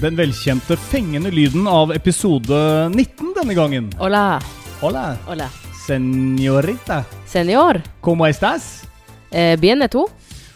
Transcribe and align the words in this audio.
Den 0.00 0.16
velkjente 0.16 0.76
fengende 0.78 1.30
lyden 1.34 1.66
av 1.66 1.90
episode 1.94 2.58
19 2.94 3.32
denne 3.34 3.54
gangen. 3.54 3.88
Hola. 3.98 4.38
Hola, 4.80 5.16
Hola. 5.26 5.48
señorita. 5.86 7.04
Senor. 7.26 7.80
Como 8.00 8.26
estas? 8.26 8.84
Eh, 9.30 9.56
bien, 9.60 9.82
er? 9.82 9.90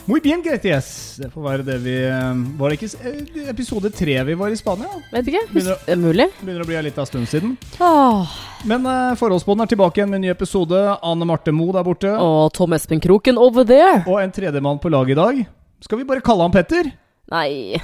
Muy 0.06 0.20
bien, 0.20 0.42
gracias. 0.42 1.16
Det 1.18 1.30
får 1.30 1.42
være 1.42 1.62
det 1.62 1.76
vi 1.78 1.92
eh, 2.04 2.34
Var 2.58 2.70
det 2.70 2.78
ikke 2.78 2.88
eh, 3.06 3.50
episode 3.50 3.90
tre 3.94 4.16
vi 4.26 4.34
var 4.34 4.50
i 4.50 4.56
Spania? 4.56 4.88
Vet 5.12 5.26
ikke. 5.30 5.42
Begynner- 5.52 5.78
Det 5.86 5.92
er 5.92 5.96
mulig. 6.00 6.26
Begynner 6.40 6.62
å 6.62 6.66
bli 6.66 6.82
litt 6.82 6.98
av 6.98 7.06
stund 7.06 7.26
siden. 7.30 7.56
Åh. 7.80 8.26
Men 8.64 8.86
eh, 8.86 9.14
Forholdsbånden 9.18 9.62
er 9.66 9.70
tilbake 9.74 9.98
igjen 10.00 10.10
med 10.10 10.18
en 10.22 10.26
ny 10.26 10.30
episode. 10.34 10.98
Anne 11.02 11.26
Marte 11.26 11.52
Moe 11.54 11.72
der 11.74 11.82
borte. 11.86 12.14
Og 12.18 12.52
Tom 12.54 12.72
Espen 12.74 13.00
Kroken 13.02 13.38
over 13.38 13.64
there. 13.66 14.02
Og 14.06 14.20
en 14.22 14.30
tredjemann 14.34 14.78
på 14.82 14.90
laget 14.90 15.16
i 15.16 15.20
dag. 15.20 15.42
Skal 15.82 15.98
vi 15.98 16.04
bare 16.06 16.22
kalle 16.22 16.42
han 16.46 16.54
Petter? 16.54 16.92
Nei. 17.30 17.78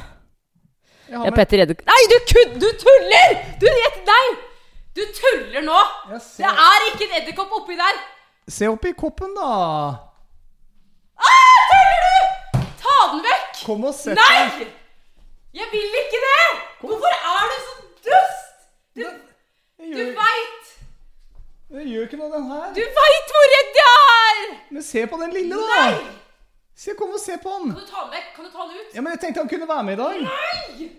Ja, 1.09 1.19
med- 1.25 1.35
Petter 1.39 1.62
Edde... 1.65 1.75
Nei, 1.89 2.03
du 2.12 2.17
kud... 2.33 2.59
Du 2.61 2.69
tuller! 2.83 3.39
Du 3.61 3.67
Nei! 4.09 4.27
Du 4.97 5.03
tuller 5.15 5.62
nå! 5.62 5.79
Det 6.11 6.48
er 6.48 6.87
ikke 6.91 7.07
en 7.09 7.17
edderkopp 7.23 7.53
oppi 7.62 7.77
der! 7.79 7.98
se 8.48 8.69
oppi 8.69 8.93
koppen, 8.97 9.34
da. 9.37 9.48
Ah, 11.21 11.59
tuller 11.71 12.05
du?! 12.07 12.61
Ta 12.83 12.95
den 13.12 13.23
vekk! 13.27 13.59
Kom 13.67 13.84
og 13.84 13.95
sett. 13.95 14.17
Nei! 14.19 14.69
Jeg 15.59 15.69
vil 15.73 15.98
ikke 16.03 16.21
det! 16.25 16.47
Hvorfor 16.81 17.12
er 17.33 17.51
du 17.53 17.56
så 17.67 17.75
dust? 18.09 18.55
Du, 18.97 19.05
Jeg 19.05 19.93
du 19.93 19.98
gjør, 19.98 20.15
veit 20.19 20.73
Det 21.73 21.84
gjør 21.93 22.06
ikke 22.09 22.20
noe, 22.20 22.31
den 22.37 22.48
her. 22.53 22.69
Du 22.77 22.83
veit 23.01 23.34
hvor 23.34 23.51
redd 23.55 23.79
jeg 23.83 23.93
er! 24.17 24.56
Men 24.70 24.83
se 24.89 25.06
på 25.12 25.20
den 25.23 25.37
lille, 25.37 25.61
da. 25.61 25.84
Nei! 25.84 26.28
Se, 26.79 26.95
Kom 26.99 27.11
og 27.17 27.19
se 27.19 27.35
på 27.43 27.51
han. 27.51 27.73
Kan 27.75 27.81
du 27.83 27.89
ta 27.91 28.05
den 28.05 28.13
vekk? 28.15 28.29
Kan 28.37 28.47
du 28.47 28.51
ta 28.55 28.61
han 28.63 28.75
ut? 28.77 28.93
Ja, 28.95 29.03
men 29.03 29.15
Jeg 29.17 29.21
tenkte 29.25 29.43
han 29.43 29.51
kunne 29.51 29.67
være 29.71 29.87
med 29.89 29.97
i 29.97 30.03
dag. 30.03 30.21
Nei! 30.29 30.91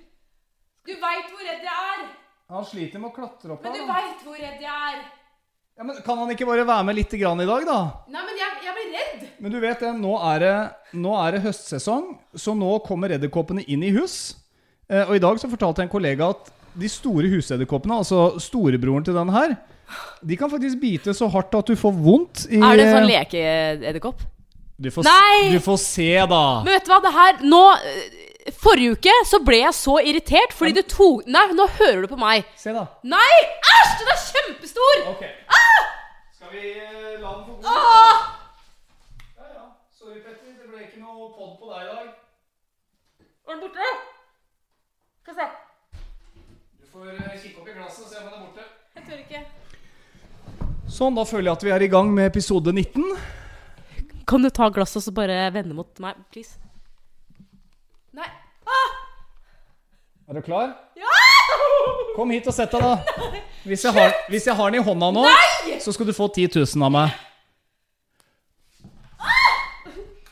Du 0.90 0.92
veit 1.00 1.30
hvor 1.32 1.46
redd 1.46 1.64
jeg 1.64 1.86
er. 1.94 2.04
Han 2.50 2.66
sliter 2.66 3.00
med 3.02 3.12
å 3.12 3.16
klatre 3.16 3.54
opp 3.54 3.64
Men 3.64 3.76
du 3.78 3.80
her. 3.84 3.88
veit 3.94 4.24
hvor 4.26 4.36
redd 4.42 4.64
jeg 4.66 4.90
er. 4.90 5.00
Ja, 5.80 5.86
men 5.88 6.00
Kan 6.04 6.18
han 6.20 6.32
ikke 6.34 6.48
bare 6.50 6.66
være 6.68 6.84
med 6.90 6.98
litt 6.98 7.14
grann 7.22 7.40
i 7.40 7.48
dag, 7.48 7.64
da? 7.68 7.78
Nei, 8.12 8.24
men 8.28 8.40
jeg, 8.42 8.56
jeg 8.66 8.76
blir 8.76 8.90
redd. 8.98 9.28
Men 9.40 9.54
du 9.54 9.60
vet 9.64 9.84
det, 9.86 9.92
nå 10.02 10.16
er 10.34 10.42
det, 10.44 10.54
nå 11.00 11.14
er 11.22 11.38
det 11.38 11.44
høstsesong, 11.46 12.10
så 12.36 12.56
nå 12.58 12.72
kommer 12.84 13.14
edderkoppene 13.16 13.64
inn 13.72 13.86
i 13.88 13.94
hus. 13.96 14.18
Eh, 14.90 15.06
og 15.06 15.14
i 15.16 15.22
dag 15.24 15.40
så 15.40 15.48
fortalte 15.52 15.86
en 15.86 15.92
kollega 15.94 16.34
at 16.34 16.50
de 16.80 16.90
store 16.92 17.30
husedderkoppene, 17.32 18.02
altså 18.02 18.34
storebroren 18.44 19.06
til 19.08 19.16
den 19.16 19.32
her, 19.32 19.56
de 20.22 20.36
kan 20.38 20.52
faktisk 20.52 20.82
bite 20.84 21.16
så 21.18 21.30
hardt 21.32 21.56
at 21.56 21.72
du 21.72 21.80
får 21.80 21.96
vondt 21.96 22.44
i 22.52 22.60
Er 22.60 22.76
det 22.78 22.90
en 22.90 22.98
sånn 22.98 23.08
lekeedderkopp? 23.14 24.28
Du 24.80 24.92
får, 24.92 25.04
Nei! 25.04 25.52
Du 25.52 25.60
får 25.60 25.78
se, 25.78 26.26
da. 26.32 26.44
Men 26.64 26.78
vet 26.78 26.86
du 26.88 26.92
hva, 26.94 27.00
det 27.04 27.12
her 27.12 27.42
Nå 27.44 27.64
øh, 27.76 28.54
Forrige 28.56 28.96
uke 28.96 29.16
så 29.28 29.42
ble 29.44 29.58
jeg 29.60 29.76
så 29.76 29.98
irritert 30.00 30.54
fordi 30.56 30.78
du 30.78 30.86
tok 30.88 31.26
Nei, 31.28 31.42
nå 31.54 31.66
hører 31.76 32.06
du 32.06 32.08
på 32.14 32.20
meg. 32.20 32.48
Se, 32.58 32.72
da. 32.72 32.86
Nei! 33.04 33.40
Æsj! 33.74 33.90
Den 34.00 34.12
er 34.14 34.22
kjempestor! 34.24 35.02
Ok. 35.12 35.26
Skal 36.38 36.54
vi 36.54 36.62
eh, 36.72 37.18
la 37.20 37.34
den 37.34 37.44
få 37.50 37.58
gå? 37.58 37.74
Ah! 37.74 38.22
Ja, 39.36 39.50
ja. 39.58 39.66
Sorry, 40.00 40.22
Petter. 40.24 40.56
Det 40.62 40.72
ble 40.72 40.86
ikke 40.86 41.02
noe 41.04 41.28
pod 41.36 41.58
på 41.60 41.74
deg 41.74 41.84
i 41.84 41.90
dag. 41.90 42.08
Var 43.50 43.58
den 43.58 43.66
borte? 43.66 43.90
Vi 45.28 45.36
se. 45.42 45.50
Du 46.80 46.88
får 46.94 47.12
eh, 47.12 47.36
kikke 47.44 47.60
opp 47.60 47.68
i 47.68 47.76
glasset 47.76 48.08
og 48.08 48.14
se 48.14 48.24
om 48.24 48.32
den 48.32 48.40
er 48.40 48.48
borte. 48.48 48.70
Jeg 48.96 49.10
tør 49.12 49.20
ikke. 49.26 49.44
Sånn, 50.90 51.20
da 51.20 51.28
føler 51.28 51.52
jeg 51.52 51.60
at 51.60 51.68
vi 51.68 51.76
er 51.76 51.86
i 51.86 51.92
gang 51.92 52.16
med 52.16 52.32
episode 52.32 52.72
19. 52.72 53.04
Kan 54.30 54.46
du 54.46 54.50
ta 54.54 54.70
glasset 54.70 55.00
og 55.02 55.06
så 55.08 55.14
bare 55.16 55.38
vende 55.56 55.74
mot 55.74 56.02
meg, 56.04 56.18
please? 56.34 56.60
Nei. 58.14 58.28
Ah! 58.70 58.92
Er 60.30 60.38
du 60.38 60.44
klar? 60.46 60.76
Ja! 61.00 61.16
Kom 62.14 62.30
hit 62.36 62.46
og 62.50 62.54
sett 62.54 62.74
deg, 62.76 62.84
da. 62.84 63.40
Hvis 63.66 63.86
jeg 63.88 63.96
har, 63.96 64.14
hvis 64.30 64.46
jeg 64.46 64.56
har 64.56 64.70
den 64.70 64.82
i 64.82 64.86
hånda 64.86 65.10
nå, 65.16 65.24
så 65.82 65.94
skal 65.96 66.10
du 66.10 66.14
få 66.14 66.28
10 66.30 66.60
000 66.62 66.86
av 66.86 66.94
meg. 66.94 67.16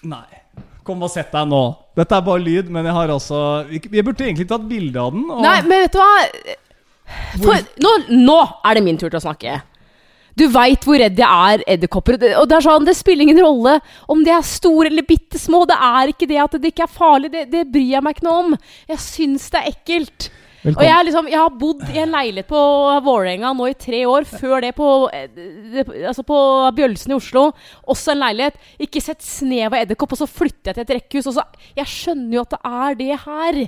Nei. 0.08 0.28
Kom 0.88 1.02
og 1.04 1.12
sett 1.12 1.34
deg 1.34 1.50
nå. 1.50 1.62
Dette 1.98 2.16
er 2.16 2.28
bare 2.28 2.44
lyd, 2.44 2.70
men 2.72 2.86
jeg 2.88 2.96
har 2.96 3.12
altså 3.12 3.40
Vi 3.68 3.82
vi 3.92 4.04
burde 4.06 4.24
egentlig 4.24 4.48
tatt 4.48 4.68
bilde 4.70 5.02
av 5.02 5.16
den. 5.16 5.26
Og 5.34 5.42
Nei, 5.44 5.58
men 5.66 5.84
vet 5.88 5.98
du 5.98 6.00
hva? 6.00 6.14
For, 7.42 7.66
nå, 7.84 7.92
nå 8.14 8.38
er 8.68 8.78
det 8.78 8.86
min 8.86 9.00
tur 9.00 9.10
til 9.10 9.20
å 9.20 9.26
snakke. 9.26 9.58
Du 10.38 10.46
veit 10.54 10.84
hvor 10.86 11.00
redd 11.02 11.18
jeg 11.18 11.54
er 11.54 11.64
edderkopper. 11.74 12.20
Og 12.38 12.46
det 12.50 12.58
er 12.60 12.66
sånn, 12.66 12.86
det 12.86 12.98
spiller 12.98 13.26
ingen 13.26 13.42
rolle 13.42 13.78
om 14.12 14.22
de 14.26 14.34
er 14.34 14.46
store 14.46 14.92
eller 14.92 15.08
bitte 15.08 15.40
små. 15.42 15.64
Det 15.70 15.78
er 15.90 16.14
ikke 16.14 16.30
det 16.30 16.42
at 16.44 16.58
det 16.62 16.74
ikke 16.74 16.86
er 16.86 16.98
farlig. 17.00 17.32
Det, 17.34 17.48
det 17.54 17.64
bryr 17.74 17.96
jeg 17.96 18.06
meg 18.06 18.18
ikke 18.18 18.28
noe 18.28 18.44
om. 18.44 18.58
Jeg 18.92 19.02
syns 19.02 19.50
det 19.54 19.64
er 19.64 19.72
ekkelt. 19.74 20.30
Og 20.66 20.82
jeg, 20.84 21.06
liksom, 21.08 21.28
jeg 21.30 21.38
har 21.38 21.54
bodd 21.60 21.84
i 21.94 22.00
en 22.02 22.14
leilighet 22.16 22.50
på 22.50 22.62
Vålerenga 23.06 23.54
nå 23.56 23.68
i 23.70 23.76
tre 23.78 24.02
år. 24.10 24.26
Før 24.28 24.64
det 24.66 24.74
på, 24.78 24.88
eh, 25.14 25.92
altså 26.10 26.26
på 26.28 26.40
Bjølsen 26.78 27.14
i 27.14 27.18
Oslo. 27.18 27.44
Også 27.88 28.14
en 28.14 28.24
leilighet. 28.24 28.58
Ikke 28.82 29.02
sett 29.04 29.22
snev 29.24 29.70
av 29.70 29.84
edderkopp. 29.84 30.16
Og 30.18 30.22
så 30.24 30.28
flytter 30.30 30.74
jeg 30.74 30.80
til 30.80 30.86
et 30.86 30.96
rekkehus. 30.98 31.30
Og 31.30 31.38
så, 31.38 31.46
jeg 31.78 31.92
skjønner 31.92 32.40
jo 32.40 32.46
at 32.48 32.56
det 32.56 32.62
er 32.82 32.98
det 33.04 33.20
her. 33.28 33.62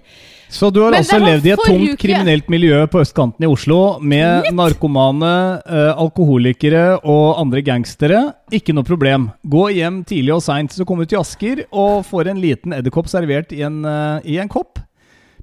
Så 0.49 0.71
du 0.73 0.81
har 0.83 0.95
Men 0.95 1.03
altså 1.03 1.21
levd 1.21 1.45
i 1.45 1.53
et 1.53 1.63
tomt 1.63 1.87
uke. 1.93 2.01
kriminelt 2.01 2.49
miljø 2.49 2.81
på 2.89 3.03
østkanten 3.03 3.45
i 3.45 3.51
Oslo 3.51 3.99
med 4.01 4.49
narkomane, 4.55 5.61
eh, 5.69 5.93
alkoholikere 5.93 6.99
og 7.03 7.39
andre 7.39 7.61
gangstere. 7.61 8.33
Ikke 8.51 8.73
noe 8.73 8.87
problem. 8.87 9.29
Gå 9.45 9.69
hjem 9.77 10.03
tidlig 10.09 10.33
og 10.39 10.43
seint, 10.43 10.73
så 10.73 10.85
kommer 10.85 11.05
du 11.05 11.13
til 11.13 11.21
Asker 11.21 11.65
og 11.69 12.03
får 12.09 12.33
en 12.33 12.41
liten 12.41 12.73
edderkopp 12.73 13.07
servert 13.11 13.53
i 13.53 13.61
en, 13.61 13.83
eh, 13.85 14.21
i 14.25 14.39
en 14.41 14.49
kopp. 14.49 14.79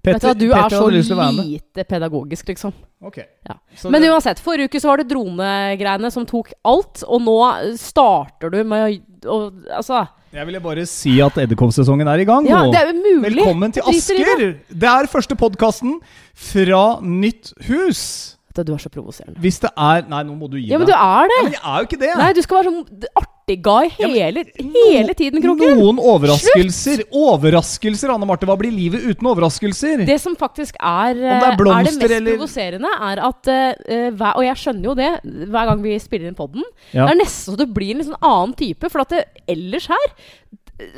Vet 0.07 0.23
du 0.23 0.27
hva, 0.29 0.35
du 0.39 0.47
er 0.55 0.71
så 0.71 1.31
lite 1.35 1.85
pedagogisk, 1.89 2.47
liksom. 2.53 2.73
Ok. 3.03 3.19
Ja. 3.49 3.57
Men 3.91 4.03
det- 4.03 4.11
uansett, 4.11 4.39
forrige 4.41 4.71
uke 4.71 4.81
så 4.81 4.89
var 4.93 5.03
det 5.03 5.09
dronegreiene 5.11 6.11
som 6.13 6.25
tok 6.27 6.53
alt, 6.65 7.03
og 7.07 7.21
nå 7.27 7.37
starter 7.77 8.51
du 8.51 8.63
med 8.65 9.03
å 9.27 9.51
Altså 9.77 10.07
Jeg 10.33 10.47
ville 10.47 10.61
bare 10.61 10.87
si 10.87 11.21
at 11.21 11.35
edderkoppsesongen 11.43 12.07
er 12.09 12.23
i 12.23 12.25
gang 12.29 12.47
Ja, 12.47 12.63
det 12.71 12.81
er 12.81 12.93
mulig. 12.95 13.35
Velkommen 13.35 13.73
til 13.75 13.83
Asker! 13.83 14.61
Det 14.71 14.89
er 14.89 15.07
første 15.11 15.37
podkasten 15.37 16.01
fra 16.35 17.01
nytt 17.03 17.53
hus. 17.67 18.37
Du 18.57 18.73
er 18.73 18.79
så 18.81 18.89
provoserende. 18.89 19.37
Hvis 19.43 19.59
det 19.61 19.69
er 19.77 20.07
Nei, 20.09 20.23
nå 20.25 20.37
må 20.39 20.49
du 20.49 20.57
gi 20.57 20.71
Ja, 20.71 20.79
men 20.79 20.87
du 20.89 20.95
er 20.95 21.29
det! 21.29 21.37
Ja, 21.37 21.43
men 21.43 21.53
jeg 21.53 21.61
er 21.63 21.77
jo 21.83 21.89
ikke 21.91 22.01
det. 22.01 22.13
Nei, 22.17 22.33
du 22.33 22.41
skal 22.45 22.63
være 22.63 22.73
sånn 22.73 23.09
artig 23.13 23.36
guy 23.55 23.91
Ja, 23.99 24.09
men- 24.09 24.17
hele, 24.17 24.45
hele 24.91 25.15
tiden, 25.15 25.41
Kroken. 25.43 25.79
Noen 25.79 25.99
overraskelser. 26.03 27.05
Overraskelser, 27.15 28.11
Anne 28.11 28.27
Marte. 28.27 28.47
Hva 28.47 28.57
blir 28.59 28.73
livet 28.75 29.05
uten 29.07 29.29
overraskelser? 29.31 30.05
Det 30.05 30.21
som 30.21 30.35
faktisk 30.35 30.75
er, 30.81 31.15
det 31.15 31.47
er 31.47 31.57
blomster, 31.57 32.05
er, 32.05 32.09
det 32.09 32.23
mest 32.25 32.39
provoserende, 32.41 32.91
er 32.91 33.23
at 33.23 33.47
uh, 33.47 34.11
hver, 34.11 34.33
Og 34.37 34.45
jeg 34.45 34.57
skjønner 34.57 34.85
jo 34.85 34.95
det 34.95 35.13
hver 35.23 35.71
gang 35.71 35.83
vi 35.83 35.99
spiller 35.99 36.27
inn 36.27 36.35
podden. 36.35 36.65
Ja. 36.91 37.07
Det 37.07 37.15
er 37.15 37.23
nesten 37.23 37.55
så 37.55 37.57
du 37.57 37.67
blir 37.71 37.95
en 37.95 38.03
sånn 38.09 38.19
annen 38.21 38.57
type. 38.59 38.91
For 38.91 39.07
at 39.07 39.15
det, 39.15 39.25
ellers 39.47 39.87
her 39.87 40.09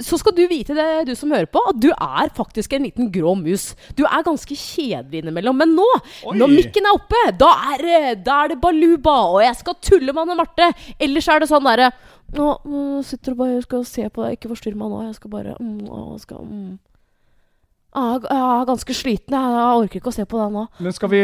så 0.02 0.18
skal 0.18 0.34
du 0.34 0.40
vite 0.50 0.74
det, 0.74 0.86
du 1.06 1.12
som 1.14 1.30
hører 1.30 1.46
på, 1.46 1.60
at 1.70 1.76
du 1.78 1.88
er 1.94 2.30
faktisk 2.34 2.72
en 2.74 2.82
liten 2.88 3.12
grå 3.14 3.36
mus. 3.38 3.76
Du 3.94 4.02
er 4.08 4.24
ganske 4.26 4.56
kjedelig 4.58 5.20
innimellom. 5.22 5.54
Men 5.60 5.76
nå, 5.76 5.86
Oi. 6.26 6.34
når 6.36 6.50
mikken 6.50 6.88
er 6.90 6.96
oppe, 6.98 7.20
da 7.38 7.52
er, 7.74 7.84
det- 7.84 8.24
da 8.26 8.40
er 8.44 8.48
det 8.54 8.60
baluba, 8.60 9.14
og 9.36 9.40
jeg 9.44 9.54
skal 9.60 9.74
tulle 9.80 10.12
med 10.12 10.24
Anne 10.24 10.36
Marte. 10.40 10.72
Ellers 10.98 11.28
er 11.28 11.38
det 11.40 11.48
sånn 11.52 11.62
derre 11.64 11.92
Nå 12.28 13.00
sitter 13.08 13.32
du 13.32 13.38
bare 13.38 13.54
og 13.56 13.62
skal 13.64 13.84
se 13.88 14.02
på 14.12 14.20
deg, 14.20 14.34
ikke 14.36 14.50
forstyrr 14.50 14.74
meg 14.76 14.90
nå. 14.92 14.98
Jeg 15.06 15.14
skal 15.16 15.30
bare 15.32 15.54
mm, 15.56 15.86
å, 15.88 16.18
skal, 16.20 16.42
mm. 16.44 16.78
Jeg 17.96 18.26
er- 18.34 18.66
ganske 18.68 18.92
sliten. 18.98 19.32
Jeg, 19.32 19.54
jeg 19.56 19.78
orker 19.80 20.00
ikke 20.02 20.10
å 20.12 20.16
se 20.18 20.26
på 20.28 20.36
deg 20.42 20.52
nå. 20.52 20.66
Men 20.84 20.92
skal 20.92 21.08
vi 21.08 21.22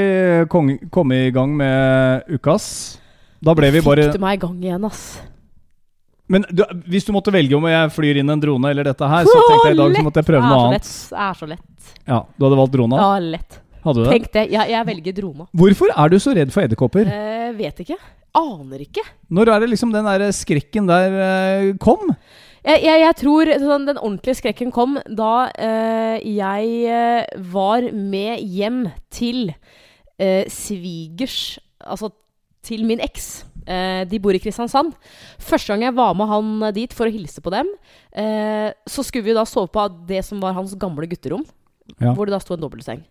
komme 0.88 1.19
i 1.26 1.31
gang 1.34 1.53
med 1.59 2.25
ukas? 2.38 2.98
Da 3.44 3.53
ble 3.53 3.69
vi 3.75 3.82
bare 3.84 4.06
Fikk 4.09 4.16
du 4.16 4.25
meg 4.25 4.38
i 4.38 4.47
gang 4.47 4.56
igjen, 4.64 4.87
ass. 4.88 5.04
Men 6.33 6.47
du, 6.49 6.62
hvis 6.89 7.05
du 7.05 7.12
måtte 7.12 7.33
velge 7.35 7.57
om 7.57 7.67
jeg 7.69 7.91
flyr 7.93 8.23
inn 8.23 8.33
en 8.33 8.41
drone 8.41 8.71
eller 8.73 8.87
dette 8.89 9.09
her, 9.11 9.27
så 9.29 9.35
tenkte 9.45 9.69
jeg 9.69 9.77
i 9.77 9.81
dag 9.83 9.99
så 9.99 10.05
måtte 10.07 10.23
jeg 10.23 10.29
prøve 10.31 10.49
noe 10.49 10.62
annet. 10.71 10.89
Det 10.89 11.19
er 11.26 11.37
så 11.41 11.49
lett. 11.50 11.91
Ja, 12.09 12.23
Du 12.38 12.47
hadde 12.47 12.61
valgt 12.62 12.75
drona? 12.76 13.00
Ja, 13.03 13.19
lett. 13.37 13.59
Hadde 13.85 14.00
du 14.00 14.06
det? 14.06 14.12
Tenk 14.15 14.31
det. 14.32 14.44
Jeg, 14.55 14.71
jeg 14.73 14.88
velger 14.88 15.17
drona. 15.19 15.47
Hvorfor 15.53 15.93
er 15.93 16.12
du 16.15 16.17
så 16.23 16.32
redd 16.37 16.55
for 16.55 16.65
edderkopper? 16.65 17.11
Eh, 17.12 17.50
vet 17.59 17.85
ikke. 17.85 17.99
Aner 18.35 18.81
ikke. 18.87 19.05
Når 19.37 19.53
er 19.53 19.62
det 19.62 19.69
liksom 19.75 19.93
den 19.93 20.09
der 20.09 20.25
skrekken 20.35 20.88
der 20.88 21.19
eh, 21.26 21.69
kom? 21.82 22.15
Jeg, 22.65 22.81
jeg, 22.81 23.00
jeg 23.03 23.17
tror 23.20 23.50
sånn, 23.61 23.85
den 23.91 24.00
ordentlige 24.00 24.38
skrekken 24.41 24.70
kom 24.73 24.97
da 25.05 25.50
eh, 25.61 26.17
jeg 26.25 26.70
eh, 26.88 27.43
var 27.53 27.85
med 27.93 28.41
hjem 28.41 28.87
til 29.12 29.50
eh, 30.17 30.49
svigers 30.49 31.59
Altså 31.85 32.09
til 32.65 32.87
min 32.88 33.03
eks. 33.05 33.43
Eh, 33.64 34.02
de 34.08 34.20
bor 34.20 34.37
i 34.37 34.43
Kristiansand. 34.43 34.93
Første 35.40 35.72
gang 35.72 35.87
jeg 35.87 35.96
var 35.96 36.14
med 36.19 36.31
han 36.31 36.69
dit 36.76 36.93
for 36.93 37.08
å 37.08 37.14
hilse 37.14 37.40
på 37.44 37.52
dem, 37.55 37.70
eh, 38.12 38.70
så 38.87 39.05
skulle 39.06 39.25
vi 39.25 39.37
da 39.37 39.46
sove 39.49 39.72
på 39.72 39.88
det 40.08 40.25
som 40.26 40.43
var 40.43 40.56
hans 40.56 40.76
gamle 40.76 41.08
gutterom. 41.08 41.44
Ja. 42.00 42.14
Hvor 42.14 42.26
det 42.26 42.37
da 42.37 42.40
sto 42.40 42.56
en 42.56 42.64
dobbeltseng. 42.64 43.05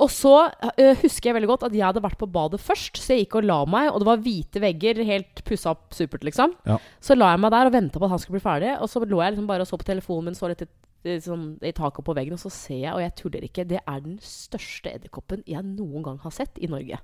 Og 0.00 0.08
så 0.10 0.32
øh, 0.48 0.94
husker 1.02 1.28
jeg 1.28 1.36
veldig 1.36 1.50
godt 1.50 1.66
at 1.68 1.74
jeg 1.76 1.84
hadde 1.84 2.02
vært 2.02 2.18
på 2.20 2.28
badet 2.32 2.60
først, 2.62 2.96
så 2.98 3.12
jeg 3.12 3.26
gikk 3.26 3.36
og 3.42 3.46
la 3.46 3.58
meg, 3.68 3.90
og 3.90 4.00
det 4.00 4.08
var 4.08 4.22
hvite 4.24 4.62
vegger, 4.62 5.02
helt 5.06 5.42
pussa 5.46 5.74
opp 5.74 5.92
supert, 5.94 6.24
liksom. 6.26 6.56
Ja. 6.66 6.78
Så 7.02 7.14
la 7.14 7.34
jeg 7.34 7.42
meg 7.44 7.52
der 7.54 7.68
og 7.68 7.76
venta 7.76 8.00
på 8.00 8.08
at 8.08 8.14
han 8.14 8.22
skulle 8.22 8.40
bli 8.40 8.46
ferdig, 8.46 8.72
og 8.80 8.88
så 8.90 9.04
lå 9.04 9.20
jeg 9.20 9.34
liksom 9.34 9.50
bare 9.50 9.66
og 9.66 9.68
så 9.68 9.78
på 9.78 9.88
telefonen 9.90 10.30
min, 10.30 10.38
så 10.38 10.50
litt 10.50 10.64
i, 10.64 10.70
i, 11.04 11.18
sånn, 11.22 11.46
i 11.60 11.74
taket 11.76 12.08
på 12.08 12.16
veggen, 12.16 12.38
og 12.38 12.42
så 12.42 12.50
ser 12.54 12.80
jeg, 12.80 12.94
og 12.96 13.04
jeg 13.04 13.14
tuller 13.20 13.46
ikke, 13.46 13.68
det 13.68 13.82
er 13.84 14.02
den 14.08 14.16
største 14.24 14.96
edderkoppen 14.96 15.44
jeg 15.50 15.62
noen 15.68 16.08
gang 16.08 16.18
har 16.24 16.34
sett 16.34 16.58
i 16.58 16.72
Norge. 16.72 16.98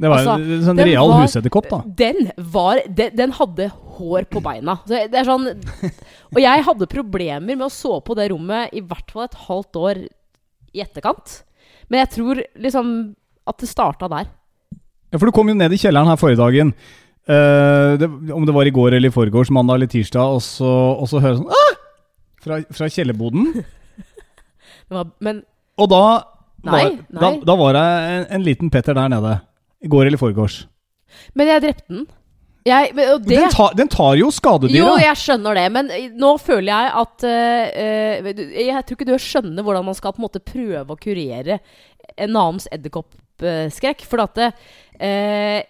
Det 0.00 0.08
var 0.08 0.22
Altså, 0.22 0.54
en 0.56 0.64
sånn 0.64 0.80
real 0.80 1.10
var- 1.12 1.26
husedderkopp, 1.26 1.68
da. 1.68 1.80
Den 1.84 2.30
var 2.52 2.80
den, 2.88 3.12
den 3.16 3.34
hadde 3.36 3.68
hår 3.98 4.24
på 4.32 4.40
beina. 4.44 4.78
Så 4.88 5.02
det 5.12 5.18
er 5.20 5.28
sånn 5.28 5.50
Og 6.32 6.40
jeg 6.40 6.64
hadde 6.64 6.88
problemer 6.88 7.52
med 7.56 7.66
å 7.66 7.72
sove 7.74 8.00
på 8.06 8.16
det 8.16 8.30
rommet 8.32 8.72
i 8.72 8.80
hvert 8.80 9.12
fall 9.12 9.26
et 9.26 9.38
halvt 9.48 9.80
år 9.80 10.02
i 10.72 10.80
etterkant. 10.84 11.40
Men 11.90 12.04
jeg 12.04 12.12
tror 12.16 12.40
liksom 12.54 12.92
at 13.50 13.58
det 13.60 13.68
starta 13.68 14.08
der. 14.08 14.30
Ja, 15.10 15.18
for 15.18 15.26
du 15.26 15.34
kom 15.34 15.50
jo 15.50 15.56
ned 15.58 15.74
i 15.74 15.80
kjelleren 15.80 16.08
her 16.08 16.20
forrige 16.20 16.38
dagen. 16.38 16.72
Uh, 17.28 17.98
det, 18.00 18.08
om 18.32 18.46
det 18.46 18.54
var 18.54 18.66
i 18.66 18.72
går 18.74 18.94
eller 18.96 19.10
i 19.10 19.14
forgårs, 19.14 19.50
mandag 19.52 19.80
eller 19.80 19.90
tirsdag, 19.90 20.38
og 20.38 20.40
så, 20.42 20.70
og 20.96 21.10
så 21.10 21.20
hører 21.22 21.40
sånn 21.42 21.52
ah! 21.52 21.74
fra, 22.40 22.60
fra 22.72 22.88
kjellerboden. 22.90 23.50
Men 25.26 25.44
Og 25.78 25.90
da 25.90 26.02
Nei, 26.66 26.80
var, 27.08 27.20
Da, 27.22 27.28
da 27.46 27.54
var 27.56 27.76
det 27.76 27.84
en, 28.14 28.24
en 28.36 28.42
liten 28.44 28.70
Petter 28.72 28.96
der 28.96 29.10
nede. 29.12 29.36
I 29.80 29.88
går 29.90 30.06
eller 30.10 30.20
foregårs. 30.20 30.62
Men 31.34 31.48
jeg 31.50 31.62
drepte 31.64 31.86
den. 31.90 32.06
Jeg, 32.68 32.90
men, 32.92 33.22
det, 33.24 33.38
Den, 33.38 33.50
tar- 33.54 33.72
den 33.78 33.88
tar 33.88 34.18
jo 34.20 34.28
skadedyra. 34.36 34.76
jo, 34.76 34.88
jeg 35.00 35.16
skjønner 35.16 35.56
det, 35.56 35.66
men 35.72 35.88
nå 36.20 36.34
føler 36.36 36.68
jeg 36.68 36.90
at 37.00 37.24
uh, 37.24 38.28
Jeg 38.60 38.84
tror 38.84 38.98
ikke 38.98 39.08
du 39.08 39.14
skjønner 39.16 39.64
hvordan 39.64 39.86
man 39.88 39.96
skal 39.96 40.12
på 40.12 40.20
en 40.20 40.26
måte 40.26 40.42
prøve 40.44 40.92
å 40.92 41.00
kurere 41.00 41.56
en 42.20 42.36
annens 42.36 42.68
edderkoppskrekk. 42.76 44.04
For 44.08 44.22
at 44.26 44.36
det, 44.36 44.50
uh, 45.00 45.60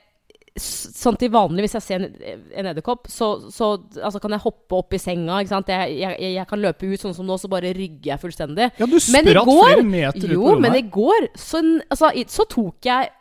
Sånn 0.61 1.15
til 1.17 1.31
vanlig, 1.31 1.63
hvis 1.63 1.77
jeg 1.79 1.85
ser 1.85 2.03
en, 2.03 2.41
en 2.59 2.69
edderkopp, 2.73 3.07
så, 3.09 3.29
så 3.55 3.69
altså 4.03 4.19
kan 4.21 4.35
jeg 4.35 4.43
hoppe 4.43 4.81
opp 4.81 4.97
i 4.97 4.99
senga. 5.01 5.39
Jeg, 5.47 5.93
jeg, 6.03 6.33
jeg 6.35 6.47
kan 6.51 6.61
løpe 6.61 6.91
ut 6.91 7.01
sånn 7.01 7.15
som 7.17 7.29
nå, 7.29 7.37
så 7.39 7.49
bare 7.49 7.71
rygger 7.77 8.11
jeg 8.11 8.21
fullstendig. 8.21 8.67
Ja, 8.83 8.89
du 8.91 8.97
spratt 8.99 9.47
flere 9.47 9.87
meter 9.87 10.27
ut 10.27 10.35
Jo, 10.35 10.43
på 10.43 10.57
rommet. 10.57 10.67
men 10.67 10.81
i 10.83 10.83
går 10.91 11.31
så, 11.39 11.63
altså, 11.87 12.11
så 12.35 12.49
tok 12.51 12.91
jeg 12.91 13.13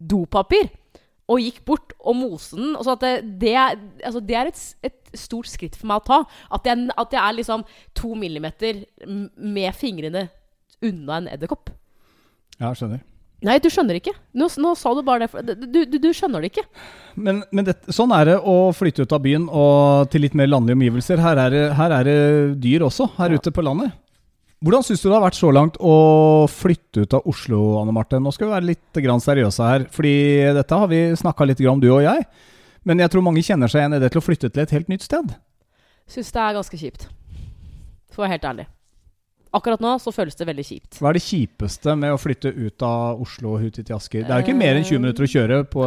dopapir 0.00 0.68
og 1.28 1.42
gikk 1.44 1.58
bort 1.68 1.92
og 2.00 2.16
moste 2.16 2.56
den. 2.56 2.70
Og 2.78 2.86
så 2.86 2.94
at 2.96 3.02
det, 3.04 3.12
det, 3.42 3.54
altså, 4.06 4.20
det 4.24 4.36
er 4.40 4.48
et, 4.48 4.62
et 4.88 5.18
stort 5.18 5.50
skritt 5.50 5.76
for 5.76 5.90
meg 5.90 6.00
å 6.00 6.06
ta. 6.06 6.22
At 6.56 6.64
jeg, 6.70 6.86
at 6.96 7.12
jeg 7.12 7.20
er 7.20 7.36
liksom 7.36 7.66
to 7.98 8.14
millimeter 8.16 8.80
med 9.06 9.76
fingrene 9.76 10.28
unna 10.84 11.18
en 11.20 11.28
edderkopp. 11.34 11.68
Ja, 12.58 12.72
skjønner. 12.72 13.02
Nei, 13.44 13.58
du 13.62 13.68
skjønner 13.70 13.94
ikke. 14.00 14.16
Nå, 14.34 14.48
nå 14.58 14.72
sa 14.74 14.90
du 14.96 15.02
bare 15.06 15.28
det. 15.28 15.52
Du, 15.70 15.76
du, 15.86 15.98
du 16.02 16.08
skjønner 16.16 16.42
det 16.42 16.48
ikke. 16.50 16.64
Men, 17.14 17.44
men 17.54 17.68
det, 17.68 17.76
sånn 17.94 18.10
er 18.16 18.32
det 18.32 18.38
å 18.40 18.56
flytte 18.74 19.04
ut 19.06 19.12
av 19.14 19.22
byen 19.22 19.44
og 19.46 20.08
til 20.10 20.24
litt 20.24 20.34
mer 20.38 20.48
landlige 20.50 20.74
omgivelser. 20.80 21.22
Her 21.22 21.38
er 21.44 21.54
det, 21.54 21.62
her 21.78 21.94
er 22.00 22.08
det 22.08 22.16
dyr 22.64 22.82
også, 22.88 23.06
her 23.20 23.36
Ja. 23.36 23.38
ute 23.38 23.52
på 23.54 23.62
landet. 23.62 23.92
Hvordan 24.58 24.82
syns 24.82 25.04
du 25.04 25.06
det 25.06 25.14
har 25.14 25.22
vært 25.22 25.38
så 25.38 25.50
langt 25.54 25.76
å 25.78 25.94
flytte 26.50 27.04
ut 27.04 27.12
av 27.14 27.26
Oslo, 27.30 27.60
Anne 27.78 27.92
Marte? 27.94 28.18
Nå 28.18 28.32
skal 28.34 28.48
vi 28.48 28.54
være 28.56 28.66
litt 28.72 28.98
grann 29.04 29.22
seriøse 29.22 29.68
her, 29.68 29.84
fordi 29.94 30.14
dette 30.56 30.78
har 30.80 30.88
vi 30.90 31.02
snakka 31.20 31.46
litt 31.46 31.60
grann 31.62 31.76
om, 31.76 31.82
du 31.82 31.92
og 31.92 32.00
jeg. 32.02 32.24
Men 32.82 32.98
jeg 32.98 33.12
tror 33.12 33.22
mange 33.22 33.44
kjenner 33.46 33.70
seg 33.70 33.84
igjen 33.84 33.94
i 33.94 34.00
det 34.02 34.08
til 34.10 34.18
å 34.18 34.24
flytte 34.24 34.50
til 34.50 34.64
et 34.64 34.72
helt 34.74 34.88
nytt 34.90 35.04
sted. 35.06 35.30
Syns 36.10 36.34
det 36.34 36.40
er 36.42 36.56
ganske 36.56 36.80
kjipt. 36.80 37.06
For 38.10 38.24
å 38.24 38.26
være 38.26 38.34
helt 38.34 38.48
ærlig. 38.50 38.64
Akkurat 39.54 39.84
nå 39.84 39.92
så 40.02 40.10
føles 40.12 40.34
det 40.36 40.48
veldig 40.48 40.64
kjipt. 40.66 40.98
Hva 40.98 41.12
er 41.12 41.18
det 41.20 41.22
kjipeste 41.28 41.94
med 42.00 42.16
å 42.16 42.18
flytte 42.18 42.50
ut 42.50 42.84
av 42.84 43.22
Oslo 43.22 43.54
og 43.54 43.68
ut 43.68 43.78
til 43.78 43.94
Asker? 43.94 44.24
Det 44.26 44.34
er 44.34 44.42
jo 44.42 44.48
ikke 44.48 44.58
mer 44.58 44.80
enn 44.80 44.88
20 44.88 45.04
minutter 45.04 45.24
å 45.28 45.30
kjøre 45.36 45.60
på 45.70 45.84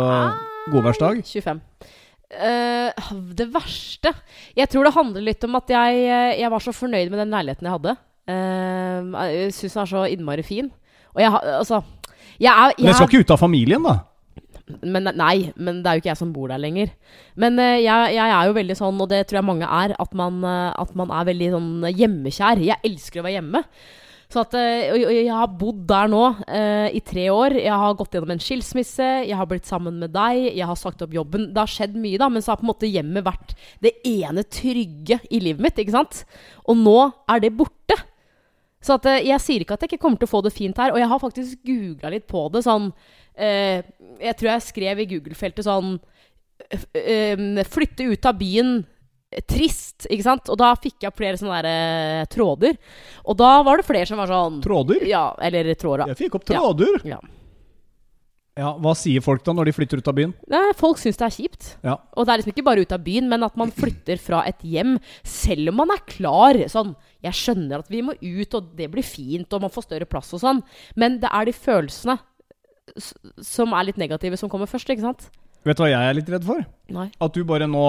godværsdag. 0.72 1.20
25. 1.28 1.60
Uh, 2.32 3.12
det 3.36 3.50
verste 3.52 4.14
Jeg 4.56 4.72
tror 4.72 4.88
det 4.88 4.94
handler 4.96 5.26
litt 5.26 5.44
om 5.44 5.58
at 5.60 5.74
jeg, 5.74 5.98
eh, 6.08 6.38
jeg 6.40 6.52
var 6.54 6.64
så 6.64 6.72
fornøyd 6.72 7.10
med 7.12 7.20
den 7.20 7.36
leiligheten 7.36 7.68
jeg 7.68 7.76
hadde. 7.76 7.96
Eh, 8.31 9.31
jeg 9.36 9.56
syns 9.57 9.75
den 9.75 9.83
er 9.83 9.92
så 9.92 10.06
innmari 10.12 10.45
fin. 10.48 10.72
Og 11.16 11.24
jeg 11.24 11.33
har 11.33 11.50
Altså 11.60 11.81
jeg 12.42 12.50
er, 12.50 12.72
Men 12.78 12.86
jeg 12.86 12.88
jeg 12.88 12.95
skal 12.95 13.06
er, 13.06 13.12
ikke 13.12 13.25
ut 13.25 13.33
av 13.36 13.42
familien, 13.42 13.83
da. 13.86 13.95
men 14.81 15.10
Nei, 15.13 15.51
men 15.57 15.81
det 15.81 15.89
er 15.89 15.98
jo 15.98 16.01
ikke 16.01 16.10
jeg 16.10 16.22
som 16.22 16.33
bor 16.33 16.50
der 16.50 16.62
lenger. 16.62 16.94
Men 17.36 17.60
uh, 17.60 17.78
jeg, 17.78 18.13
jeg 18.16 18.33
er 18.33 18.48
jo 18.48 18.56
veldig 18.57 18.78
sånn, 18.80 19.01
og 19.04 19.10
det 19.12 19.25
tror 19.30 19.42
jeg 19.42 19.50
mange 19.50 19.68
er, 19.68 19.94
at 20.00 20.16
man, 20.18 20.39
uh, 20.45 20.72
at 20.80 20.95
man 20.98 21.12
er 21.13 21.28
veldig 21.30 21.50
sånn 21.54 21.74
hjemmekjær. 21.89 22.63
Jeg 22.66 22.81
elsker 22.88 23.22
å 23.22 23.28
være 23.28 23.36
hjemme. 23.38 23.62
Så 24.31 24.45
at, 24.45 24.54
og 24.56 25.12
jeg 25.12 25.27
har 25.27 25.50
bodd 25.60 25.81
der 25.89 26.07
nå 26.07 26.22
i 26.95 27.01
tre 27.04 27.25
år. 27.36 27.51
Jeg 27.60 27.80
har 27.81 27.98
gått 28.00 28.13
gjennom 28.16 28.30
en 28.31 28.39
skilsmisse. 28.39 29.07
Jeg 29.27 29.36
har 29.36 29.50
blitt 29.50 29.68
sammen 29.68 29.98
med 30.00 30.13
deg. 30.16 30.45
Jeg 30.56 30.69
har 30.69 30.80
sagt 30.80 31.04
opp 31.04 31.12
jobben. 31.12 31.50
Det 31.51 31.60
har 31.60 31.68
skjedd 31.68 31.98
mye, 32.00 32.16
da, 32.16 32.30
men 32.31 32.39
så 32.39 32.54
har 32.54 32.62
på 32.62 32.63
en 32.63 32.69
måte 32.69 32.88
hjemmet 32.88 33.25
vært 33.27 33.51
det 33.84 33.92
ene 34.07 34.45
trygge 34.48 35.19
i 35.27 35.42
livet 35.44 35.66
mitt. 35.68 35.84
ikke 35.84 35.98
sant? 35.98 36.22
Og 36.63 36.80
nå 36.80 36.95
er 37.27 37.44
det 37.44 37.51
borte. 37.60 38.00
Så 38.81 38.95
at, 38.98 39.06
eh, 39.06 39.19
jeg 39.30 39.39
sier 39.44 39.62
ikke 39.63 39.75
at 39.78 39.81
jeg 39.86 39.92
ikke 39.94 40.01
kommer 40.01 40.18
til 40.22 40.25
å 40.30 40.31
få 40.33 40.42
det 40.44 40.54
fint 40.56 40.78
her. 40.81 40.92
Og 40.94 40.98
jeg 40.98 41.07
har 41.12 41.19
faktisk 41.22 41.60
googla 41.68 42.10
litt 42.16 42.28
på 42.28 42.48
det. 42.54 42.63
sånn 42.66 42.92
eh, 43.38 43.83
Jeg 44.19 44.38
tror 44.39 44.50
jeg 44.56 44.68
skrev 44.69 45.00
i 45.04 45.06
Google-feltet 45.12 45.68
sånn 45.68 46.00
eh, 46.72 46.88
eh, 46.98 47.63
Flytte 47.69 48.07
ut 48.10 48.25
av 48.25 48.39
byen. 48.39 48.86
eh, 49.31 49.42
Trist, 49.48 50.07
ikke 50.10 50.25
sant? 50.25 50.50
Og 50.50 50.57
da 50.57 50.74
fikk 50.75 51.06
jeg 51.06 51.13
flere 51.16 51.38
sånne 51.38 51.62
der, 51.62 51.69
eh, 52.22 52.25
tråder. 52.33 52.75
Og 53.25 53.38
da 53.38 53.62
var 53.63 53.78
det 53.78 53.86
flere 53.86 54.07
som 54.10 54.18
var 54.18 54.28
sånn 54.33 54.62
Tråder? 54.66 55.06
Ja, 55.07 55.27
eller 55.39 55.74
tråder. 55.75 56.07
Jeg 56.12 56.18
fikk 56.25 56.36
opp 56.42 56.45
tråder. 56.50 56.98
Ja. 57.06 57.19
Ja, 57.22 57.22
Hva 58.59 58.92
sier 59.00 59.24
folk 59.24 59.45
da 59.45 59.53
når 59.56 59.69
de 59.69 59.74
flytter 59.77 60.01
ut 60.01 60.09
av 60.12 60.15
byen? 60.18 60.33
Nei, 60.51 60.74
folk 60.75 61.00
syns 61.00 61.19
det 61.19 61.27
er 61.27 61.36
kjipt. 61.38 61.69
Ja. 61.88 61.94
Og 62.19 62.27
det 62.27 62.33
er 62.33 62.42
liksom 62.42 62.51
ikke 62.51 62.65
bare 62.68 62.83
ut 62.83 62.92
av 62.92 63.03
byen, 63.06 63.30
men 63.31 63.45
at 63.48 63.56
man 63.59 63.71
flytter 63.71 64.19
fra 64.19 64.42
et 64.50 64.59
hjem 64.68 64.98
selv 65.24 65.71
om 65.71 65.80
man 65.80 65.94
er 65.95 66.03
klar. 66.09 66.59
Sånn, 66.71 66.92
jeg 67.24 67.38
skjønner 67.39 67.80
at 67.80 67.92
vi 67.92 68.03
må 68.03 68.18
ut, 68.19 68.57
og 68.59 68.74
det 68.75 68.89
blir 68.92 69.07
fint, 69.07 69.48
og 69.56 69.63
man 69.63 69.71
får 69.71 69.88
større 69.88 70.09
plass 70.09 70.33
og 70.36 70.44
sånn, 70.44 70.59
men 71.00 71.21
det 71.24 71.31
er 71.31 71.48
de 71.48 71.56
følelsene 71.56 72.19
som 73.39 73.71
er 73.77 73.88
litt 73.88 74.01
negative, 74.01 74.36
som 74.36 74.51
kommer 74.51 74.68
først, 74.68 74.92
ikke 74.92 75.06
sant? 75.06 75.30
Vet 75.62 75.77
du 75.77 75.83
hva 75.83 75.92
jeg 75.92 76.09
er 76.09 76.15
litt 76.18 76.30
redd 76.33 76.45
for? 76.45 76.63
Nei. 76.92 77.06
At 77.21 77.36
du 77.38 77.44
bare 77.45 77.68
nå 77.69 77.81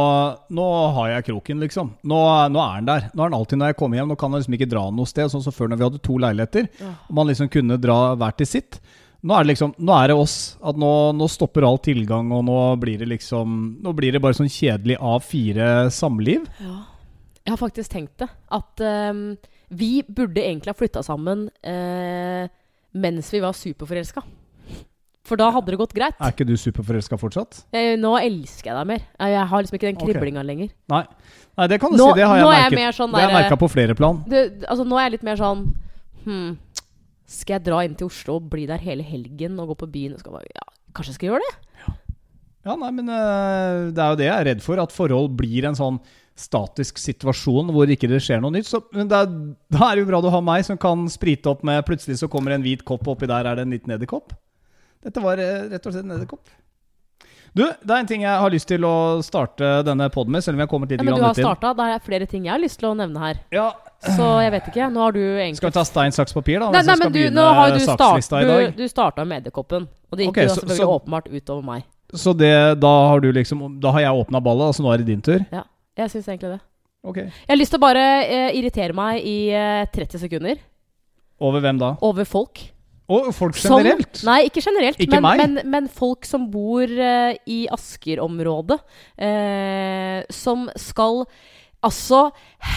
Nå 0.52 0.64
har 0.92 1.06
jeg 1.14 1.24
kroken, 1.30 1.62
liksom. 1.64 1.94
Nå, 2.04 2.18
nå 2.52 2.60
er 2.60 2.82
den 2.82 2.90
der. 2.90 3.06
Nå 3.16 3.24
er 3.24 3.32
den 3.32 3.38
alltid 3.38 3.58
når 3.58 3.70
jeg 3.72 3.78
kommer 3.80 3.98
hjem. 3.98 4.10
Nå 4.12 4.16
kan 4.20 4.34
jeg 4.36 4.42
liksom 4.42 4.56
ikke 4.58 4.68
dra 4.74 4.82
noe 4.92 5.08
sted, 5.08 5.32
sånn 5.32 5.44
som 5.44 5.54
før 5.56 5.72
når 5.72 5.80
vi 5.80 5.86
hadde 5.88 6.02
to 6.04 6.18
leiligheter. 6.20 6.68
Ja. 6.82 6.90
Man 7.16 7.32
liksom 7.32 7.48
kunne 7.52 7.80
dra 7.80 7.96
hver 8.20 8.36
til 8.36 8.50
sitt. 8.50 8.76
Nå 9.22 9.36
er 9.36 9.44
det 9.44 9.52
liksom 9.52 9.74
Nå 9.78 9.94
er 9.96 10.10
det 10.10 10.18
oss. 10.18 10.36
At 10.62 10.78
nå, 10.78 10.92
nå 11.16 11.28
stopper 11.30 11.66
all 11.66 11.78
tilgang, 11.82 12.32
og 12.34 12.44
nå 12.48 12.58
blir 12.82 13.02
det 13.02 13.10
liksom 13.10 13.58
Nå 13.82 13.94
blir 13.96 14.14
det 14.14 14.22
bare 14.22 14.38
sånn 14.38 14.50
kjedelig 14.50 14.98
A4 14.98 15.68
samliv. 15.94 16.48
Ja. 16.62 16.80
Jeg 17.42 17.54
har 17.54 17.58
faktisk 17.58 17.90
tenkt 17.90 18.22
det. 18.22 18.28
At 18.54 18.82
um, 19.10 19.32
vi 19.72 19.96
burde 20.06 20.42
egentlig 20.42 20.70
ha 20.70 20.78
flytta 20.78 21.02
sammen 21.06 21.48
uh, 21.66 22.44
mens 22.92 23.32
vi 23.32 23.40
var 23.42 23.56
superforelska. 23.56 24.22
For 25.26 25.38
da 25.38 25.48
hadde 25.54 25.70
det 25.70 25.78
gått 25.78 25.94
greit. 25.94 26.18
Er 26.18 26.34
ikke 26.34 26.46
du 26.46 26.56
superforelska 26.58 27.16
fortsatt? 27.18 27.62
Jeg, 27.74 27.94
nå 28.02 28.10
elsker 28.18 28.72
jeg 28.72 28.78
deg 28.78 28.88
mer. 28.90 29.04
Jeg, 29.22 29.44
har 29.52 29.62
liksom 29.62 29.78
ikke 29.78 29.88
den 29.88 30.00
kriblinga 30.00 30.42
okay. 30.42 30.48
lenger. 30.50 30.72
Nei. 30.92 31.02
Nei, 31.60 31.68
det 31.70 31.78
kan 31.82 31.94
du 31.94 31.98
Nå- 32.00 32.08
si. 32.10 32.18
Det 32.18 32.26
har 32.26 32.40
jeg 32.40 32.48
er 32.48 32.58
merket. 32.58 32.78
mer 32.80 32.96
sånn 32.96 33.14
det 33.14 33.22
har 33.22 33.30
jeg 33.30 33.38
merka 33.38 33.58
på 33.60 33.68
flere 33.70 33.96
plan. 33.98 34.18
Det, 34.28 34.42
altså, 34.66 34.86
nå 34.88 34.98
er 34.98 35.06
jeg 35.06 35.14
litt 35.16 35.26
mer 35.30 35.38
sånn 35.38 35.64
hmm, 36.26 36.50
Skal 37.32 37.58
jeg 37.58 37.66
dra 37.70 37.82
inn 37.86 37.96
til 37.96 38.10
Oslo 38.10 38.36
og 38.38 38.48
bli 38.52 38.66
der 38.68 38.82
hele 38.82 39.04
helgen 39.06 39.60
og 39.62 39.72
gå 39.72 39.82
på 39.82 39.92
byen? 39.94 40.16
Og 40.16 40.22
skal 40.22 40.36
bare, 40.36 40.50
ja, 40.52 40.66
kanskje 40.92 41.14
jeg 41.14 41.20
skal 41.20 41.32
gjøre 41.32 41.46
det? 41.46 41.54
Ja, 42.62 42.76
nei, 42.78 42.90
men 42.94 43.08
uh, 43.10 43.90
det 43.90 44.02
er 44.02 44.12
jo 44.12 44.18
det 44.20 44.26
jeg 44.28 44.34
er 44.36 44.48
redd 44.52 44.60
for. 44.62 44.82
At 44.82 44.94
forhold 44.94 45.32
blir 45.38 45.66
en 45.66 45.78
sånn 45.78 45.98
statisk 46.38 47.00
situasjon 47.00 47.72
hvor 47.74 47.90
ikke 47.92 48.08
det 48.10 48.22
skjer 48.24 48.40
noe 48.42 48.54
nytt. 48.54 48.68
Så, 48.68 48.82
men 48.94 49.10
da 49.10 49.24
er 49.24 49.96
det 49.96 50.04
jo 50.04 50.08
bra 50.08 50.22
du 50.24 50.30
har 50.32 50.44
meg 50.44 50.64
som 50.68 50.78
kan 50.80 51.04
sprite 51.12 51.50
opp 51.50 51.64
med 51.66 51.82
Plutselig 51.88 52.20
så 52.22 52.30
kommer 52.32 52.54
en 52.54 52.64
hvit 52.64 52.84
kopp, 52.88 53.04
og 53.06 53.16
oppi 53.16 53.28
der 53.30 53.48
er 53.48 53.58
det 53.58 53.66
en 53.66 53.74
liten 53.74 53.96
edderkopp. 53.96 54.36
Dette 55.02 55.22
var 55.22 55.40
eh, 55.42 55.66
rett 55.72 55.88
og 55.88 55.94
slett 55.94 56.06
en 56.06 56.14
edderkopp. 56.16 56.46
Du, 57.52 57.66
det 57.68 57.92
er 57.92 58.00
en 58.00 58.08
ting 58.08 58.22
jeg 58.24 58.32
har 58.40 58.52
lyst 58.52 58.64
til 58.70 58.84
å 58.88 59.20
starte 59.24 59.82
denne 59.84 60.06
poden 60.12 60.32
med, 60.32 60.40
selv 60.44 60.56
om 60.56 60.62
jeg 60.62 60.68
har 60.68 60.70
kommet 60.70 60.92
litt 60.92 61.02
Ja, 61.02 61.04
men 61.04 61.18
du 61.20 61.24
har 61.26 61.36
starta. 61.36 61.74
Det 61.76 61.88
er 61.92 62.04
flere 62.04 62.28
ting 62.28 62.46
jeg 62.48 62.54
har 62.54 62.62
lyst 62.62 62.78
til 62.80 62.88
å 62.88 62.94
nevne 62.96 63.20
her. 63.20 63.42
Ja, 63.52 63.66
Så 64.02 64.28
jeg 64.42 64.54
vet 64.54 64.70
ikke. 64.72 64.88
Nå 64.90 65.02
har 65.04 65.12
du 65.12 65.20
egentlig 65.20 65.60
skal 65.60 65.68
vi 65.70 65.76
ta 65.76 65.84
stein, 65.86 66.16
saks, 66.16 66.32
papir, 66.32 66.62
da? 66.62 66.70
Nei, 66.72 66.82
nei, 66.88 66.96
men 67.02 67.12
du, 67.12 67.20
nå 67.30 67.44
har 67.60 67.74
du, 67.76 67.82
start, 67.84 68.32
du, 68.32 68.54
du 68.80 68.86
starta 68.88 69.26
med 69.28 69.44
edderkoppen. 69.44 69.84
Og 70.08 70.16
det 70.16 70.26
gikk 70.26 70.32
okay, 70.32 70.48
jo 70.48 70.56
selvfølgelig 70.56 70.80
så- 70.86 70.96
åpenbart 70.96 71.28
utover 71.28 71.66
meg. 71.68 71.84
Så 72.14 72.34
det, 72.36 72.80
da 72.80 72.92
har 73.08 73.22
du 73.24 73.30
liksom 73.32 73.80
Da 73.80 73.90
har 73.90 74.00
jeg 74.04 74.12
åpna 74.12 74.40
ballet, 74.44 74.66
altså 74.68 74.84
nå 74.84 74.92
er 74.92 75.00
det 75.00 75.06
din 75.06 75.22
tur? 75.24 75.40
Ja, 75.52 75.62
jeg 75.96 76.10
syns 76.12 76.28
egentlig 76.28 76.56
det. 76.56 76.60
Okay. 77.04 77.24
Jeg 77.24 77.50
har 77.50 77.58
lyst 77.58 77.72
til 77.74 77.80
å 77.80 77.82
bare 77.82 78.02
eh, 78.24 78.50
irritere 78.58 78.94
meg 78.94 79.24
i 79.26 79.50
eh, 79.50 79.86
30 79.90 80.20
sekunder 80.22 80.60
Over 81.42 81.64
hvem 81.64 81.80
da? 81.80 81.96
over 82.00 82.28
folk. 82.28 82.60
Og 83.12 83.30
folk 83.36 83.58
Som- 83.60 83.80
generelt? 83.82 84.22
Nei, 84.26 84.38
ikke 84.48 84.64
generelt. 84.64 85.00
Ikke 85.00 85.20
men, 85.20 85.40
men, 85.42 85.58
men 85.74 85.88
folk 85.92 86.28
som 86.28 86.48
bor 86.52 86.88
uh, 86.88 87.32
i 87.46 87.64
Asker-området, 87.72 88.78
uh, 89.20 90.20
som 90.32 90.70
skal 90.80 91.26
altså 91.82 92.28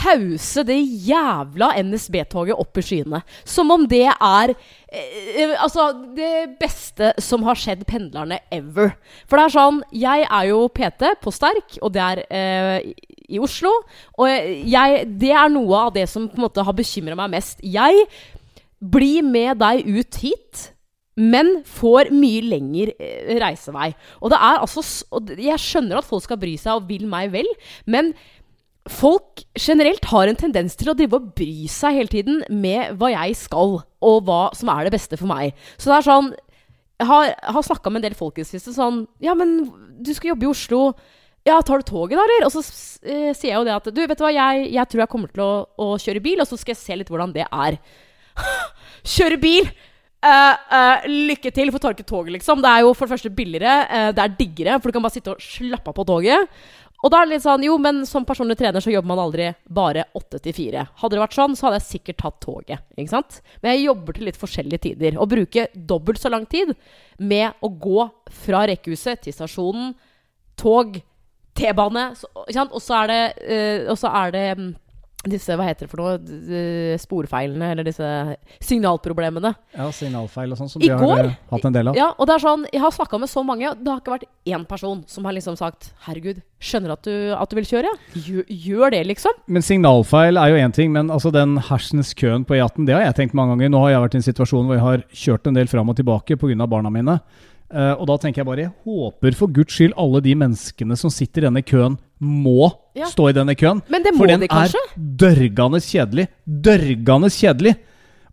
hause 0.02 0.64
det 0.66 0.80
jævla 1.06 1.70
NSB-toget 1.86 2.58
opp 2.58 2.80
i 2.82 2.84
skyene. 2.86 3.22
Som 3.46 3.72
om 3.74 3.86
det 3.90 4.08
er 4.10 4.54
eh, 4.56 5.54
altså 5.62 5.92
det 6.18 6.58
beste 6.60 7.12
som 7.22 7.46
har 7.46 7.60
skjedd 7.60 7.86
pendlerne 7.90 8.40
ever. 8.54 8.96
For 9.30 9.38
det 9.38 9.46
er 9.46 9.56
sånn 9.58 9.82
Jeg 9.94 10.26
er 10.26 10.50
jo 10.50 10.66
PT 10.74 11.12
på 11.22 11.34
Sterk, 11.34 11.78
og 11.82 11.94
det 11.96 12.06
er 12.06 12.24
eh, 12.26 12.94
i 13.30 13.42
Oslo. 13.42 13.72
Og 14.18 14.30
jeg, 14.30 15.06
det 15.22 15.34
er 15.34 15.54
noe 15.54 15.86
av 15.88 15.94
det 15.96 16.08
som 16.10 16.28
på 16.30 16.40
en 16.40 16.48
måte 16.48 16.66
har 16.66 16.78
bekymra 16.78 17.18
meg 17.20 17.38
mest. 17.38 17.62
Jeg 17.62 18.08
blir 18.80 19.26
med 19.26 19.60
deg 19.62 19.86
ut 19.88 20.22
hit 20.24 20.70
men 21.16 21.62
får 21.64 22.12
mye 22.12 22.44
lengre 22.44 22.94
eh, 23.00 23.36
reisevei. 23.40 23.94
Og 24.20 24.32
det 24.34 24.40
er 24.40 24.64
altså 24.64 24.84
Jeg 25.40 25.62
skjønner 25.64 26.02
at 26.02 26.08
folk 26.08 26.26
skal 26.26 26.40
bry 26.42 26.56
seg 26.60 26.76
og 26.76 26.90
vil 26.90 27.06
meg 27.08 27.32
vel, 27.34 27.48
men 27.88 28.12
folk 28.92 29.42
generelt 29.58 30.06
har 30.12 30.30
en 30.30 30.38
tendens 30.38 30.76
til 30.78 30.92
å 30.92 30.98
drive 30.98 31.18
og 31.18 31.32
bry 31.38 31.66
seg 31.72 31.96
hele 31.98 32.12
tiden 32.12 32.44
med 32.54 33.00
hva 33.00 33.10
jeg 33.16 33.38
skal, 33.40 33.80
og 33.82 34.18
hva 34.28 34.42
som 34.54 34.70
er 34.76 34.86
det 34.86 34.94
beste 34.94 35.18
for 35.18 35.32
meg. 35.32 35.56
Så 35.80 35.90
det 35.90 36.02
er 36.02 36.10
sånn 36.12 36.34
Jeg 36.96 37.08
har, 37.10 37.32
har 37.56 37.64
snakka 37.66 37.92
med 37.92 38.00
en 38.00 38.10
del 38.10 38.16
folk 38.16 38.38
i 38.38 38.44
det 38.44 38.52
siste 38.52 38.72
sånn 38.76 39.06
Ja, 39.24 39.34
men 39.36 39.72
du 40.00 40.14
skal 40.14 40.34
jobbe 40.34 40.46
i 40.46 40.52
Oslo. 40.52 40.82
Ja, 41.48 41.62
tar 41.62 41.80
du 41.80 41.88
toget, 41.88 42.18
da, 42.18 42.24
eller? 42.24 42.46
Og 42.48 42.54
så 42.54 42.62
eh, 43.08 43.32
sier 43.36 43.54
jeg 43.54 43.58
jo 43.60 43.66
det 43.68 43.76
at 43.76 43.88
Du, 43.88 44.04
vet 44.04 44.20
du 44.20 44.24
hva, 44.26 44.36
jeg, 44.36 44.68
jeg 44.76 44.92
tror 44.92 45.06
jeg 45.06 45.12
kommer 45.12 45.32
til 45.32 45.46
å, 45.46 45.54
å 45.80 45.96
kjøre 46.02 46.24
bil, 46.28 46.44
og 46.44 46.50
så 46.50 46.60
skal 46.60 46.76
jeg 46.76 46.82
se 46.84 47.00
litt 47.00 47.12
hvordan 47.12 47.34
det 47.36 47.48
er. 47.48 47.80
Kjøre 49.16 49.42
bil! 49.42 49.70
Uh, 50.26 50.56
uh, 50.72 51.04
lykke 51.06 51.52
til, 51.54 51.70
få 51.70 51.92
ikke 51.92 52.08
toget, 52.08 52.32
liksom. 52.40 52.64
Det 52.64 52.70
er 52.72 52.82
jo 52.82 52.96
for 52.98 53.06
det 53.06 53.14
første 53.14 53.30
billigere, 53.30 53.76
uh, 53.86 54.10
det 54.16 54.24
er 54.24 54.34
diggere, 54.40 54.80
for 54.80 54.90
du 54.90 54.96
kan 54.96 55.06
bare 55.06 55.14
sitte 55.14 55.36
og 55.36 55.44
slappe 55.44 55.92
av 55.92 55.98
på 56.00 56.06
toget. 56.10 56.56
Og 57.06 57.12
da 57.14 57.20
er 57.20 57.28
det 57.28 57.36
litt 57.36 57.44
sånn, 57.44 57.66
jo, 57.68 57.76
men 57.78 58.00
som 58.10 58.26
personlig 58.26 58.56
trener 58.58 58.82
så 58.82 58.90
jobber 58.90 59.12
man 59.12 59.22
aldri 59.22 59.52
bare 59.70 60.08
åtte 60.18 60.40
til 60.42 60.56
fire. 60.58 60.88
Hadde 60.98 61.18
det 61.18 61.22
vært 61.22 61.38
sånn, 61.38 61.54
så 61.54 61.68
hadde 61.68 61.78
jeg 61.78 61.90
sikkert 61.92 62.18
tatt 62.24 62.40
toget. 62.42 62.86
ikke 62.98 63.12
sant? 63.12 63.38
Men 63.62 63.76
jeg 63.76 63.84
jobber 63.84 64.18
til 64.18 64.26
litt 64.26 64.40
forskjellige 64.42 64.84
tider. 64.88 65.20
Og 65.22 65.30
bruker 65.30 65.70
dobbelt 65.76 66.24
så 66.24 66.32
lang 66.34 66.48
tid 66.50 66.72
med 67.22 67.62
å 67.62 67.70
gå 67.70 68.08
fra 68.34 68.64
rekkehuset 68.72 69.22
til 69.28 69.36
stasjonen, 69.36 69.94
tog, 70.58 70.98
T-bane, 71.56 72.08
og 72.66 72.82
så 72.82 72.98
er 73.04 73.12
det, 73.12 73.22
og 73.92 74.00
så 74.00 74.10
er 74.24 74.34
det 74.34 74.44
mm, 74.58 74.72
disse, 75.30 75.56
hva 75.58 75.66
heter 75.68 75.86
det 75.88 75.90
for 75.92 75.98
noe, 76.04 76.98
sporfeilene, 77.02 77.72
eller 77.74 77.84
disse 77.88 78.08
signalproblemene. 78.64 79.52
Ja, 79.76 79.88
signalfeil 79.96 80.54
og 80.54 80.60
sånn 80.60 80.70
som 80.72 80.82
I 80.82 80.86
vi 80.88 80.92
har 80.94 81.00
går- 81.02 81.26
eh, 81.26 81.36
hatt 81.52 81.66
en 81.66 81.74
del 81.74 81.88
av. 81.90 81.96
Ja, 81.96 82.14
og 82.18 82.28
det 82.28 82.36
er 82.36 82.40
sånn, 82.46 82.66
jeg 82.72 82.82
har 82.82 82.92
snakka 82.92 83.20
med 83.20 83.30
så 83.30 83.44
mange, 83.46 83.70
og 83.72 83.78
det 83.84 83.88
har 83.92 84.00
ikke 84.02 84.16
vært 84.20 84.28
én 84.46 84.68
person 84.68 85.04
som 85.08 85.26
har 85.26 85.34
liksom 85.34 85.58
sagt 85.58 85.92
'herregud, 86.06 86.42
skjønner 86.60 86.92
at 86.92 87.02
du, 87.04 87.34
at 87.34 87.50
du 87.50 87.56
vil 87.56 87.66
kjøre'? 87.66 87.98
Gjør, 88.16 88.46
gjør 88.50 88.92
det, 88.92 89.08
liksom. 89.08 89.32
Men 89.48 89.62
signalfeil 89.62 90.38
er 90.38 90.50
jo 90.50 90.68
én 90.68 90.74
ting, 90.74 90.92
men 90.92 91.08
altså 91.10 91.32
den 91.32 91.58
hersens 91.58 92.14
køen 92.14 92.46
på 92.46 92.56
E18, 92.56 92.86
det 92.86 92.96
har 92.96 93.02
jeg 93.04 93.16
tenkt 93.16 93.34
mange 93.34 93.58
ganger. 93.58 93.70
Nå 93.70 93.80
har 93.82 93.90
jeg 93.90 94.02
vært 94.02 94.16
i 94.16 94.18
en 94.18 94.34
situasjon 94.34 94.66
hvor 94.66 94.74
jeg 94.76 94.82
har 94.82 94.98
kjørt 95.14 95.48
en 95.48 95.54
del 95.54 95.68
fram 95.68 95.90
og 95.90 95.96
tilbake 95.96 96.38
pga. 96.38 96.68
barna 96.68 96.90
mine. 96.92 97.20
Eh, 97.74 97.94
og 97.98 98.06
da 98.08 98.18
tenker 98.22 98.44
jeg 98.44 98.46
bare 98.46 98.66
jeg 98.68 98.74
håper 98.86 99.36
for 99.36 99.48
guds 99.52 99.74
skyld 99.74 99.96
alle 99.98 100.22
de 100.22 100.36
menneskene 100.38 100.96
som 101.00 101.10
sitter 101.10 101.42
i 101.42 101.48
denne 101.48 101.64
køen, 101.66 101.98
må 102.22 102.72
Ja. 102.96 103.06
stå 103.10 103.30
i 103.30 103.34
denne 103.34 103.56
køen. 103.58 103.82
Men 103.90 104.04
det 104.04 104.14
må 104.14 104.20
for 104.24 104.28
den 104.28 104.40
de 104.40 104.46
er 104.46 104.70
dørgende 104.96 105.82
kjedelig. 105.82 106.28
Dørgende 106.46 107.30
kjedelig. 107.34 107.76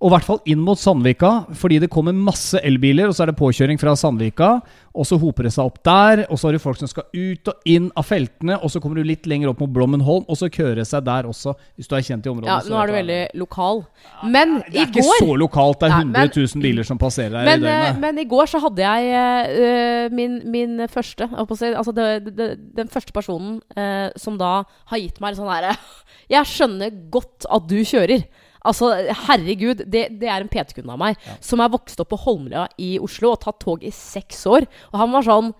Og 0.02 0.10
i 0.10 0.12
hvert 0.16 0.26
fall 0.26 0.40
inn 0.50 0.58
mot 0.66 0.78
Sandvika, 0.80 1.28
fordi 1.54 1.76
det 1.84 1.88
kommer 1.94 2.10
masse 2.16 2.58
elbiler, 2.66 3.06
og 3.06 3.14
så 3.14 3.22
er 3.22 3.30
det 3.30 3.36
påkjøring 3.38 3.78
fra 3.78 3.92
Sandvika, 3.98 4.48
og 4.92 5.06
så 5.08 5.16
hoper 5.22 5.46
det 5.46 5.52
seg 5.54 5.68
opp 5.70 5.78
der, 5.86 6.24
og 6.26 6.40
så 6.40 6.48
har 6.48 6.56
du 6.56 6.60
folk 6.60 6.80
som 6.80 6.90
skal 6.90 7.06
ut 7.14 7.48
og 7.52 7.68
inn 7.70 7.86
av 7.96 8.04
feltene, 8.08 8.56
og 8.58 8.72
så 8.72 8.82
kommer 8.82 8.98
du 8.98 9.06
litt 9.06 9.28
lenger 9.30 9.52
opp 9.52 9.62
mot 9.62 9.70
Blommenholm, 9.72 10.26
og 10.26 10.36
så 10.40 10.50
kører 10.52 10.80
det 10.82 10.88
seg 10.90 11.04
der 11.06 11.28
også, 11.30 11.54
hvis 11.78 11.88
du 11.88 11.94
er 11.96 12.02
kjent 12.08 12.26
i 12.26 12.32
området. 12.32 12.50
Ja, 12.50 12.58
nå 12.66 12.80
er 12.82 12.90
du 12.90 12.94
veldig 12.98 13.20
lokal. 13.44 13.84
Men 14.26 14.58
Det 14.66 14.82
er 14.82 14.90
ikke 14.90 15.06
går 15.06 15.22
så 15.22 15.38
lokalt, 15.38 15.78
det 15.80 15.88
er 15.88 15.94
Nei, 15.94 16.02
100 16.02 16.18
men- 16.18 16.34
000 16.50 16.66
biler 16.66 16.88
som 16.90 16.98
passerer 17.00 17.38
her 17.38 17.48
men, 17.52 17.62
i 17.62 17.70
eh, 17.70 17.80
døgnet. 17.86 18.00
men 18.02 18.18
i 18.18 18.28
går 18.34 18.50
så 18.52 18.60
hadde 18.66 18.84
jeg 18.84 19.56
eh, 19.70 20.08
min, 20.18 20.38
min 20.50 20.88
første 20.90 21.30
Altså 21.32 21.92
det, 21.94 22.08
det, 22.36 22.48
den 22.76 22.88
første 22.92 23.12
personen 23.14 23.60
eh, 23.76 24.10
som 24.18 24.36
da 24.40 24.64
har 24.90 24.98
gitt 24.98 25.20
meg 25.22 25.38
sånn 25.38 25.48
herre 25.52 25.76
Jeg 26.34 26.48
skjønner 26.48 26.90
godt 27.12 27.46
at 27.52 27.66
du 27.68 27.78
kjører. 27.84 28.22
Altså, 28.68 28.92
herregud, 29.26 29.82
det, 29.90 30.04
det 30.20 30.28
er 30.30 30.44
en 30.44 30.50
PT-kunde 30.50 30.94
av 30.94 31.00
meg 31.00 31.20
som 31.42 31.62
er 31.62 31.72
vokst 31.72 31.98
opp 32.02 32.12
på 32.12 32.20
Holmlia 32.24 32.68
i 32.78 32.94
Oslo 33.02 33.32
og 33.32 33.40
tatt 33.42 33.58
tog 33.62 33.82
i 33.82 33.90
seks 33.94 34.44
år. 34.50 34.68
Og 34.92 34.98
han 35.02 35.14
var 35.14 35.28
sånn 35.28 35.54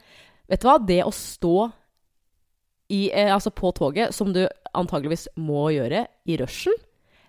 Vet 0.50 0.60
du 0.60 0.66
hva, 0.68 0.74
det 0.84 0.98
å 1.06 1.12
stå 1.14 1.56
i, 2.92 3.06
eh, 3.08 3.30
altså 3.32 3.48
på 3.54 3.70
toget, 3.72 4.12
som 4.12 4.34
du 4.34 4.42
antageligvis 4.76 5.30
må 5.40 5.70
gjøre 5.72 6.02
i 6.28 6.36
rushen, 6.36 6.74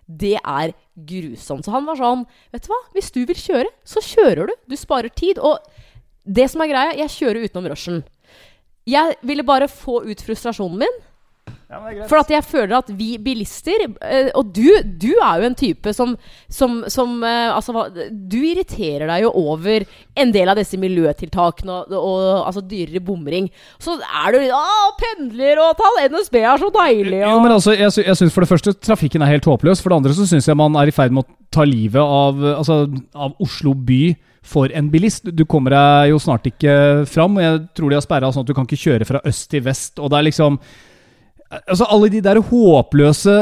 det 0.04 0.34
er 0.42 0.74
grusomt. 1.08 1.64
Så 1.64 1.72
han 1.72 1.86
var 1.88 1.96
sånn 1.96 2.26
Vet 2.52 2.66
du 2.66 2.72
hva, 2.74 2.80
hvis 2.92 3.08
du 3.14 3.22
vil 3.24 3.38
kjøre, 3.38 3.70
så 3.88 4.02
kjører 4.04 4.50
du. 4.50 4.54
Du 4.68 4.76
sparer 4.76 5.14
tid. 5.14 5.40
Og 5.40 5.62
det 6.24 6.50
som 6.52 6.60
er 6.64 6.72
greia, 6.72 6.98
jeg 7.00 7.14
kjører 7.16 7.46
utenom 7.48 7.70
rushen. 7.72 8.02
Jeg 8.88 9.16
ville 9.24 9.46
bare 9.46 9.70
få 9.72 10.02
ut 10.04 10.24
frustrasjonen 10.26 10.84
min. 10.84 11.00
Ja. 11.74 12.06
For 12.10 12.20
at 12.20 12.30
jeg 12.32 12.44
føler 12.46 12.76
at 12.78 12.90
vi 12.94 13.14
bilister 13.22 13.86
eh, 13.86 14.30
Og 14.38 14.50
du, 14.54 14.66
du 14.84 15.10
er 15.14 15.40
jo 15.40 15.48
en 15.48 15.56
type 15.58 15.92
som, 15.96 16.14
som, 16.52 16.82
som 16.92 17.16
eh, 17.26 17.50
Altså, 17.54 17.86
du 18.10 18.36
irriterer 18.40 19.08
deg 19.10 19.24
jo 19.24 19.32
over 19.44 19.86
en 20.20 20.34
del 20.34 20.50
av 20.50 20.58
disse 20.58 20.78
miljøtiltakene 20.80 21.74
og, 21.74 21.94
og 21.98 22.20
altså 22.46 22.62
dyrere 22.68 23.02
bomring. 23.02 23.48
Så 23.82 23.96
er 23.98 24.34
du 24.34 24.40
litt 24.42 24.54
Å, 24.54 24.92
pendler 25.00 25.60
og 25.62 25.72
tal! 25.80 25.98
NSB 26.12 26.38
er 26.42 26.62
så 26.62 26.70
deilig! 26.74 27.22
Jo, 27.24 27.38
men 27.42 27.56
altså, 27.56 27.74
jeg, 27.76 27.90
sy 27.94 28.04
jeg 28.06 28.20
synes 28.20 28.36
For 28.36 28.46
det 28.46 28.52
første, 28.52 28.76
trafikken 28.78 29.24
er 29.24 29.34
helt 29.34 29.48
håpløs. 29.48 29.82
For 29.82 29.90
det 29.90 29.98
andre 30.02 30.14
så 30.16 30.28
syns 30.28 30.48
jeg 30.50 30.58
man 30.58 30.78
er 30.78 30.90
i 30.90 30.94
ferd 30.94 31.14
med 31.14 31.24
å 31.24 31.36
ta 31.54 31.66
livet 31.66 32.00
av, 32.02 32.40
altså, 32.54 32.84
av 33.14 33.34
Oslo 33.42 33.74
by 33.74 34.14
for 34.44 34.72
en 34.76 34.90
bilist. 34.92 35.30
Du 35.32 35.44
kommer 35.48 35.74
deg 35.74 36.10
jo 36.12 36.18
snart 36.22 36.46
ikke 36.50 37.04
fram. 37.10 37.38
og 37.38 37.46
Jeg 37.46 37.62
tror 37.76 37.90
de 37.90 37.98
har 37.98 38.04
sperra 38.04 38.32
sånn 38.32 38.44
at 38.44 38.50
du 38.50 38.56
kan 38.56 38.68
ikke 38.68 38.82
kjøre 38.84 39.08
fra 39.08 39.22
øst 39.26 39.48
til 39.52 39.64
vest. 39.64 39.98
Og 39.98 40.12
det 40.12 40.20
er 40.20 40.28
liksom 40.28 40.58
Altså, 41.68 41.86
alle 41.90 42.08
de 42.12 42.20
der 42.24 42.40
håpløse 42.42 43.34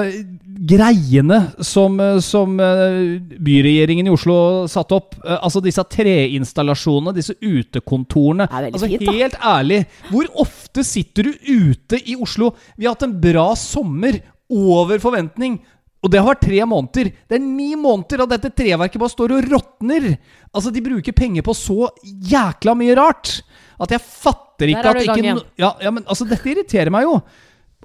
greiene 0.63 1.39
som, 1.65 1.99
eh, 2.01 2.19
som 2.23 2.59
eh, 2.61 3.19
byregjeringen 3.43 4.07
i 4.07 4.13
Oslo 4.15 4.37
satte 4.71 4.95
opp. 4.99 5.17
eh, 5.25 5.39
Altså 5.43 5.63
disse 5.65 5.83
treinstallasjonene, 5.91 7.15
disse 7.17 7.35
utekontorene. 7.43 8.47
Altså, 8.75 8.87
fint. 9.03 9.13
Helt 9.19 9.39
ærlig, 9.43 9.81
hvor 10.11 10.29
ofte 10.45 10.85
sitter 10.87 11.23
du 11.31 11.33
ute 11.49 12.01
i 12.07 12.17
Oslo? 12.17 12.53
Vi 12.79 12.87
har 12.87 12.95
hatt 12.97 13.07
en 13.09 13.19
bra 13.21 13.53
sommer 13.59 14.21
over 14.53 14.99
forventning. 15.03 15.61
Og 16.03 16.11
det 16.11 16.19
har 16.19 16.33
vært 16.35 16.43
tre 16.49 16.65
måneder. 16.67 17.13
Det 17.31 17.37
er 17.39 17.45
ni 17.45 17.75
måneder 17.79 18.25
at 18.25 18.33
dette 18.35 18.51
treverket 18.59 18.99
bare 18.99 19.13
står 19.13 19.37
og 19.37 19.45
råtner. 19.53 20.09
Altså, 20.53 20.73
de 20.75 20.83
bruker 20.83 21.15
penger 21.15 21.43
på 21.47 21.55
så 21.55 21.89
jækla 22.03 22.75
mye 22.75 22.97
rart 22.99 23.37
at 23.83 23.91
jeg 23.95 24.03
fatter 24.03 24.69
ikke 24.71 24.83
at 24.91 24.97
ikke 25.03 25.23
no- 25.39 25.47
ja, 25.59 25.71
ja, 25.83 25.91
men 25.95 26.05
altså, 26.05 26.27
dette 26.29 26.47
irriterer 26.51 26.91
meg 26.91 27.07
jo. 27.07 27.21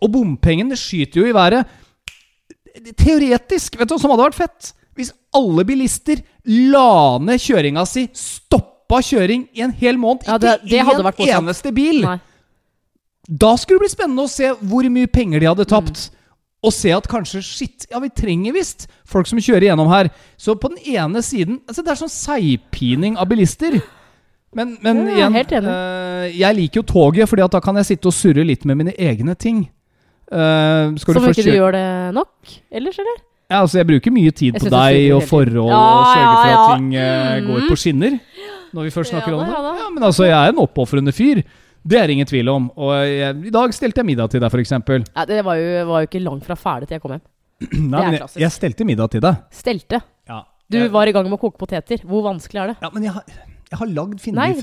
Og 0.01 0.11
bompengene 0.13 0.77
skyter 0.77 1.21
jo 1.23 1.25
i 1.29 1.33
været. 1.35 1.65
Teoretisk, 2.97 3.77
vet 3.79 3.89
du 3.89 3.95
hva 3.95 4.01
som 4.01 4.11
hadde 4.13 4.27
vært 4.27 4.37
fett? 4.37 4.71
Hvis 4.97 5.11
alle 5.37 5.63
bilister 5.65 6.21
la 6.45 7.17
ned 7.21 7.41
kjøringa 7.41 7.85
si, 7.89 8.07
stoppa 8.17 8.99
kjøring 9.05 9.47
i 9.57 9.61
en 9.65 9.73
hel 9.77 9.97
måned, 9.97 10.25
Ja, 10.27 10.37
det- 10.37 10.61
det 10.63 10.79
ikke 10.85 11.29
en 11.29 11.43
eneste 11.45 11.73
bil. 11.73 12.01
nei. 12.01 12.19
Da 13.29 13.55
skulle 13.57 13.79
det 13.79 13.89
bli 13.89 13.95
spennende 14.05 14.23
å 14.23 14.29
se 14.29 14.53
hvor 14.53 14.89
mye 14.89 15.07
penger 15.07 15.39
de 15.39 15.45
hadde 15.47 15.65
Mm. 15.65 15.69
tapt. 15.69 16.09
Og 16.63 16.73
se 16.73 16.89
at 16.91 17.07
kanskje 17.07 17.43
Shit, 17.43 17.85
ja, 17.91 17.99
vi 17.99 18.09
trenger 18.09 18.53
visst 18.53 18.87
folk 19.05 19.27
som 19.27 19.37
kjører 19.37 19.61
gjennom 19.75 19.89
her. 19.89 20.09
Så 20.37 20.55
på 20.55 20.69
den 20.69 20.79
ene 20.95 21.21
siden 21.21 21.59
altså 21.67 21.83
Det 21.83 21.89
er 21.89 22.05
sånn 22.05 22.09
seigpining 22.09 23.17
av 23.17 23.27
bilister. 23.27 23.81
Men, 24.55 24.77
men 24.81 24.97
Ja, 24.97 25.03
jeg 25.03 25.17
igjen 25.17 25.33
helt 25.33 25.49
enig. 25.51 25.67
eh, 25.67 26.37
Jeg 26.37 26.55
liker 26.55 26.75
jo 26.75 26.81
toget, 26.83 27.27
Fordi 27.29 27.43
at 27.43 27.51
da 27.51 27.59
kan 27.59 27.75
jeg 27.75 27.85
sitte 27.85 28.05
og 28.07 28.13
surre 28.13 28.45
litt 28.45 28.65
med 28.65 28.77
mine 28.77 28.93
egne 28.97 29.37
ting. 29.37 29.69
Eh, 30.27 30.95
skal 30.99 31.15
Som 31.15 31.23
du 31.23 31.29
ikke 31.31 31.45
du 31.47 31.53
gjør 31.55 31.71
det 31.77 31.85
nok 32.17 32.55
ellers, 32.71 32.97
eller? 32.99 33.19
ja, 33.47 33.61
altså 33.61 33.77
Jeg 33.79 33.87
bruker 33.87 34.11
mye 34.11 34.31
tid 34.35 34.57
på 34.59 34.67
deg 34.73 35.13
og 35.15 35.21
forhold 35.23 35.69
Ja, 35.71 35.77
og 35.77 36.09
sørge 36.11 36.33
for 36.33 36.55
at 36.57 36.73
ting 36.73 36.89
uh, 36.97 37.37
går 37.47 37.69
på 37.69 37.77
skinner. 37.79 38.17
Når 38.75 38.89
vi 38.89 38.91
først 38.91 39.13
snakker 39.13 39.31
Ja 39.31 39.37
om 39.37 39.45
det. 39.47 39.79
ja. 39.79 39.87
Men 39.93 40.03
altså, 40.03 40.25
jeg 40.27 40.35
er 40.35 40.51
en 40.51 40.59
oppofrende 40.59 41.13
fyr. 41.15 41.39
Det 41.87 41.99
er 42.01 42.11
ingen 42.11 42.27
tvil 42.27 42.49
om. 42.51 42.67
Og 42.75 42.91
jeg, 43.07 43.37
i 43.47 43.53
dag 43.55 43.71
stelte 43.73 44.03
jeg 44.03 44.09
middag 44.09 44.33
til 44.33 44.43
deg, 44.43 44.51
f.eks. 44.51 44.75
Ja, 45.15 45.23
det 45.29 45.39
var 45.47 45.55
jo, 45.55 45.85
var 45.87 46.03
jo 46.03 46.09
ikke 46.09 46.19
langt 46.25 46.43
fra 46.43 46.59
ferdig 46.59 46.89
til 46.89 46.97
jeg 46.97 47.01
kom 47.05 47.15
hjem. 47.15 47.23
Nei, 47.93 48.01
men 48.03 48.17
jeg, 48.19 48.27
jeg 48.43 48.51
stelte 48.51 48.85
middag 48.85 49.13
til 49.15 49.23
deg. 49.23 49.39
Stelte. 49.55 50.01
Ja. 50.27 50.41
Du 50.67 50.81
var 50.91 51.07
i 51.07 51.13
gang 51.15 51.23
med 51.29 51.37
å 51.39 51.39
koke 51.39 51.55
poteter. 51.57 52.03
Hvor 52.03 52.25
vanskelig 52.27 52.59
er 52.65 52.73
det? 52.73 52.81
ja, 52.83 52.89
men 52.91 53.07
jeg 53.07 53.15
har, 53.15 53.23
jeg 53.71 53.77
har 53.79 53.87
lagd 53.91 54.13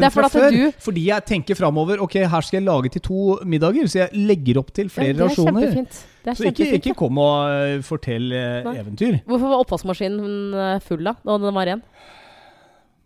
er 0.07 0.11
fra 0.11 0.29
før. 0.33 0.51
du- 0.51 0.73
Fordi 0.81 1.03
jeg 1.07 1.25
tenker 1.29 1.55
framover. 1.59 2.01
Ok, 2.01 2.15
her 2.25 2.41
skal 2.41 2.61
jeg 2.63 2.65
lage 2.67 2.89
til 2.95 3.03
to 3.03 3.39
middager, 3.45 3.85
så 3.87 3.99
jeg 3.99 4.11
legger 4.15 4.59
opp 4.59 4.73
til 4.73 4.89
flere 4.89 5.07
Ja, 5.09 5.13
det 5.13 5.21
er 5.21 5.29
rasjoner. 5.29 5.87
Er 6.25 6.35
Så 6.39 6.45
ikke, 6.49 6.69
ikke 6.79 6.95
kom 6.97 7.19
og 7.19 7.51
eh, 7.51 7.81
fortell 7.85 8.33
eh, 8.33 8.63
Nei. 8.65 8.77
eventyr. 8.81 9.19
Hvorfor 9.27 9.49
var 9.53 9.61
oppvaskmaskinen 9.67 10.55
eh, 10.55 10.79
full 10.81 11.05
da, 11.05 11.13
da 11.25 11.37
den 11.37 11.53
var 11.55 11.67
ren? 11.69 11.83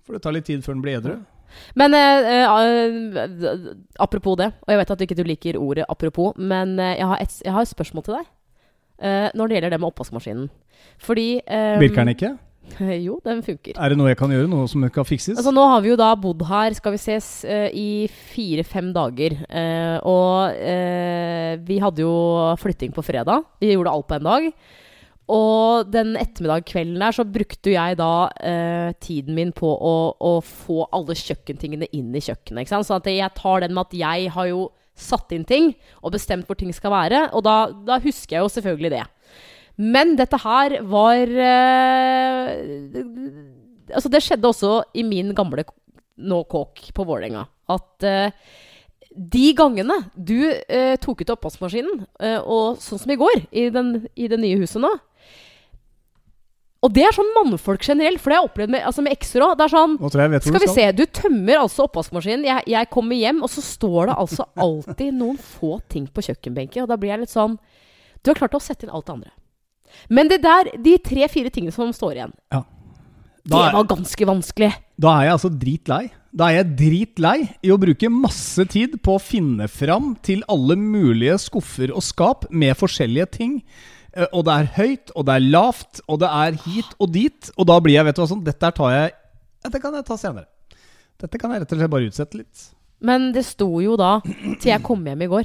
For 0.07 0.12
det 0.14 0.23
tar 0.23 0.33
litt 0.33 0.47
tid 0.47 0.62
før 0.62 0.75
den 0.78 0.83
blir 0.83 1.00
edru. 1.00 1.17
Men 1.75 1.95
eh, 1.95 2.47
eh, 2.47 3.73
apropos 3.99 4.37
det, 4.38 4.52
og 4.62 4.69
jeg 4.73 4.78
vet 4.78 4.90
at 4.95 4.99
du 4.99 5.05
ikke 5.09 5.26
liker 5.26 5.59
ordet 5.59 5.85
apropos, 5.88 6.33
men 6.38 6.76
jeg, 6.78 7.05
har 7.07 7.19
et, 7.21 7.40
jeg 7.45 7.52
har 7.52 7.62
et 7.67 7.69
spørsmål 7.75 8.05
til 8.07 8.14
deg. 8.21 8.26
eh, 9.00 9.31
når 9.35 9.49
det 9.49 9.55
gjelder 9.59 9.71
det 9.71 9.81
med 9.81 9.88
oppvaskmaskinen. 9.93 10.49
Fordi 10.99 11.40
Virker 11.81 12.05
den 12.05 12.09
ikke? 12.14 12.38
Jo, 13.06 13.18
den 13.25 13.42
funker. 13.44 13.76
Er 13.76 13.92
det 13.92 13.98
noe 13.98 14.10
jeg 14.12 14.18
kan 14.20 14.32
gjøre? 14.32 14.48
Noe 14.50 14.68
som 14.70 14.84
kan 14.94 15.06
fikses? 15.08 15.37
Altså, 15.37 15.52
nå 15.54 15.64
har 15.70 15.84
vi 15.84 15.92
jo 15.92 15.98
da 16.00 16.10
bodd 16.18 16.44
her, 16.48 16.76
skal 16.78 16.94
vi 16.94 17.00
ses, 17.02 17.28
eh, 17.48 17.68
i 17.75 17.88
fire-fem 18.32 18.92
dager. 18.96 19.38
Eh, 19.48 19.96
og 20.08 20.58
eh, 20.58 21.54
vi 21.68 21.80
hadde 21.82 22.04
jo 22.04 22.12
flytting 22.60 22.94
på 22.96 23.04
fredag. 23.06 23.46
Vi 23.62 23.72
gjorde 23.72 23.94
alt 23.94 24.08
på 24.10 24.18
en 24.18 24.28
dag. 24.28 24.52
Og 25.28 25.90
den 25.92 26.14
ettermiddag 26.16 26.64
kvelden 26.70 27.02
der 27.02 27.12
så 27.12 27.25
brukte 27.28 27.75
jeg 27.75 27.98
da 28.00 28.12
eh, 28.40 28.94
tiden 29.04 29.37
min 29.37 29.52
på 29.52 29.68
å, 29.68 29.96
å 30.16 30.38
få 30.40 30.87
alle 30.96 31.16
kjøkkentingene 31.18 31.90
inn 31.92 32.14
i 32.16 32.22
kjøkkenet. 32.25 32.64
Ikke 32.64 32.76
sant? 32.78 32.88
Så 32.88 32.96
at 32.96 33.10
jeg 33.12 33.37
tar 33.37 33.64
den 33.64 33.76
med 33.76 33.90
at 33.90 33.98
jeg 33.98 34.32
har 34.32 34.48
jo 34.48 34.70
satt 34.98 35.30
inn 35.37 35.44
ting 35.46 35.70
og 36.02 36.16
bestemt 36.16 36.48
hvor 36.48 36.58
ting 36.58 36.72
skal 36.75 36.94
være. 36.94 37.26
Og 37.37 37.44
da, 37.44 37.58
da 37.87 38.00
husker 38.02 38.38
jeg 38.38 38.46
jo 38.46 38.54
selvfølgelig 38.56 38.94
det. 38.96 39.04
Men 39.78 40.16
dette 40.18 40.38
her 40.42 40.80
var 40.90 41.30
eh, 41.30 42.54
Altså, 43.88 44.11
det 44.12 44.20
skjedde 44.20 44.50
også 44.50 44.73
i 44.99 45.04
min 45.06 45.30
gamle 45.37 45.62
nå 46.18 46.42
kåk 46.50 46.88
på 46.92 47.04
Vålerenga. 47.08 47.47
At 47.70 48.04
eh, 48.04 48.35
de 49.14 49.44
gangene 49.56 49.97
du 50.14 50.50
eh, 50.50 50.97
tok 51.00 51.23
ut 51.23 51.30
oppvaskmaskinen, 51.32 52.02
og 52.44 52.82
sånn 52.82 53.00
som 53.00 53.12
i 53.14 53.16
går, 53.18 53.47
i, 53.49 53.68
den, 53.73 53.94
i 54.18 54.28
det 54.28 54.37
nye 54.42 54.58
huset 54.61 54.82
nå 54.82 54.90
Og 56.85 56.92
det 56.94 57.06
er 57.06 57.16
sånn 57.16 57.32
mannfolk 57.38 57.87
generelt, 57.87 58.20
for 58.20 58.30
det 58.30 58.37
har 58.37 58.44
jeg 58.44 58.50
opplevd 58.50 58.75
med, 58.76 58.85
altså 58.90 59.06
med 59.06 59.14
ekser 59.16 59.47
òg. 59.47 59.56
Det 59.58 59.64
er 59.68 59.75
sånn 59.78 59.97
skal 60.44 60.61
vi 60.61 60.68
skal. 60.68 60.76
se, 60.76 60.90
du 61.00 61.04
tømmer 61.23 61.62
altså 61.62 61.88
oppvaskmaskinen. 61.88 62.44
Jeg, 62.50 62.66
jeg 62.75 62.90
kommer 62.92 63.18
hjem, 63.18 63.40
og 63.47 63.50
så 63.54 63.64
står 63.64 64.12
det 64.12 64.18
altså 64.26 64.47
alltid 64.66 65.16
noen 65.23 65.38
få 65.40 65.78
ting 65.90 66.06
på 66.11 66.28
kjøkkenbenken. 66.28 66.85
Og 66.85 66.92
da 66.92 66.99
blir 67.00 67.14
jeg 67.14 67.25
litt 67.25 67.35
sånn 67.35 67.56
Du 68.23 68.30
har 68.35 68.38
klart 68.42 68.58
å 68.58 68.62
sette 68.62 68.87
inn 68.87 68.92
alt 68.94 69.06
det 69.08 69.16
andre. 69.20 69.32
Men 70.09 70.28
det 70.28 70.40
der, 70.42 70.71
de 70.83 70.97
tre-fire 70.99 71.50
tingene 71.54 71.73
som 71.75 71.92
står 71.92 72.12
igjen, 72.18 72.33
Ja. 72.52 72.62
det 73.45 73.50
Da 73.52 73.68
er, 73.68 73.73
var 73.73 73.85
ganske 73.85 74.26
vanskelig. 74.28 74.73
da 74.99 75.09
er 75.18 75.25
jeg 75.28 75.33
altså 75.33 75.50
dritlei. 75.59 76.11
Da 76.37 76.49
er 76.50 76.57
jeg 76.62 76.76
dritlei 76.76 77.49
i 77.64 77.71
å 77.73 77.78
bruke 77.80 78.11
masse 78.12 78.64
tid 78.68 78.99
på 79.02 79.14
å 79.16 79.21
finne 79.23 79.66
fram 79.68 80.14
til 80.23 80.42
alle 80.49 80.76
mulige 80.76 81.38
skuffer 81.40 81.90
og 81.95 82.02
skap 82.04 82.45
med 82.50 82.76
forskjellige 82.76 83.30
ting. 83.33 83.62
Eh, 84.14 84.26
Og 84.33 84.45
det 84.45 84.52
er 84.52 84.68
høyt, 84.76 85.11
og 85.16 85.25
det 85.26 85.35
er 85.35 85.47
lavt, 85.50 86.00
og 86.09 86.18
det 86.21 86.28
er 86.28 86.52
hit 86.66 86.92
og 87.00 87.12
dit. 87.12 87.50
Og 87.57 87.66
da 87.66 87.78
blir 87.80 87.95
jeg, 87.95 88.04
vet 88.04 88.16
du 88.16 88.23
hva 88.23 88.28
sånn, 88.28 88.45
dette 88.45 88.71
tar 88.75 88.90
jeg 88.92 89.12
Dette 89.64 89.80
kan 89.83 89.92
jeg 89.95 90.04
ta 90.07 90.16
senere. 90.16 90.47
Dette 91.18 91.38
kan 91.40 91.50
jeg 91.50 91.61
rett 91.62 91.73
og 91.73 91.78
slett 91.80 91.90
bare 91.90 92.07
utsette 92.09 92.37
litt. 92.38 92.68
Men 93.00 93.33
det 93.33 93.45
sto 93.45 93.80
jo 93.80 93.97
da 93.97 94.21
til 94.61 94.71
jeg 94.71 94.83
kom 94.83 95.02
hjem 95.04 95.23
i 95.23 95.26
går. 95.26 95.45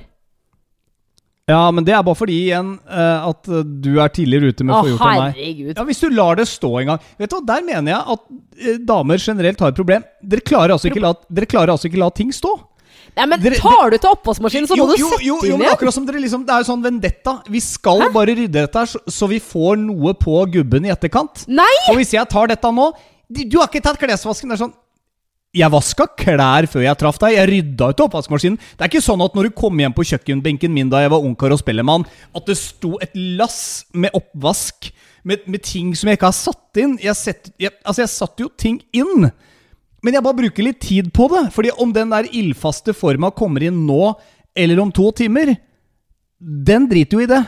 Ja, 1.52 1.60
men 1.76 1.84
det 1.84 1.92
er 1.92 2.04
bare 2.08 2.16
fordi 2.16 2.38
igjen 2.46 2.70
eh, 2.88 3.24
at 3.28 3.48
eh, 3.52 3.64
du 3.84 3.98
er 4.00 4.12
tidligere 4.16 4.54
ute 4.54 4.64
med 4.64 4.76
å 4.78 4.82
få 4.86 4.92
gjort 4.94 5.02
meg. 5.04 5.24
herregud. 5.36 5.72
Ja, 5.76 5.84
Hvis 5.90 6.00
du 6.00 6.06
lar 6.16 6.38
det 6.40 6.46
stå 6.48 6.70
en 6.80 6.94
gang 6.94 7.02
Vet 7.20 7.34
du 7.34 7.36
hva, 7.36 7.42
Der 7.50 7.66
mener 7.68 7.92
jeg 7.92 8.14
at 8.16 8.22
eh, 8.64 8.78
damer 8.88 9.20
generelt 9.20 9.60
har 9.60 9.74
et 9.74 9.80
problem. 9.82 10.06
Dere 10.24 10.46
klarer 10.48 10.72
altså 10.78 10.88
ikke 10.88 11.04
la, 11.04 11.12
dere 11.28 11.50
klarer 11.52 11.74
altså 11.76 11.90
ikke 11.92 12.00
la 12.00 12.08
ting 12.16 12.32
stå. 12.32 12.54
Nei, 13.18 13.26
men 13.30 13.44
Dere- 13.44 13.60
tar 13.60 13.92
du 13.92 13.98
til 14.00 14.10
oppvaskmaskinen, 14.16 14.70
så 14.72 14.78
må 14.80 14.86
jo, 14.88 14.94
du 14.96 15.04
sette 15.04 15.26
jo, 15.28 15.36
jo, 15.44 15.52
inn 15.52 15.60
men 15.62 15.74
akkurat 15.74 15.94
som 15.94 16.06
dere 16.08 16.22
liksom 16.24 16.46
Det 16.48 16.54
er 16.56 16.64
jo 16.64 16.70
sånn 16.72 16.86
vendetta. 16.88 17.34
Vi 17.52 17.60
skal 17.62 18.06
bare 18.16 18.38
rydde 18.40 18.56
dette 18.64 18.80
her, 18.80 18.90
så, 18.94 19.04
så 19.12 19.28
vi 19.30 19.42
får 19.44 19.76
noe 19.84 20.16
på 20.18 20.40
gubben 20.56 20.88
i 20.88 20.94
etterkant. 20.96 21.44
Nei! 21.52 21.68
Og 21.92 22.00
hvis 22.00 22.16
jeg 22.16 22.26
tar 22.32 22.48
dette 22.56 22.72
nå 22.74 22.88
Du, 23.28 23.44
du 23.44 23.60
har 23.60 23.68
ikke 23.68 23.84
tatt 23.84 24.00
klesvasken. 24.00 24.48
Det 24.50 24.56
er 24.58 24.64
sånn 24.64 24.74
jeg 25.54 25.70
vaska 25.70 26.08
klær 26.18 26.66
før 26.70 26.82
jeg 26.88 26.98
traff 26.98 27.20
deg. 27.22 27.36
Jeg 27.38 27.50
rydda 27.52 27.92
ut 27.94 28.04
oppvaskmaskinen. 28.08 28.58
Det 28.58 28.86
er 28.86 28.90
ikke 28.90 29.04
sånn 29.06 29.22
at 29.22 29.36
når 29.38 29.50
du 29.50 29.56
kom 29.58 29.78
hjem 29.80 29.94
på 29.94 30.06
kjøkkenbenken 30.10 30.74
min 30.74 30.90
da 30.90 31.04
jeg 31.04 31.14
var 31.14 31.26
ungkar 31.26 31.54
og 31.54 31.62
spellemann, 31.62 32.06
at 32.34 32.50
det 32.50 32.58
sto 32.58 32.96
et 33.04 33.14
lass 33.14 33.86
med 33.94 34.16
oppvask 34.18 34.90
med, 35.24 35.46
med 35.46 35.64
ting 35.64 35.94
som 35.96 36.10
jeg 36.10 36.18
ikke 36.18 36.32
har 36.32 36.38
satt 36.38 36.82
inn. 36.82 36.98
Jeg, 37.02 37.18
sett, 37.20 37.52
jeg, 37.62 37.74
altså, 37.84 38.02
jeg 38.02 38.14
satte 38.16 38.46
jo 38.46 38.50
ting 38.58 38.82
inn. 38.98 39.30
Men 40.04 40.18
jeg 40.18 40.26
bare 40.26 40.42
bruker 40.42 40.66
litt 40.66 40.82
tid 40.84 41.14
på 41.16 41.30
det. 41.32 41.46
Fordi 41.56 41.74
om 41.80 41.94
den 41.96 42.12
der 42.12 42.30
ildfaste 42.34 42.96
forma 42.98 43.32
kommer 43.36 43.70
inn 43.70 43.86
nå 43.88 44.16
eller 44.58 44.82
om 44.82 44.92
to 44.94 45.08
timer, 45.18 45.54
den 46.42 46.90
driter 46.90 47.18
jo 47.18 47.24
i 47.24 47.30
det. 47.30 47.44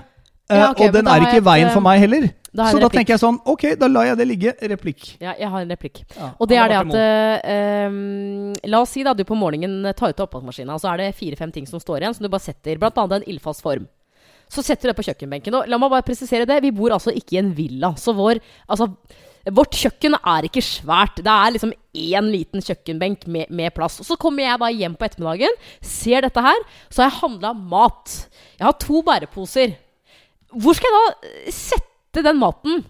Eh, 0.49 0.57
Ja, 0.59 0.71
ok, 0.71 0.81
og 0.87 0.93
den 0.93 1.07
er 1.09 1.23
ikke 1.25 1.39
i 1.41 1.45
veien 1.45 1.67
et, 1.67 1.73
for 1.73 1.81
meg 1.81 1.99
heller. 1.99 2.27
da 2.53 2.67
Så 2.69 2.77
da 2.79 2.85
replikk. 2.85 2.91
tenker 2.99 3.13
jeg 3.15 3.19
sånn 3.23 3.39
Ok, 3.49 3.63
da 3.81 3.87
lar 3.89 4.05
jeg 4.05 4.17
det 4.19 4.27
ligge. 4.29 4.53
Replikk. 4.61 5.17
Ja, 5.19 5.33
jeg 5.39 5.49
har 5.49 5.61
en 5.65 5.69
replikk. 5.73 6.03
Ja, 6.15 6.31
Og 6.39 6.47
det 6.47 6.57
er 6.61 6.67
det 6.69 6.77
at 6.83 6.93
eh, 6.95 7.55
ehm, 7.55 8.53
La 8.69 8.81
oss 8.81 8.93
si 8.93 9.03
da 9.03 9.13
du 9.13 9.23
på 9.23 9.35
morgenen 9.35 9.93
tar 9.97 10.09
ut 10.13 10.19
oppvaskmaskinen, 10.27 10.77
så 10.79 10.93
er 10.93 10.97
det 10.97 11.15
fire-fem 11.17 11.51
ting 11.51 11.65
som 11.67 11.79
står 11.81 12.01
igjen, 12.03 12.13
som 12.13 12.23
du 12.23 12.29
bare 12.29 12.45
setter. 12.45 12.77
Blant 12.77 12.97
annet 12.97 13.23
en 13.23 13.29
ildfast 13.33 13.61
form. 13.65 13.87
Så 14.47 14.61
setter 14.61 14.87
du 14.87 14.93
det 14.93 14.97
på 14.99 15.07
kjøkkenbenken. 15.07 15.55
Og 15.57 15.67
la 15.67 15.77
meg 15.81 15.89
bare 15.89 16.05
presisere 16.05 16.45
det, 16.45 16.61
vi 16.61 16.71
bor 16.71 16.93
altså 16.93 17.09
ikke 17.11 17.37
i 17.37 17.41
en 17.41 17.53
villa. 17.57 17.95
Så 17.97 18.13
vår 18.13 18.37
Altså, 18.69 18.91
vårt 19.49 19.73
kjøkken 19.77 20.13
er 20.21 20.45
ikke 20.45 20.61
svært. 20.61 21.17
Det 21.21 21.29
er 21.33 21.51
liksom 21.53 21.73
én 21.95 22.29
liten 22.31 22.61
kjøkkenbenk 22.61 23.25
med, 23.27 23.49
med 23.49 23.73
plass. 23.73 23.99
Og 24.01 24.05
så 24.05 24.17
kommer 24.17 24.45
jeg 24.45 24.59
da 24.61 24.69
hjem 24.69 24.95
på 24.97 25.05
ettermiddagen, 25.05 25.57
ser 25.81 26.21
dette 26.21 26.41
her, 26.41 26.61
så 26.89 27.03
har 27.03 27.09
jeg 27.11 27.19
handla 27.23 27.53
mat. 27.53 28.15
Jeg 28.59 28.65
har 28.69 28.77
to 28.81 29.01
bæreposer. 29.05 29.75
Hvor 30.61 30.77
skal 30.77 30.91
jeg 30.91 30.99
da 30.99 31.29
eh, 31.29 31.51
sette 31.55 32.23
den 32.25 32.39
maten? 32.39 32.83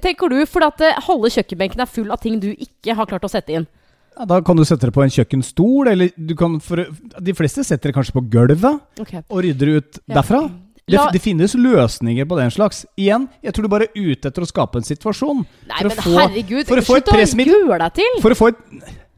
Tenker 0.00 0.32
du, 0.32 0.38
fordi 0.48 0.66
at 0.70 0.80
eh, 0.86 1.00
halve 1.06 1.28
kjøkkenbenken 1.34 1.80
er 1.84 1.90
full 1.90 2.10
av 2.14 2.20
ting 2.22 2.38
du 2.40 2.50
ikke 2.54 2.94
har 2.96 3.08
klart 3.08 3.24
å 3.26 3.30
sette 3.32 3.52
inn. 3.58 3.66
Ja, 4.14 4.24
da 4.30 4.38
kan 4.46 4.56
du 4.56 4.62
sette 4.64 4.86
det 4.88 4.94
på 4.94 5.02
en 5.02 5.10
kjøkkenstol, 5.12 5.88
eller 5.90 6.12
du 6.16 6.36
kan 6.38 6.60
for, 6.62 6.84
De 7.20 7.34
fleste 7.34 7.64
setter 7.66 7.90
det 7.90 7.96
kanskje 7.96 8.14
på 8.14 8.22
gulvet 8.30 9.00
og 9.26 9.40
rydder 9.42 9.72
ut 9.80 9.98
Ja. 10.06 10.20
derfra. 10.20 10.44
Det, 10.84 11.00
det 11.16 11.20
finnes 11.24 11.54
løsninger 11.56 12.26
på 12.28 12.36
den 12.36 12.50
slags. 12.52 12.82
Igjen, 13.00 13.24
jeg 13.42 13.54
tror 13.56 13.64
du 13.64 13.70
bare 13.72 13.86
er 13.88 13.96
ute 14.12 14.28
etter 14.28 14.44
å 14.44 14.46
skape 14.46 14.76
en 14.76 14.84
situasjon. 14.84 15.40
Nei, 15.70 15.78
for 15.80 15.88
men 15.88 15.96
få- 16.04 16.18
herregud, 16.20 16.66
for 16.68 16.76
å 16.76 16.84
få 16.84 16.96
et 17.00 17.08
pressmiddel. 17.08 17.64
gjøre 17.64 17.78
deg 17.86 17.94
til! 18.02 18.20
For 18.20 18.30
å 18.36 18.38
få 18.38 18.48
et 18.52 18.58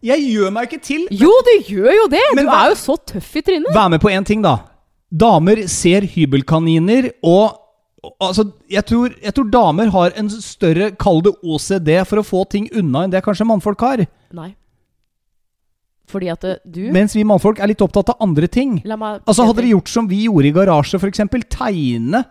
Jeg 0.06 0.22
gjør 0.30 0.52
meg 0.54 0.68
ikke 0.70 0.82
til! 0.86 1.08
Jo, 1.10 1.32
du 1.42 1.52
gjør 1.74 1.90
jo 1.92 2.06
det! 2.12 2.22
Men 2.38 2.46
du 2.46 2.52
er 2.54 2.68
jo 2.70 2.78
så 2.78 2.94
tøff 3.10 3.32
i 3.36 3.42
trynet. 3.42 3.74
Vær 3.74 3.90
med 3.90 4.00
på 4.00 4.12
én 4.14 4.24
ting, 4.24 4.42
da. 4.46 4.54
Damer 5.10 5.66
ser 5.70 6.08
hybelkaniner, 6.14 7.12
og 7.22 7.62
Altså, 8.22 8.44
jeg 8.70 8.84
tror, 8.86 9.14
jeg 9.18 9.34
tror 9.34 9.48
damer 9.50 9.88
har 9.90 10.12
en 10.20 10.28
større, 10.30 10.92
kall 10.94 11.24
det 11.26 11.32
OCD, 11.42 11.88
for 12.06 12.20
å 12.20 12.26
få 12.26 12.44
ting 12.52 12.68
unna 12.76 13.02
enn 13.02 13.10
det 13.10 13.22
kanskje 13.24 13.46
mannfolk 13.48 13.82
har. 13.82 14.04
Nei. 14.36 14.52
Fordi 16.10 16.30
at 16.30 16.44
eh, 16.46 16.60
du 16.62 16.84
Mens 16.94 17.16
vi 17.16 17.24
mannfolk 17.26 17.58
er 17.58 17.72
litt 17.72 17.82
opptatt 17.82 18.12
av 18.14 18.22
andre 18.22 18.46
ting. 18.46 18.76
Meg 18.86 19.24
Altså 19.26 19.46
Hadde 19.48 19.58
dere 19.58 19.72
gjort 19.72 19.90
som 19.90 20.06
vi 20.10 20.22
gjorde 20.28 20.50
i 20.50 20.54
garasje, 20.54 21.00
f.eks. 21.00 21.24
Tegne 21.50 22.22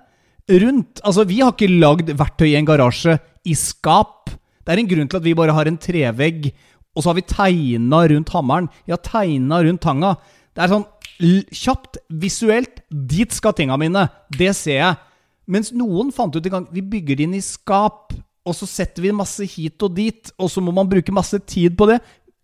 rundt 0.63 1.01
Altså, 1.03 1.25
vi 1.27 1.41
har 1.41 1.51
ikke 1.51 1.71
lagd 1.73 2.13
verktøy 2.15 2.47
i 2.53 2.57
en 2.59 2.69
garasje 2.69 3.17
i 3.45 3.57
skap. 3.59 4.31
Det 4.63 4.73
er 4.73 4.81
en 4.81 4.89
grunn 4.89 5.11
til 5.11 5.19
at 5.19 5.27
vi 5.27 5.35
bare 5.37 5.53
har 5.53 5.67
en 5.69 5.81
trevegg, 5.81 6.49
og 6.95 7.03
så 7.03 7.11
har 7.11 7.19
vi 7.19 7.27
tegna 7.27 8.05
rundt 8.09 8.31
hammeren. 8.33 8.71
Vi 8.87 8.95
har 8.95 9.03
tegna 9.03 9.59
rundt 9.65 9.83
tanga. 9.83 10.15
Det 10.55 10.63
er 10.63 10.71
sånn 10.71 10.87
kjapt, 11.19 11.99
visuelt. 12.09 12.81
Dit 12.89 13.33
skal 13.35 13.55
tinga 13.57 13.77
mine. 13.79 14.07
Det 14.29 14.51
ser 14.57 14.79
jeg. 14.81 15.01
Mens 15.47 15.71
noen 15.75 16.11
fant 16.15 16.33
ut 16.33 16.45
en 16.49 16.53
gang 16.55 16.63
Vi 16.73 16.81
bygger 16.81 17.19
det 17.19 17.27
inn 17.27 17.35
i 17.37 17.41
skap, 17.45 18.15
og 18.45 18.55
så 18.57 18.65
setter 18.69 19.05
vi 19.05 19.13
masse 19.13 19.45
hit 19.45 19.81
og 19.85 19.93
dit, 19.97 20.31
og 20.41 20.49
så 20.49 20.61
må 20.61 20.73
man 20.73 20.89
bruke 20.89 21.13
masse 21.13 21.37
tid 21.45 21.77
på 21.77 21.87
det. 21.89 21.99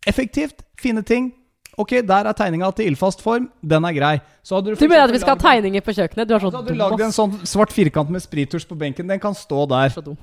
Effektivt. 0.07 0.63
Fine 0.81 1.03
ting. 1.05 1.31
Ok, 1.79 1.93
der 2.05 2.27
er 2.27 2.35
tegninga 2.35 2.69
til 2.75 2.89
ildfast 2.89 3.21
form. 3.23 3.47
Den 3.63 3.85
er 3.87 3.93
grei. 3.95 4.15
Så 4.43 4.57
hadde 4.57 4.75
Du 4.75 4.87
mener 4.87 5.05
at 5.05 5.13
vi 5.13 5.21
skal 5.21 5.37
ha 5.37 5.41
tegninger 5.41 5.81
på 5.85 5.93
kjøkkenet? 5.95 6.27
Du 6.27 6.33
er 6.35 6.43
så 6.43 6.51
så 6.51 6.59
hadde 6.59 6.73
du 6.73 6.79
lagd 6.81 7.05
en 7.05 7.15
sånn 7.15 7.37
svart 7.47 7.71
firkant 7.73 8.11
med 8.11 8.23
sprittusj 8.23 8.67
på 8.67 8.77
benken. 8.77 9.07
Den 9.07 9.21
kan 9.23 9.37
stå 9.37 9.63
der. 9.71 9.93
Så 9.93 10.03
dum. 10.03 10.17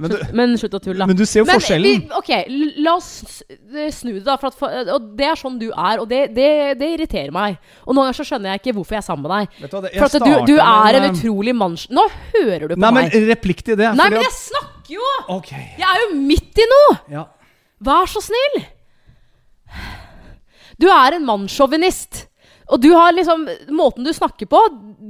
Men 0.00 0.12
du, 0.12 0.16
Men 0.36 0.54
slutt 0.60 0.74
å 0.78 0.80
tulle, 0.80 0.98
da. 1.02 1.06
men 1.10 1.18
du 1.18 1.22
ser 1.28 1.42
jo 1.42 1.46
Men 1.48 1.60
forskjellen. 1.60 2.04
vi, 2.08 2.14
ok, 2.16 2.30
la 2.86 2.94
oss 2.96 3.42
eh, 3.50 3.90
snu 3.92 4.14
det, 4.14 4.22
da. 4.24 4.38
At, 4.40 4.56
og 4.94 5.10
det 5.18 5.26
er 5.28 5.40
sånn 5.40 5.58
du 5.60 5.66
er, 5.68 6.00
og 6.00 6.08
det, 6.08 6.22
det, 6.36 6.48
det 6.80 6.88
irriterer 6.96 7.34
meg. 7.34 7.58
Og 7.84 7.92
noen 7.92 8.06
ganger 8.08 8.18
så 8.22 8.26
skjønner 8.30 8.54
jeg 8.54 8.62
ikke 8.62 8.74
hvorfor 8.78 8.96
jeg 8.96 9.02
er 9.02 9.08
sammen 9.10 9.26
med 9.28 9.34
deg. 9.36 9.58
Vet 9.66 9.74
du 9.74 9.76
hva, 9.76 9.92
For 9.98 10.08
at 10.08 10.24
du, 10.24 10.54
du 10.54 10.56
er 10.64 11.00
en 11.02 11.08
utrolig 11.10 11.54
manns... 11.60 11.84
Nå 11.92 12.06
hører 12.32 12.66
du 12.70 12.74
på 12.76 12.80
Nei, 12.80 12.92
men 12.96 13.10
meg. 13.10 13.18
replikk 13.34 13.62
til 13.66 13.76
det. 13.80 13.92
Nei, 14.00 14.08
men 14.14 14.24
jeg 14.24 14.36
snakker 14.38 14.96
jo! 14.96 15.12
Okay. 15.36 15.68
Jeg 15.78 15.86
er 15.86 16.04
jo 16.06 16.10
midt 16.16 16.64
i 16.64 16.68
noe! 16.72 16.96
Ja. 17.18 17.26
Vær 17.90 18.08
så 18.10 18.24
snill! 18.24 18.60
Du 20.80 20.88
er 20.88 21.16
en 21.18 21.26
mannssjåvinist. 21.28 22.24
Og 22.70 22.78
du 22.82 22.90
har 22.94 23.12
liksom 23.16 23.46
Måten 23.74 24.06
du 24.06 24.12
snakker 24.14 24.48
på, 24.50 24.60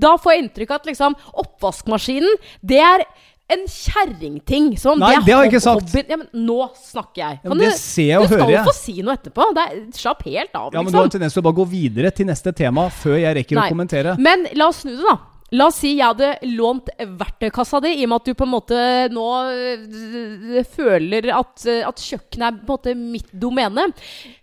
da 0.00 0.14
får 0.20 0.32
jeg 0.32 0.44
inntrykk 0.46 0.70
av 0.72 0.80
at 0.80 0.88
liksom 0.88 1.16
oppvaskmaskinen, 1.42 2.38
det 2.64 2.78
er 2.80 3.04
en 3.54 3.64
kjerringting. 3.70 4.70
Som 4.80 4.96
om 4.96 5.04
Nei, 5.04 5.14
det, 5.18 5.24
det 5.28 5.36
har 5.36 5.46
jeg 5.46 5.52
ikke 5.54 5.62
sagt. 5.64 5.96
Ja, 6.00 6.20
men 6.20 6.46
nå 6.46 6.58
snakker 6.78 7.22
jeg. 7.22 7.40
Ja, 7.42 7.52
men 7.52 7.64
det 7.64 7.72
ser 7.78 8.12
jeg 8.12 8.20
og 8.20 8.28
du 8.28 8.36
skal 8.36 8.54
jo 8.54 8.66
få 8.68 8.76
si 8.76 8.96
noe 9.00 9.16
etterpå. 9.18 9.48
Det 9.56 9.66
er, 9.66 9.80
slapp 9.96 10.22
helt 10.28 10.54
av, 10.54 10.70
liksom. 10.70 10.78
ja, 10.78 10.84
men 10.84 10.92
du 10.92 10.98
har 11.00 11.08
liksom. 11.08 11.16
tendens 11.18 11.36
til 11.36 11.42
å 11.42 11.48
bare 11.48 11.60
gå 11.60 11.68
videre 11.72 12.14
til 12.14 12.30
neste 12.30 12.54
tema 12.56 12.86
før 13.02 13.18
jeg 13.20 13.36
rekker 13.40 13.60
Nei. 13.60 13.66
å 13.66 13.76
kommentere. 13.76 14.16
Men 14.20 14.46
la 14.58 14.70
oss 14.70 14.84
snu 14.84 14.94
det, 14.94 15.04
da. 15.08 15.18
La 15.58 15.66
oss 15.66 15.80
si 15.82 15.96
jeg 15.96 16.06
hadde 16.06 16.52
lånt 16.52 16.92
verktøykassa 17.00 17.80
di, 17.82 17.90
i 17.98 18.04
og 18.06 18.12
med 18.12 18.20
at 18.20 18.28
du 18.28 18.36
på 18.38 18.46
en 18.46 18.52
måte 18.52 18.82
nå 19.10 19.24
øh, 19.50 20.60
føler 20.70 21.26
at, 21.34 21.64
øh, 21.66 21.80
at 21.88 22.04
kjøkkenet 22.04 22.46
er 22.46 22.60
på 22.60 22.62
en 22.62 22.70
måte 22.70 22.94
mitt 22.94 23.32
domene. 23.34 23.88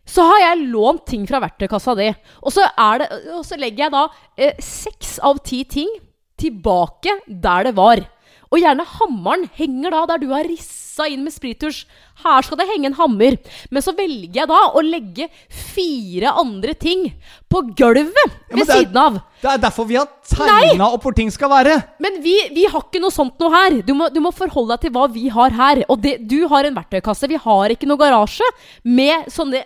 Så 0.07 0.25
har 0.27 0.41
jeg 0.43 0.67
lånt 0.73 1.05
ting 1.07 1.23
fra 1.29 1.39
verktøykassa 1.45 1.95
di. 1.99 2.09
Og 2.43 2.51
så, 2.51 2.67
det, 2.99 3.07
og 3.37 3.45
så 3.47 3.59
legger 3.59 3.85
jeg 3.85 3.95
da 3.95 4.03
eh, 4.35 4.59
seks 4.59 5.15
av 5.23 5.39
ti 5.47 5.63
ting 5.71 5.95
tilbake 6.37 7.21
der 7.27 7.69
det 7.69 7.75
var. 7.79 8.03
Og 8.51 8.61
gjerne 8.61 8.85
hammeren 8.97 9.47
henger 9.57 9.93
da 9.95 10.05
der 10.13 10.21
du 10.23 10.29
har 10.33 10.47
rissa 10.47 11.05
inn 11.11 11.23
med 11.25 11.33
sprittusj. 11.35 11.83
Her 12.23 12.41
skal 12.41 12.57
det 12.57 12.65
henge 12.71 12.89
en 12.89 12.95
hammer. 12.97 13.35
Men 13.69 13.83
så 13.85 13.93
velger 13.93 14.39
jeg 14.39 14.49
da 14.49 14.61
å 14.73 14.81
legge 14.81 15.27
fire 15.53 16.31
andre 16.41 16.73
ting 16.79 17.03
på 17.51 17.61
gulvet 17.77 18.15
ved 18.49 18.63
ja, 18.63 18.65
er- 18.65 18.71
siden 18.81 18.97
av. 19.01 19.19
Det 19.43 19.51
er 19.51 19.61
derfor 19.61 19.85
vi 19.85 19.99
har 19.99 20.07
tegna 20.25 20.87
opp 20.95 21.03
hvor 21.05 21.13
ting 21.17 21.29
skal 21.33 21.51
være. 21.53 21.75
Men 22.01 22.17
vi, 22.23 22.33
vi 22.55 22.65
har 22.65 22.81
ikke 22.87 23.01
noe 23.03 23.13
sånt 23.13 23.37
noe 23.43 23.53
her. 23.53 23.79
Du 23.85 23.93
må, 23.93 24.09
du 24.09 24.17
må 24.23 24.31
forholde 24.33 24.73
deg 24.73 24.87
til 24.87 24.95
hva 24.97 25.05
vi 25.13 25.27
har 25.29 25.53
her. 25.59 25.83
Og 25.91 26.01
det, 26.01 26.17
du 26.25 26.39
har 26.49 26.65
en 26.65 26.79
verktøykasse. 26.79 27.29
Vi 27.29 27.37
har 27.45 27.75
ikke 27.75 27.89
noe 27.89 28.01
garasje 28.01 28.47
med 28.87 29.29
sånne 29.33 29.61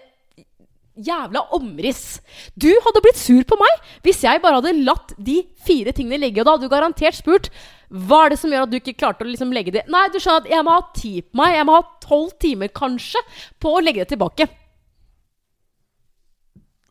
jævla 0.97 1.43
omriss. 1.56 2.19
Du 2.60 2.69
hadde 2.86 3.01
blitt 3.04 3.19
sur 3.19 3.43
på 3.47 3.58
meg 3.60 3.91
hvis 4.06 4.23
jeg 4.25 4.41
bare 4.43 4.60
hadde 4.60 4.84
latt 4.86 5.13
de 5.17 5.41
fire 5.65 5.93
tingene 5.95 6.19
ligge. 6.21 6.41
Og 6.41 6.47
da 6.47 6.56
hadde 6.56 6.67
du 6.67 6.73
garantert 6.73 7.17
spurt 7.17 7.51
hva 7.91 8.25
er 8.25 8.34
det 8.34 8.39
som 8.39 8.51
gjør 8.54 8.63
at 8.65 8.71
du 8.71 8.77
ikke 8.80 8.95
klarte 8.95 9.25
å 9.25 9.27
liksom 9.27 9.49
legge 9.51 9.73
det 9.75 9.82
Nei, 9.91 10.06
du 10.13 10.15
skjønner 10.15 10.45
at 10.45 10.51
jeg 10.54 10.63
må 10.63 10.75
ha 10.77 10.84
tid 10.95 11.27
på 11.27 11.39
meg. 11.41 11.56
Jeg 11.58 11.67
må 11.67 11.75
ha 11.75 11.84
tolv 12.04 12.32
timer 12.39 12.71
kanskje 12.71 13.19
på 13.60 13.75
å 13.75 13.84
legge 13.84 14.06
det 14.06 14.13
tilbake. 14.13 14.47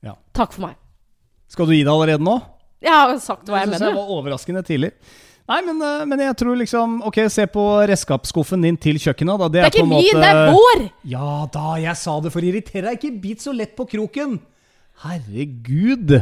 Ja. 0.05 0.17
Takk 0.37 0.57
for 0.57 0.67
meg. 0.69 0.77
Skal 1.51 1.69
du 1.69 1.75
gi 1.75 1.83
deg 1.83 1.93
allerede 1.93 2.25
nå? 2.25 2.37
Jeg 2.81 2.93
har 2.95 3.17
sagt 3.21 3.49
hva 3.49 3.61
jeg 3.61 3.69
jeg 3.69 3.75
mener. 3.77 3.97
var 3.97 4.13
overraskende 4.17 4.63
tidlig. 4.65 4.93
Nei, 5.51 5.61
men, 5.67 5.81
eh, 5.83 6.05
men 6.07 6.21
jeg 6.23 6.37
tror 6.39 6.55
liksom 6.61 7.01
Ok, 7.09 7.17
se 7.33 7.47
på 7.51 7.65
redskapsskuffen 7.91 8.63
din 8.63 8.77
til 8.79 9.01
kjøkkenet. 9.03 9.41
Da. 9.43 9.49
Det, 9.49 9.53
Det 9.53 9.67
er 9.67 9.71
på 9.75 9.81
ikke 9.83 9.89
min, 9.91 10.05
måte- 10.07 10.21
det 10.23 10.31
er 10.31 10.53
vår! 10.55 10.85
Ja 11.11 11.31
da, 11.53 11.65
jeg 11.83 11.97
sa 11.99 12.15
det 12.23 12.31
for 12.33 12.41
å 12.45 12.51
irritere 12.53 12.85
deg. 12.87 13.01
Ikke 13.01 13.21
bit 13.25 13.43
så 13.43 13.55
lett 13.57 13.75
på 13.77 13.89
kroken. 13.91 14.39
Herregud. 15.05 16.13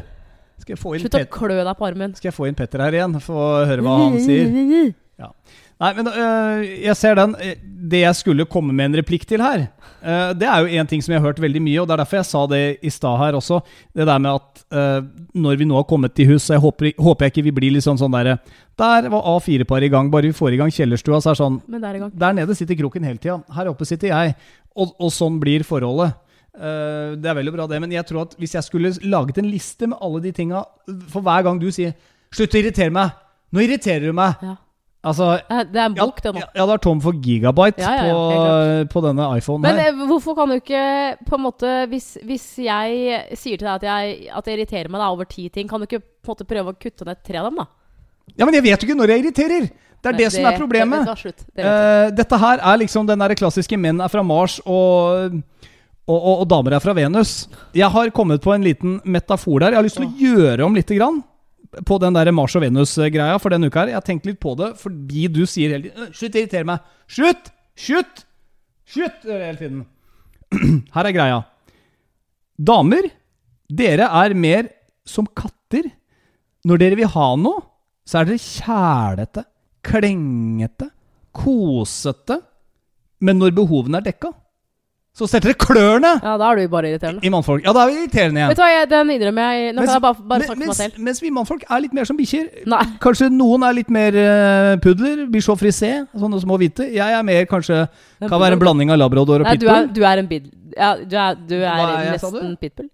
Skal 0.58 0.74
jeg 0.74 0.80
få 0.80 0.94
inn, 0.96 1.02
Slutt 1.04 1.14
å 1.20 1.24
klø 1.30 1.58
deg 1.64 1.76
på 1.78 1.86
armen. 1.86 2.14
Skal 2.18 2.30
jeg 2.30 2.36
få 2.38 2.48
inn 2.48 2.56
Petter 2.58 2.82
her 2.82 2.96
igjen? 2.98 3.14
Få 3.22 3.38
høre 3.68 3.84
hva 3.84 3.96
han 4.06 4.18
sier. 4.24 4.94
Ja. 5.18 5.30
Nei, 5.78 5.92
men 5.94 6.08
øh, 6.10 6.62
jeg 6.82 6.96
ser 6.98 7.18
den. 7.18 7.34
Eh, 7.38 7.58
Det 7.88 8.00
jeg 8.02 8.16
skulle 8.18 8.44
komme 8.50 8.74
med 8.74 8.88
en 8.90 8.96
replikk 8.98 9.22
til 9.24 9.40
her, 9.40 9.62
øh, 10.02 10.32
det 10.34 10.48
er 10.50 10.60
jo 10.60 10.80
en 10.80 10.86
ting 10.90 11.00
som 11.00 11.12
jeg 11.12 11.20
har 11.20 11.28
hørt 11.30 11.38
veldig 11.40 11.60
mye, 11.62 11.78
og 11.80 11.86
det 11.86 11.94
er 11.94 12.00
derfor 12.02 12.18
jeg 12.18 12.26
sa 12.26 12.40
det 12.50 12.62
i 12.82 12.90
stad 12.90 13.16
her 13.20 13.38
også. 13.38 13.60
Det 13.94 14.06
der 14.06 14.18
med 14.18 14.34
at 14.34 14.64
øh, 14.74 15.06
når 15.38 15.56
vi 15.56 15.64
nå 15.70 15.76
har 15.78 15.86
kommet 15.88 16.12
til 16.18 16.26
hus, 16.32 16.42
så 16.42 16.56
jeg 16.56 16.60
håper, 16.60 16.90
håper 16.98 17.24
jeg 17.24 17.32
ikke 17.32 17.46
vi 17.46 17.54
blir 17.60 17.72
litt 17.76 17.86
sånn 17.86 18.00
sånn 18.00 18.12
derre 18.12 18.40
Der 18.76 19.08
var 19.08 19.22
A4-paret 19.38 19.86
i 19.86 19.92
gang, 19.94 20.10
bare 20.10 20.26
vi 20.26 20.34
får 20.34 20.52
i 20.52 20.60
gang 20.60 20.74
kjellerstua, 20.74 21.22
så 21.22 21.30
er 21.30 21.38
det 21.38 21.42
sånn 21.44 21.62
Men 21.70 21.80
der, 21.86 21.94
er. 21.94 22.10
Der 22.26 22.36
nede 22.42 22.58
sitter 22.58 22.74
kroken 22.82 23.06
hele 23.06 23.22
tida. 23.22 23.38
Her 23.54 23.70
oppe 23.70 23.86
sitter 23.86 24.10
jeg. 24.10 24.34
Og, 24.74 24.92
og 24.98 25.14
sånn 25.14 25.38
blir 25.40 25.62
forholdet. 25.66 26.18
Uh, 26.58 27.14
det 27.14 27.30
er 27.30 27.38
veldig 27.38 27.54
bra, 27.54 27.66
det. 27.70 27.78
Men 27.80 27.94
jeg 27.94 28.06
tror 28.06 28.24
at 28.26 28.34
hvis 28.38 28.58
jeg 28.58 28.66
skulle 28.66 28.96
laget 29.06 29.38
en 29.38 29.50
liste 29.50 29.86
med 29.86 29.98
alle 30.02 30.20
de 30.24 30.32
tinga 30.34 30.64
For 31.12 31.22
hver 31.22 31.44
gang 31.46 31.58
du 31.62 31.70
sier 31.70 31.94
'slutt 32.34 32.54
å 32.54 32.58
irritere 32.58 32.90
meg', 32.90 33.14
nå 33.54 33.62
irriterer 33.62 34.10
du 34.10 34.12
meg. 34.12 34.34
Ja. 34.42 34.56
Altså 35.06 35.26
Eh, 35.48 35.60
Det 35.70 35.78
er 35.78 35.84
en 35.86 35.94
bok, 35.94 36.16
det 36.24 36.32
nå. 36.34 36.40
ja, 36.56 36.64
det 36.66 36.74
er 36.74 36.80
tom 36.82 37.00
for 37.00 37.12
gigabyte 37.22 37.78
Ja, 37.78 37.92
ja, 37.94 38.06
ja, 38.08 38.14
på, 38.84 38.88
på 38.96 39.02
denne 39.04 39.28
iPhonen 39.38 39.62
Men 39.62 39.78
her. 39.78 39.92
eh, 39.92 40.06
hvorfor 40.10 40.34
kan 40.34 40.48
du 40.50 40.56
ikke 40.58 40.80
på 41.28 41.36
en 41.38 41.44
måte 41.44 41.74
Hvis, 41.92 42.16
hvis 42.26 42.46
jeg 42.66 43.20
sier 43.38 43.56
til 43.60 43.68
deg 43.68 43.76
at 43.76 43.86
jeg, 43.86 44.16
at 44.34 44.46
jeg 44.50 44.58
irriterer 44.58 44.90
meg 44.90 44.98
da, 45.04 45.10
over 45.14 45.24
ti 45.30 45.48
ting, 45.54 45.68
kan 45.70 45.78
du 45.78 45.86
ikke 45.86 46.00
på 46.02 46.32
en 46.32 46.34
måte 46.34 46.48
prøve 46.50 46.74
å 46.74 46.78
kutte 46.82 47.06
ned 47.06 47.22
tre 47.24 47.38
av 47.38 47.46
dem, 47.46 47.62
da? 47.62 47.68
Ja, 48.36 48.44
Men 48.44 48.58
jeg 48.58 48.66
vet 48.66 48.82
jo 48.82 48.88
ikke 48.90 48.98
når 48.98 49.14
jeg 49.14 49.22
irriterer! 49.24 49.68
Det 49.98 50.10
er 50.12 50.18
det, 50.18 50.26
som 50.30 50.44
er 50.46 50.54
problemet. 50.58 51.06
det 51.08 51.14
slutt. 51.18 51.40
Det 51.56 51.62
jeg. 51.64 51.78
Eh, 51.78 52.10
dette 52.14 52.38
her 52.38 52.60
er 52.62 52.76
liksom 52.78 53.06
den 53.08 53.18
der 53.18 53.32
klassiske 53.34 53.78
menn 53.78 53.98
er 54.04 54.10
fra 54.12 54.22
Mars 54.22 54.58
og, 54.66 55.40
og, 56.06 56.18
og, 56.18 56.34
og 56.42 56.44
damer 56.50 56.76
er 56.76 56.82
fra 56.84 56.92
Venus. 56.94 57.48
Jeg 57.74 57.90
har 57.90 58.10
kommet 58.14 58.42
på 58.44 58.52
en 58.54 58.62
liten 58.62 59.00
metafor 59.02 59.58
der. 59.64 59.74
Jeg 59.74 59.80
har 59.80 59.86
lyst 59.88 59.98
til 59.98 60.06
å 60.06 60.12
gjøre 60.22 60.66
om 60.68 60.74
lite 60.78 60.94
grann 60.98 61.18
på 61.86 61.98
den 62.00 62.16
der 62.16 62.30
Mars 62.32 62.56
og 62.56 62.64
Venus-greia 62.64 63.36
for 63.42 63.52
denne 63.52 63.68
uka 63.68 63.82
her. 63.82 63.92
Jeg 63.92 63.98
har 64.00 64.06
tenkt 64.06 64.26
litt 64.28 64.40
på 64.42 64.54
det 64.58 64.72
fordi 64.80 65.28
du 65.32 65.44
sier 65.48 65.74
hele 65.74 65.90
tiden 65.90 66.08
«Øh, 66.08 66.14
Slutt 66.16 66.34
å 66.34 66.42
irritere 66.42 66.68
meg! 66.68 66.90
Slutt! 67.08 67.52
Slutt! 67.78 68.24
Slutt! 68.88 69.24
hele 69.28 69.60
tiden. 69.60 69.84
Her 70.94 71.08
er 71.10 71.14
greia. 71.16 71.38
Damer, 72.58 73.10
dere 73.68 74.08
er 74.22 74.34
mer 74.34 74.70
som 75.08 75.28
katter. 75.28 75.90
Når 76.66 76.80
dere 76.80 76.98
vil 76.98 77.12
ha 77.12 77.28
noe, 77.38 77.62
så 78.08 78.20
er 78.20 78.30
dere 78.30 78.42
kjælete, 78.42 79.44
klengete, 79.84 80.88
kosete. 81.36 82.40
Men 83.22 83.38
når 83.42 83.54
behovene 83.56 84.00
er 84.00 84.08
dekka, 84.08 84.32
så 85.18 85.26
setter 85.26 85.50
dere 85.50 85.58
klørne 85.58 86.10
Ja, 86.22 86.36
da 86.38 86.48
er 86.52 86.60
du 86.60 86.68
bare 86.70 86.92
irriterende. 86.92 87.24
i 87.26 87.30
mannfolk. 87.34 87.64
Ja, 87.66 87.72
da 87.74 87.82
er 87.84 87.90
vi 87.90 87.96
irriterende 88.04 88.44
Vet 88.44 88.52
igjen. 88.52 88.58
du 88.58 88.62
hva, 88.62 88.68
jeg, 88.70 88.88
den 88.92 89.10
innrømmer 89.16 89.48
jeg. 89.56 89.72
Nå 89.74 89.82
kan 89.82 89.94
jeg 89.96 90.02
bare, 90.04 90.26
bare 90.30 90.46
snakke 90.46 90.52
for 90.52 90.60
meg 90.60 90.68
mens, 90.68 90.80
selv. 90.82 91.00
mens 91.08 91.22
vi 91.24 91.32
mannfolk 91.34 91.64
er 91.66 91.82
litt 91.82 91.96
mer 91.98 92.06
som 92.06 92.18
bikkjer. 92.20 92.44
Nei. 92.70 92.82
Kanskje 93.02 93.30
noen 93.34 93.64
er 93.66 93.74
litt 93.80 93.90
mer 93.90 94.18
uh, 94.18 94.74
pudler, 94.84 95.24
bichot 95.32 95.58
frisé, 95.58 95.90
sånne 96.14 96.38
små 96.44 96.58
hvite. 96.62 96.86
Jeg 96.94 97.16
er 97.18 97.26
mer 97.26 97.48
kanskje 97.50 97.80
Kan 98.22 98.38
være 98.38 98.58
en 98.58 98.62
blanding 98.62 98.94
av 98.94 99.00
labrador 99.02 99.42
og 99.42 99.48
Nei, 99.50 99.56
du 99.58 99.66
pitbull. 99.66 99.82
er, 99.88 99.90
du 99.98 100.04
er 100.06 100.22
en 100.22 100.30
bid... 100.30 100.46
Ja, 100.78 100.92
du 101.02 101.16
er, 101.18 101.34
du 101.48 101.56
er 101.58 101.66
er 101.66 102.12
jeg, 102.12 102.20
sa 102.22 102.30
nesten 102.30 102.54
du? 102.54 102.60
pitbull. 102.62 102.88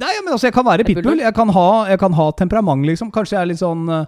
Nei, 0.00 0.12
men 0.24 0.32
altså, 0.34 0.46
jeg 0.48 0.54
kan 0.54 0.66
være 0.66 0.82
En 0.82 0.86
pitbull. 0.90 1.04
bulldog? 1.12 1.24
Jeg 1.26 1.34
kan 1.34 1.48
ha, 1.54 1.68
jeg 1.90 1.98
kan 2.02 2.12
ha 2.18 2.28
temperament, 2.38 2.86
liksom. 2.86 3.10
Kanskje 3.14 3.36
jeg 3.36 3.42
er 3.42 3.50
litt 3.52 3.62
sånn 3.62 3.86
eh, 3.90 4.04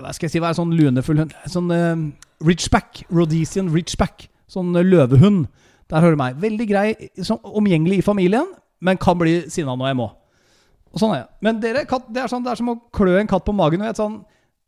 Hva 0.00 0.12
skal 0.16 0.28
jeg 0.28 0.34
si? 0.36 0.40
hva 0.42 0.50
er 0.52 0.58
sånn 0.58 0.72
lunefull 0.76 1.22
hund. 1.24 1.32
Sånn 1.48 1.72
uh, 1.72 2.08
ridgeback. 2.46 3.04
Rhodesian 3.12 3.68
ridgeback. 3.72 4.28
Sånn 4.50 4.72
eh, 4.76 4.84
løvehund. 4.86 5.48
Der 5.90 6.00
hører 6.04 6.16
du 6.16 6.20
meg. 6.20 6.38
Veldig 6.40 6.66
grei, 6.70 6.86
som, 7.26 7.40
omgjengelig 7.42 8.00
i 8.00 8.06
familien, 8.06 8.46
men 8.80 8.98
kan 9.00 9.18
bli 9.18 9.40
sinna 9.52 9.74
når 9.76 9.90
jeg 9.90 9.98
må. 10.00 10.08
Og 10.90 11.02
sånn 11.02 11.14
er 11.14 11.22
jeg. 11.22 11.28
Men 11.46 11.60
dere, 11.62 11.84
katt, 11.90 12.08
det, 12.10 12.22
er 12.24 12.30
sånn, 12.32 12.42
det 12.46 12.52
er 12.54 12.60
som 12.60 12.72
å 12.72 12.76
klø 12.94 13.16
en 13.20 13.30
katt 13.30 13.44
på 13.46 13.54
magen. 13.54 13.82
Og 13.86 13.98
sånn, 13.98 14.20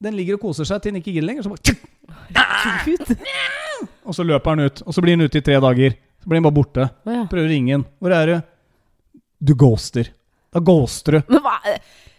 den 0.03 0.17
ligger 0.19 0.39
og 0.39 0.45
koser 0.49 0.69
seg 0.69 0.83
til 0.83 0.93
den 0.95 1.01
ikke 1.03 1.15
gidder 1.15 1.29
lenger. 1.31 1.47
Så 1.47 1.55
bare, 1.55 1.77
tjuk, 2.85 3.13
og 4.07 4.17
så 4.17 4.27
løper 4.27 4.59
den 4.59 4.71
ut. 4.71 4.83
Og 4.87 4.95
så 4.95 5.03
blir 5.05 5.17
den 5.17 5.27
ute 5.27 5.41
i 5.41 5.45
tre 5.47 5.59
dager. 5.63 5.97
Så 6.23 6.31
blir 6.31 6.39
den 6.39 6.47
bare 6.47 6.59
borte. 6.59 6.89
Ja. 7.09 7.25
Prøver 7.31 7.49
å 7.49 7.51
ringe 7.51 7.75
den. 7.77 7.87
Hvor 8.03 8.15
er 8.15 8.31
du? 8.31 9.21
Du 9.43 9.55
ghoster. 9.59 10.13
Da 10.55 10.63
ghoster 10.63 11.19
du. 11.19 11.23
Men 11.33 11.43
hva? 11.43 11.59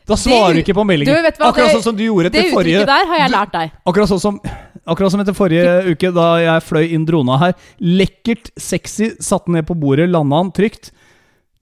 Da 0.04 0.18
svarer 0.20 0.58
du 0.58 0.64
ikke 0.64 0.76
på 0.76 0.84
meldingen. 0.88 1.16
Du, 1.16 1.24
hva, 1.24 1.52
akkurat 1.52 1.70
det- 1.70 1.76
sånn 1.78 1.86
som 1.86 1.96
du 1.96 2.04
gjorde 2.04 2.32
Det 2.34 2.42
etter 2.42 2.56
forrige 2.58 2.82
uttrykket 2.82 2.92
der 2.92 3.12
har 3.14 3.22
jeg 3.22 3.32
lært 3.32 3.54
deg. 3.56 3.76
Akkurat 3.88 4.12
sånn 4.12 4.20
som 4.20 4.40
Akkurat 4.86 5.12
som 5.14 5.22
etter 5.24 5.36
forrige 5.38 5.92
uke, 5.94 6.10
da 6.14 6.26
jeg 6.44 6.64
fløy 6.68 6.92
inn 6.92 7.06
drona 7.08 7.38
her. 7.40 7.54
Lekkert, 7.80 8.50
sexy, 8.60 9.12
satte 9.24 9.52
ned 9.54 9.66
på 9.70 9.78
bordet, 9.80 10.10
landa 10.12 10.42
han 10.42 10.52
trygt. 10.52 10.92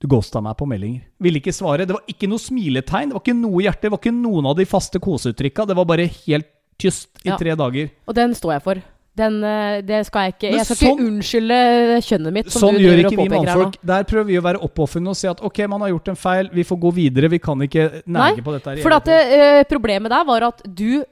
Du 0.01 0.07
ghosta 0.09 0.41
meg 0.41 0.57
på 0.57 0.65
meldinger. 0.65 1.03
Ville 1.21 1.37
ikke 1.37 1.53
svare. 1.53 1.85
Det 1.85 1.93
var 1.93 2.01
ikke 2.09 2.27
noe 2.31 2.41
smiletegn, 2.41 3.11
det 3.11 3.13
var 3.19 3.21
ikke 3.21 3.37
noe 3.37 3.61
hjerte, 3.61 3.85
det 3.85 3.91
var 3.93 4.01
ikke 4.01 4.15
noen 4.17 4.47
av 4.49 4.55
de 4.57 4.65
faste 4.65 4.97
koseuttrykka. 5.03 5.67
Det 5.69 5.77
var 5.77 5.85
bare 5.85 6.07
helt 6.25 6.49
tyst 6.81 7.09
i 7.23 7.29
Ja. 7.29 7.37
tre 7.37 7.53
dager. 7.55 7.91
Og 8.07 8.15
den 8.15 8.33
står 8.33 8.53
jeg 8.57 8.63
for. 8.63 8.81
Den, 9.13 9.43
eh, 9.43 9.81
det 9.81 10.05
skal 10.07 10.21
jeg 10.31 10.33
ikke 10.33 10.49
Men 10.49 10.57
Jeg 10.57 10.65
skal 10.65 10.75
sånn- 10.77 10.97
ikke 10.97 11.07
unnskylde 11.11 11.57
kjønnet 12.01 12.33
mitt. 12.33 12.49
Som 12.49 12.61
Sånn 12.61 12.77
du 12.79 12.79
gjør 12.87 12.99
ikke 13.03 13.17
vi 13.17 13.29
mannfolk. 13.29 13.75
Der 13.85 14.03
prøver 14.05 14.25
vi 14.25 14.37
å 14.39 14.41
være 14.41 14.61
oppofrende 14.63 15.09
og 15.09 15.15
si 15.17 15.27
at 15.27 15.41
ok, 15.43 15.67
man 15.67 15.81
har 15.81 15.89
gjort 15.89 16.07
en 16.07 16.15
feil, 16.15 16.49
vi 16.51 16.63
får 16.63 16.79
gå 16.79 16.93
videre. 16.93 17.29
Vi 17.29 17.37
kan 17.37 17.59
ikke 17.59 18.01
Nei, 18.07 18.31
på 18.37 18.53
dette. 18.53 18.63
her 18.65 18.75
Nei, 18.75 18.81
For 18.81 18.93
at, 18.93 19.07
eh, 19.07 19.63
problemet 19.65 20.09
der 20.09 20.23
var 20.23 20.41
at 20.43 20.61
du 20.63 21.03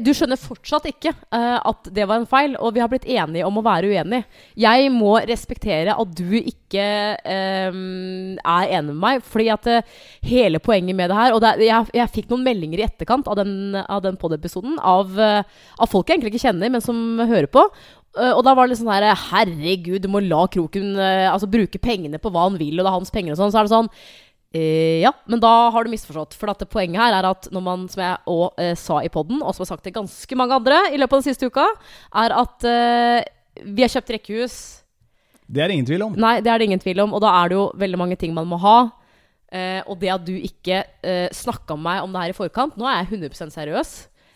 Du 0.00 0.14
skjønner 0.16 0.40
fortsatt 0.40 0.86
ikke 0.88 1.10
uh, 1.12 1.58
at 1.60 1.90
det 1.92 2.06
var 2.08 2.22
en 2.22 2.28
feil, 2.28 2.54
og 2.56 2.72
vi 2.72 2.80
har 2.80 2.88
blitt 2.88 3.04
enige 3.04 3.44
om 3.44 3.58
å 3.60 3.64
være 3.66 3.90
uenige. 3.92 4.24
Jeg 4.56 4.88
må 4.94 5.18
respektere 5.28 5.92
at 5.92 6.14
du 6.16 6.38
ikke 6.38 6.86
uh, 7.20 7.76
er 7.76 8.72
enig 8.78 8.94
med 8.94 9.02
meg, 9.02 9.26
fordi 9.28 9.50
at 9.52 9.68
uh, 9.68 9.98
hele 10.24 10.62
poenget 10.64 10.96
med 10.96 11.12
det 11.12 11.18
her 11.18 11.36
Og 11.36 11.42
det, 11.44 11.52
jeg, 11.66 11.90
jeg 11.94 12.12
fikk 12.14 12.32
noen 12.32 12.46
meldinger 12.46 12.80
i 12.80 12.86
etterkant 12.86 13.28
av 13.28 13.38
den, 13.42 13.76
av 13.82 14.02
den 14.04 14.16
pod-episoden 14.20 14.78
av, 14.80 15.12
eh, 15.20 15.42
av 15.78 15.90
folk 15.90 16.08
jeg 16.08 16.18
egentlig 16.18 16.34
ikke 16.34 16.46
kjenner, 16.46 16.72
men 16.72 16.84
som 16.84 16.98
hører 17.20 17.48
på. 17.50 17.64
Eh, 18.18 18.32
og 18.32 18.44
da 18.46 18.54
var 18.54 18.66
det 18.66 18.74
litt 18.74 18.82
sånn 18.82 18.92
her 18.92 19.08
Herregud, 19.30 20.02
du 20.04 20.10
må 20.12 20.22
la 20.24 20.44
Kroken 20.50 20.94
eh, 20.96 21.30
altså 21.30 21.50
bruke 21.50 21.80
pengene 21.82 22.20
på 22.22 22.32
hva 22.32 22.48
han 22.48 22.60
vil, 22.60 22.78
og 22.78 22.84
det 22.84 22.90
er 22.90 22.98
hans 22.98 23.14
penger 23.14 23.34
og 23.34 23.42
sånn. 23.42 23.54
Så 23.54 23.60
er 23.60 23.68
det 23.68 23.74
sånn 23.74 23.92
Eh, 23.94 24.33
ja, 24.54 25.10
men 25.26 25.40
da 25.42 25.50
har 25.74 25.84
du 25.84 25.90
misforstått. 25.90 26.36
For 26.38 26.52
at 26.52 26.62
poenget 26.70 27.00
her 27.02 27.16
er 27.16 27.26
at 27.26 27.48
når 27.54 27.64
man, 27.64 27.86
som 27.90 28.04
jeg 28.04 28.20
òg 28.30 28.62
eh, 28.62 28.74
sa 28.78 29.00
i 29.02 29.10
poden, 29.12 29.42
og 29.42 29.54
som 29.54 29.64
har 29.64 29.72
sagt 29.72 29.84
til 29.86 29.96
ganske 29.96 30.38
mange 30.38 30.54
andre 30.60 30.78
i 30.92 31.00
løpet 31.00 31.16
av 31.16 31.22
den 31.22 31.28
siste 31.28 31.50
uka, 31.50 31.66
er 32.22 32.34
at 32.38 32.66
eh, 32.70 33.20
vi 33.64 33.82
har 33.82 33.92
kjøpt 33.92 34.14
rekkehus. 34.14 34.58
Det 35.46 35.62
er 35.62 35.68
det 35.70 35.78
ingen 35.78 35.88
tvil 35.88 36.06
om. 36.06 36.14
Nei, 36.18 36.38
det 36.44 36.52
er 36.52 36.60
det 36.60 36.68
ingen 36.70 36.82
tvil 36.82 37.02
om. 37.04 37.16
Og 37.16 37.22
da 37.24 37.32
er 37.40 37.50
det 37.50 37.58
jo 37.58 37.66
veldig 37.82 38.00
mange 38.00 38.18
ting 38.20 38.34
man 38.36 38.48
må 38.48 38.58
ha. 38.62 38.78
Eh, 39.54 39.80
og 39.86 39.98
det 40.00 40.10
at 40.14 40.24
du 40.26 40.34
ikke 40.34 40.80
eh, 41.04 41.28
snakka 41.34 41.76
med 41.78 41.86
meg 41.86 42.06
om 42.06 42.14
det 42.14 42.24
her 42.24 42.32
i 42.32 42.34
forkant 42.34 42.74
Nå 42.80 42.88
er 42.90 43.04
jeg 43.04 43.20
100% 43.20 43.54
seriøs. 43.54 43.92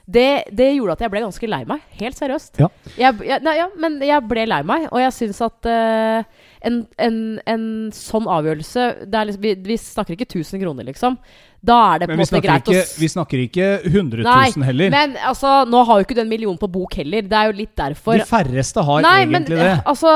Det, 0.08 0.28
det 0.56 0.68
gjorde 0.72 0.94
at 0.94 1.02
jeg 1.04 1.12
ble 1.12 1.22
ganske 1.24 1.50
lei 1.50 1.62
meg. 1.68 1.82
Helt 2.00 2.16
seriøst. 2.16 2.60
Ja. 2.62 2.68
Jeg, 2.96 3.18
jeg, 3.28 3.42
nei, 3.44 3.56
ja, 3.58 3.66
men 3.76 3.98
jeg 4.04 4.24
ble 4.30 4.46
lei 4.48 4.60
meg, 4.64 4.86
og 4.88 5.02
jeg 5.02 5.16
syns 5.16 5.42
at 5.44 5.68
eh, 5.68 6.46
en, 6.66 6.86
en, 6.98 7.18
en 7.46 7.64
sånn 7.94 8.26
avgjørelse 8.26 8.84
liksom, 9.06 9.42
vi, 9.42 9.54
vi 9.68 9.76
snakker 9.78 10.16
ikke 10.16 10.26
1000 10.26 10.62
kroner, 10.64 10.84
liksom. 10.88 11.18
Da 11.62 11.76
er 11.94 11.98
det 12.02 12.08
på 12.08 12.14
en 12.16 12.20
måte 12.22 12.40
greit 12.42 12.68
å 12.70 12.74
ikke, 12.74 12.82
s- 12.86 12.96
vi 12.98 13.08
snakker 13.10 13.40
ikke 13.44 13.68
100 13.86 14.22
Nei, 14.26 14.50
000 14.56 14.66
heller. 14.68 14.90
Men 14.94 15.16
altså, 15.26 15.64
nå 15.70 15.84
har 15.88 15.98
jo 16.02 16.06
ikke 16.06 16.18
du 16.18 16.22
en 16.22 16.28
million 16.30 16.58
på 16.58 16.68
bok 16.70 16.94
heller. 17.00 17.22
Det 17.26 17.38
er 17.40 17.50
jo 17.52 17.56
litt 17.62 17.74
derfor. 17.78 18.18
De 18.18 18.26
færreste 18.28 18.84
har 18.86 19.02
Nei, 19.02 19.24
men 19.26 19.42
egentlig 19.42 19.58
det. 19.62 19.72
eh, 19.72 19.82
altså 19.90 20.12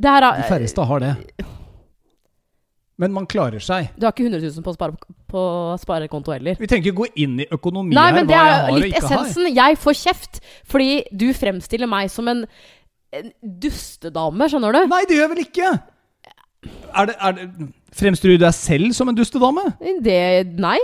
det 0.00 0.08
her 0.16 0.20
De 0.26 0.44
er 0.44 0.48
færreste 0.48 0.84
har 0.88 1.00
det. 1.04 1.14
Men 3.00 3.14
man 3.16 3.24
klarer 3.24 3.62
seg. 3.64 3.86
Du 3.96 4.04
har 4.04 4.12
ikke 4.12 4.26
100 4.28 4.42
000 4.44 4.64
på, 4.66 4.74
spare, 4.76 4.92
på 5.32 5.42
sparekonto 5.80 6.34
heller. 6.34 6.58
Vi 6.60 6.68
trenger 6.68 6.90
ikke 6.90 6.98
gå 6.98 7.06
inn 7.24 7.38
i 7.40 7.46
økonomi 7.56 7.96
Nei, 7.96 8.02
her, 8.10 8.18
men 8.18 8.28
det 8.28 8.36
hva 8.36 8.42
jeg 8.44 8.52
er 8.52 8.60
har 8.60 8.74
og 8.74 8.82
litt 8.82 8.90
ikke 8.90 9.00
har. 9.06 9.14
essensen. 9.22 9.48
Jeg 9.56 9.78
får 9.80 9.96
kjeft 10.02 10.40
fordi 10.68 10.90
du 11.22 11.26
fremstiller 11.32 11.88
meg 11.88 12.12
som 12.12 12.28
en 12.28 12.42
dustedame, 13.42 14.48
skjønner 14.50 14.76
du? 14.76 14.80
Nei, 14.90 15.02
det 15.08 15.18
gjør 15.18 15.26
jeg 15.26 15.32
vel 15.34 15.44
ikke! 15.44 15.74
Er 16.90 17.06
det, 17.08 17.14
er 17.16 17.36
det, 17.36 17.68
fremstår 17.96 18.34
du 18.34 18.42
deg 18.42 18.56
selv 18.56 18.96
som 18.96 19.08
en 19.10 19.16
dustedame? 19.16 19.70
Det 20.04 20.20
Nei. 20.60 20.78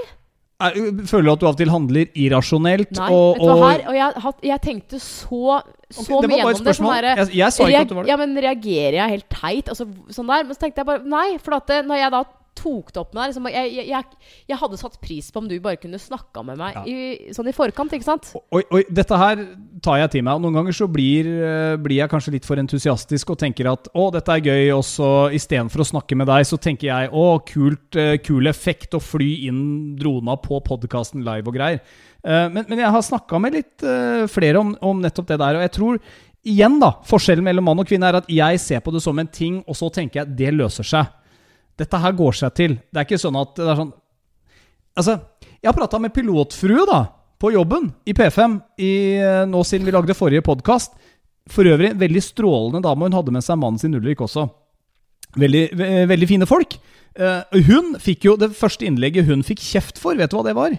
Er, 0.56 0.72
føler 1.04 1.26
du 1.26 1.32
at 1.34 1.42
du 1.42 1.44
av 1.44 1.52
og 1.52 1.58
til 1.60 1.68
handler 1.68 2.06
irrasjonelt? 2.16 2.94
nei. 2.96 3.08
og, 3.12 3.36
du 3.36 3.50
og, 3.50 3.58
her? 3.60 3.82
Og 3.90 3.98
jeg, 3.98 4.32
jeg 4.48 4.62
tenkte 4.64 5.00
så, 5.02 5.58
så 5.92 6.06
var 6.08 6.30
mye 6.30 6.38
gjennom 6.40 6.64
det. 6.64 6.76
Sånn 6.78 6.88
derre- 6.88 7.16
jeg, 7.20 7.32
jeg 7.42 7.52
sa 7.52 7.66
ikke 7.68 7.82
at 7.84 7.90
det 7.92 7.98
var 7.98 8.06
det. 8.06 8.12
Ja, 8.14 8.16
men 8.22 8.32
reagerer 8.46 8.96
jeg 9.02 9.14
helt 9.18 9.28
teit? 9.28 9.68
Altså, 9.74 9.86
sånn 10.16 10.32
der? 10.32 10.46
Men 10.48 10.56
så 10.56 10.64
tenkte 10.64 10.80
jeg 10.80 10.88
bare 10.88 11.04
Nei, 11.12 11.26
for 11.44 11.58
at 11.58 11.68
det, 11.68 11.82
når 11.90 12.00
jeg 12.00 12.14
da 12.16 12.22
tok 12.56 12.88
det 12.94 13.00
opp 13.02 13.12
med 13.14 13.20
deg 13.22 13.30
liksom, 13.32 13.46
jeg, 13.52 13.70
jeg, 13.76 13.86
jeg, 13.92 14.32
jeg 14.50 14.58
hadde 14.62 14.78
satt 14.80 14.94
pris 15.04 15.28
på 15.32 15.42
om 15.42 15.48
du 15.50 15.54
bare 15.62 15.78
kunne 15.80 16.00
snakka 16.00 16.42
med 16.48 16.58
meg 16.60 16.74
Ja. 16.78 16.82
i, 16.88 17.32
sånn 17.36 17.50
i 17.50 17.54
forkant, 17.56 17.92
ikke 17.96 18.06
sant? 18.08 18.30
Oi, 18.56 18.62
oi, 18.74 18.80
dette 18.90 19.18
her 19.20 19.42
tar 19.84 20.00
jeg 20.00 20.10
til 20.16 20.24
meg. 20.26 20.40
Noen 20.42 20.56
ganger 20.58 20.76
så 20.76 20.88
blir, 20.90 21.28
eh, 21.28 21.76
blir 21.82 22.00
jeg 22.00 22.10
kanskje 22.12 22.32
litt 22.36 22.48
for 22.48 22.58
entusiastisk 22.62 23.30
og 23.34 23.38
tenker 23.44 23.68
at 23.70 23.90
å, 23.94 24.08
dette 24.14 24.32
er 24.34 24.44
gøy, 24.48 24.72
og 24.76 24.82
så 24.88 25.10
istedenfor 25.36 25.84
å 25.84 25.88
snakke 25.92 26.16
med 26.18 26.26
deg, 26.32 26.46
så 26.48 26.58
tenker 26.58 26.88
jeg 26.90 27.10
å, 27.12 27.26
kult, 27.46 27.96
eh, 28.00 28.16
kul 28.24 28.46
effekt 28.50 28.96
å 28.96 29.02
fly 29.04 29.30
inn 29.50 29.62
drona 30.00 30.34
på 30.40 30.58
podkasten 30.66 31.22
live 31.26 31.46
og 31.52 31.54
greier. 31.60 31.80
Eh, 32.24 32.48
Men, 32.50 32.64
men 32.68 32.78
jeg 32.82 32.90
har 32.90 33.02
snakka 33.04 33.38
med 33.40 33.54
litt 33.60 33.84
flere 34.32 34.58
om, 34.58 34.72
om 34.82 35.00
nettopp 35.04 35.28
det 35.28 35.38
der, 35.38 35.56
og 35.60 35.62
jeg 35.68 35.72
tror 35.76 36.00
igjen 36.46 36.76
da, 36.78 36.92
forskjellen 37.06 37.42
mellom 37.42 37.64
mann 37.66 37.80
og 37.82 37.88
kvinne 37.88 38.06
er 38.06 38.20
at 38.20 38.28
jeg 38.30 38.58
ser 38.62 38.82
på 38.84 38.92
det 38.94 39.00
som 39.02 39.18
en 39.18 39.26
ting, 39.26 39.60
og 39.66 39.74
så 39.74 39.88
tenker 39.90 40.20
jeg 40.22 40.36
det 40.38 40.52
løser 40.54 40.86
seg. 40.86 41.08
Dette 41.76 42.00
her 42.00 42.14
går 42.16 42.36
seg 42.38 42.54
til. 42.56 42.76
Det 42.88 43.00
er 43.00 43.08
ikke 43.08 43.20
sånn 43.20 43.38
at 43.40 43.54
det 43.58 43.68
er 43.68 43.80
sånn 43.82 43.94
Altså, 44.96 45.18
jeg 45.60 45.68
har 45.68 45.76
prata 45.76 45.98
med 46.00 46.14
pilotfrue 46.16 46.86
da, 46.88 47.02
på 47.36 47.50
jobben 47.52 47.90
i 48.08 48.14
P5 48.16 48.54
i, 48.80 48.92
eh, 49.20 49.42
nå 49.44 49.60
siden 49.68 49.84
vi 49.84 49.92
lagde 49.92 50.16
forrige 50.16 50.40
podkast. 50.46 50.94
For 51.52 51.68
øvrig 51.68 51.90
veldig 52.00 52.22
strålende 52.24 52.80
dame, 52.86 53.04
hun 53.04 53.12
hadde 53.18 53.34
med 53.34 53.44
seg 53.44 53.58
mannen 53.60 53.76
sin 53.82 53.92
Ulrik 53.98 54.22
også. 54.24 54.46
Veldig, 55.36 55.62
ve 55.76 55.90
veldig 56.08 56.28
fine 56.30 56.48
folk. 56.48 56.78
Uh, 57.16 57.44
hun 57.68 57.94
fikk 58.00 58.24
jo 58.24 58.34
det 58.40 58.50
første 58.56 58.86
innlegget 58.88 59.28
hun 59.28 59.44
fikk 59.44 59.60
kjeft 59.60 60.00
for. 60.00 60.16
Vet 60.16 60.32
du 60.32 60.38
hva 60.38 60.46
det 60.48 60.56
var? 60.56 60.74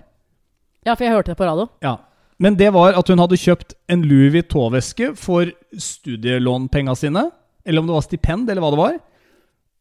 Ja, 0.85 0.95
for 0.95 1.05
jeg 1.05 1.13
hørte 1.13 1.33
det 1.33 1.39
på 1.39 1.47
radio. 1.47 1.67
Ja. 1.85 1.97
Men 2.41 2.57
det 2.57 2.69
var 2.73 2.97
at 2.97 3.09
hun 3.09 3.21
hadde 3.21 3.39
kjøpt 3.39 3.73
en 3.89 4.03
Louis 4.05 4.33
Vuitton-veske 4.33 5.13
for 5.17 5.49
studielånpenga 5.73 6.93
sine. 6.97 7.27
Eller 7.65 7.81
om 7.81 7.89
det 7.89 7.95
var 7.95 8.05
stipend, 8.05 8.49
eller 8.49 8.65
hva 8.65 8.73
det 8.73 8.81
var. 8.81 8.99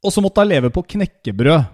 Og 0.07 0.15
så 0.15 0.23
måtte 0.25 0.45
hun 0.45 0.49
leve 0.53 0.71
på 0.75 0.85
knekkebrød. 0.95 1.73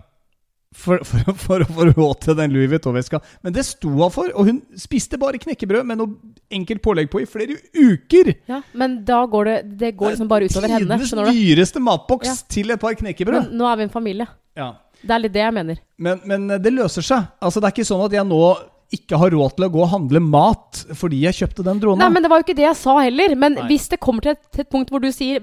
For, 0.72 1.02
for, 1.04 1.34
for 1.36 1.60
å 1.60 1.66
få 1.68 1.84
råd 1.90 2.20
til 2.24 2.36
den 2.38 2.52
Louis 2.54 2.70
Vuitton-veska. 2.72 3.18
Men 3.44 3.52
det 3.52 3.60
sto 3.68 3.90
hun 3.92 4.12
for, 4.14 4.30
og 4.32 4.46
hun 4.48 4.62
spiste 4.80 5.18
bare 5.20 5.36
knekkebrød 5.42 5.84
med 5.84 6.00
noe 6.00 6.32
enkelt 6.56 6.80
pålegg 6.84 7.10
på 7.12 7.20
i 7.20 7.26
flere 7.28 7.58
uker. 7.76 8.30
Ja, 8.48 8.62
Men 8.72 9.02
da 9.04 9.18
går 9.28 9.50
det 9.50 9.56
Det 9.82 9.90
går 10.00 10.14
liksom 10.14 10.30
bare 10.32 10.48
utover 10.48 10.72
henne. 10.72 10.96
Tidenes 10.96 11.34
dyreste 11.36 11.82
matboks 11.84 12.30
Ja. 12.30 12.38
til 12.56 12.72
et 12.72 12.80
par 12.80 12.96
knekkebrød. 12.96 13.50
Men 13.50 13.58
nå 13.60 13.68
er 13.68 13.76
vi 13.82 13.82
en 13.90 13.92
familie. 13.92 14.26
Ja. 14.56 14.70
Det 15.02 15.10
er 15.12 15.18
litt 15.26 15.34
det 15.34 15.42
jeg 15.44 15.54
mener. 15.58 15.78
Men, 15.98 16.20
men 16.24 16.48
det 16.62 16.72
løser 16.72 17.04
seg. 17.04 17.28
Altså 17.42 17.60
Det 17.60 17.68
er 17.68 17.76
ikke 17.76 17.90
sånn 17.92 18.04
at 18.06 18.16
jeg 18.16 18.24
nå 18.32 18.40
ikke 18.96 19.18
har 19.20 19.30
råd 19.34 19.54
til 19.56 19.64
å 19.66 19.70
gå 19.72 19.80
og 19.84 19.90
handle 19.92 20.20
mat 20.24 20.82
fordi 20.98 21.22
jeg 21.24 21.38
kjøpte 21.40 21.64
den 21.66 21.80
drona. 21.82 22.04
Nei, 22.04 22.10
men 22.14 22.22
det 22.24 22.30
var 22.32 22.40
jo 22.42 22.46
ikke 22.46 22.56
det 22.58 22.66
jeg 22.68 22.78
sa 22.80 22.94
heller. 23.00 23.34
Men 23.38 23.56
Nei. 23.58 23.66
hvis 23.70 23.88
det 23.92 24.00
kommer 24.04 24.22
til 24.26 24.34
et, 24.36 24.42
til 24.52 24.64
et 24.66 24.70
punkt 24.72 24.92
hvor 24.92 25.00
du 25.02 25.08
sier 25.14 25.40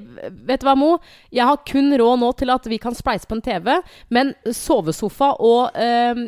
Vet 0.50 0.62
du 0.62 0.68
hva, 0.70 0.76
Mo? 0.78 0.96
Jeg 1.34 1.46
har 1.50 1.60
kun 1.68 1.92
råd 2.00 2.22
nå 2.22 2.32
til 2.40 2.54
at 2.54 2.66
vi 2.70 2.78
kan 2.82 2.96
spleise 2.98 3.26
på 3.30 3.38
en 3.38 3.42
TV, 3.46 3.70
men 4.14 4.34
sovesofa 4.54 5.34
og 5.40 5.76
eh, 5.80 6.26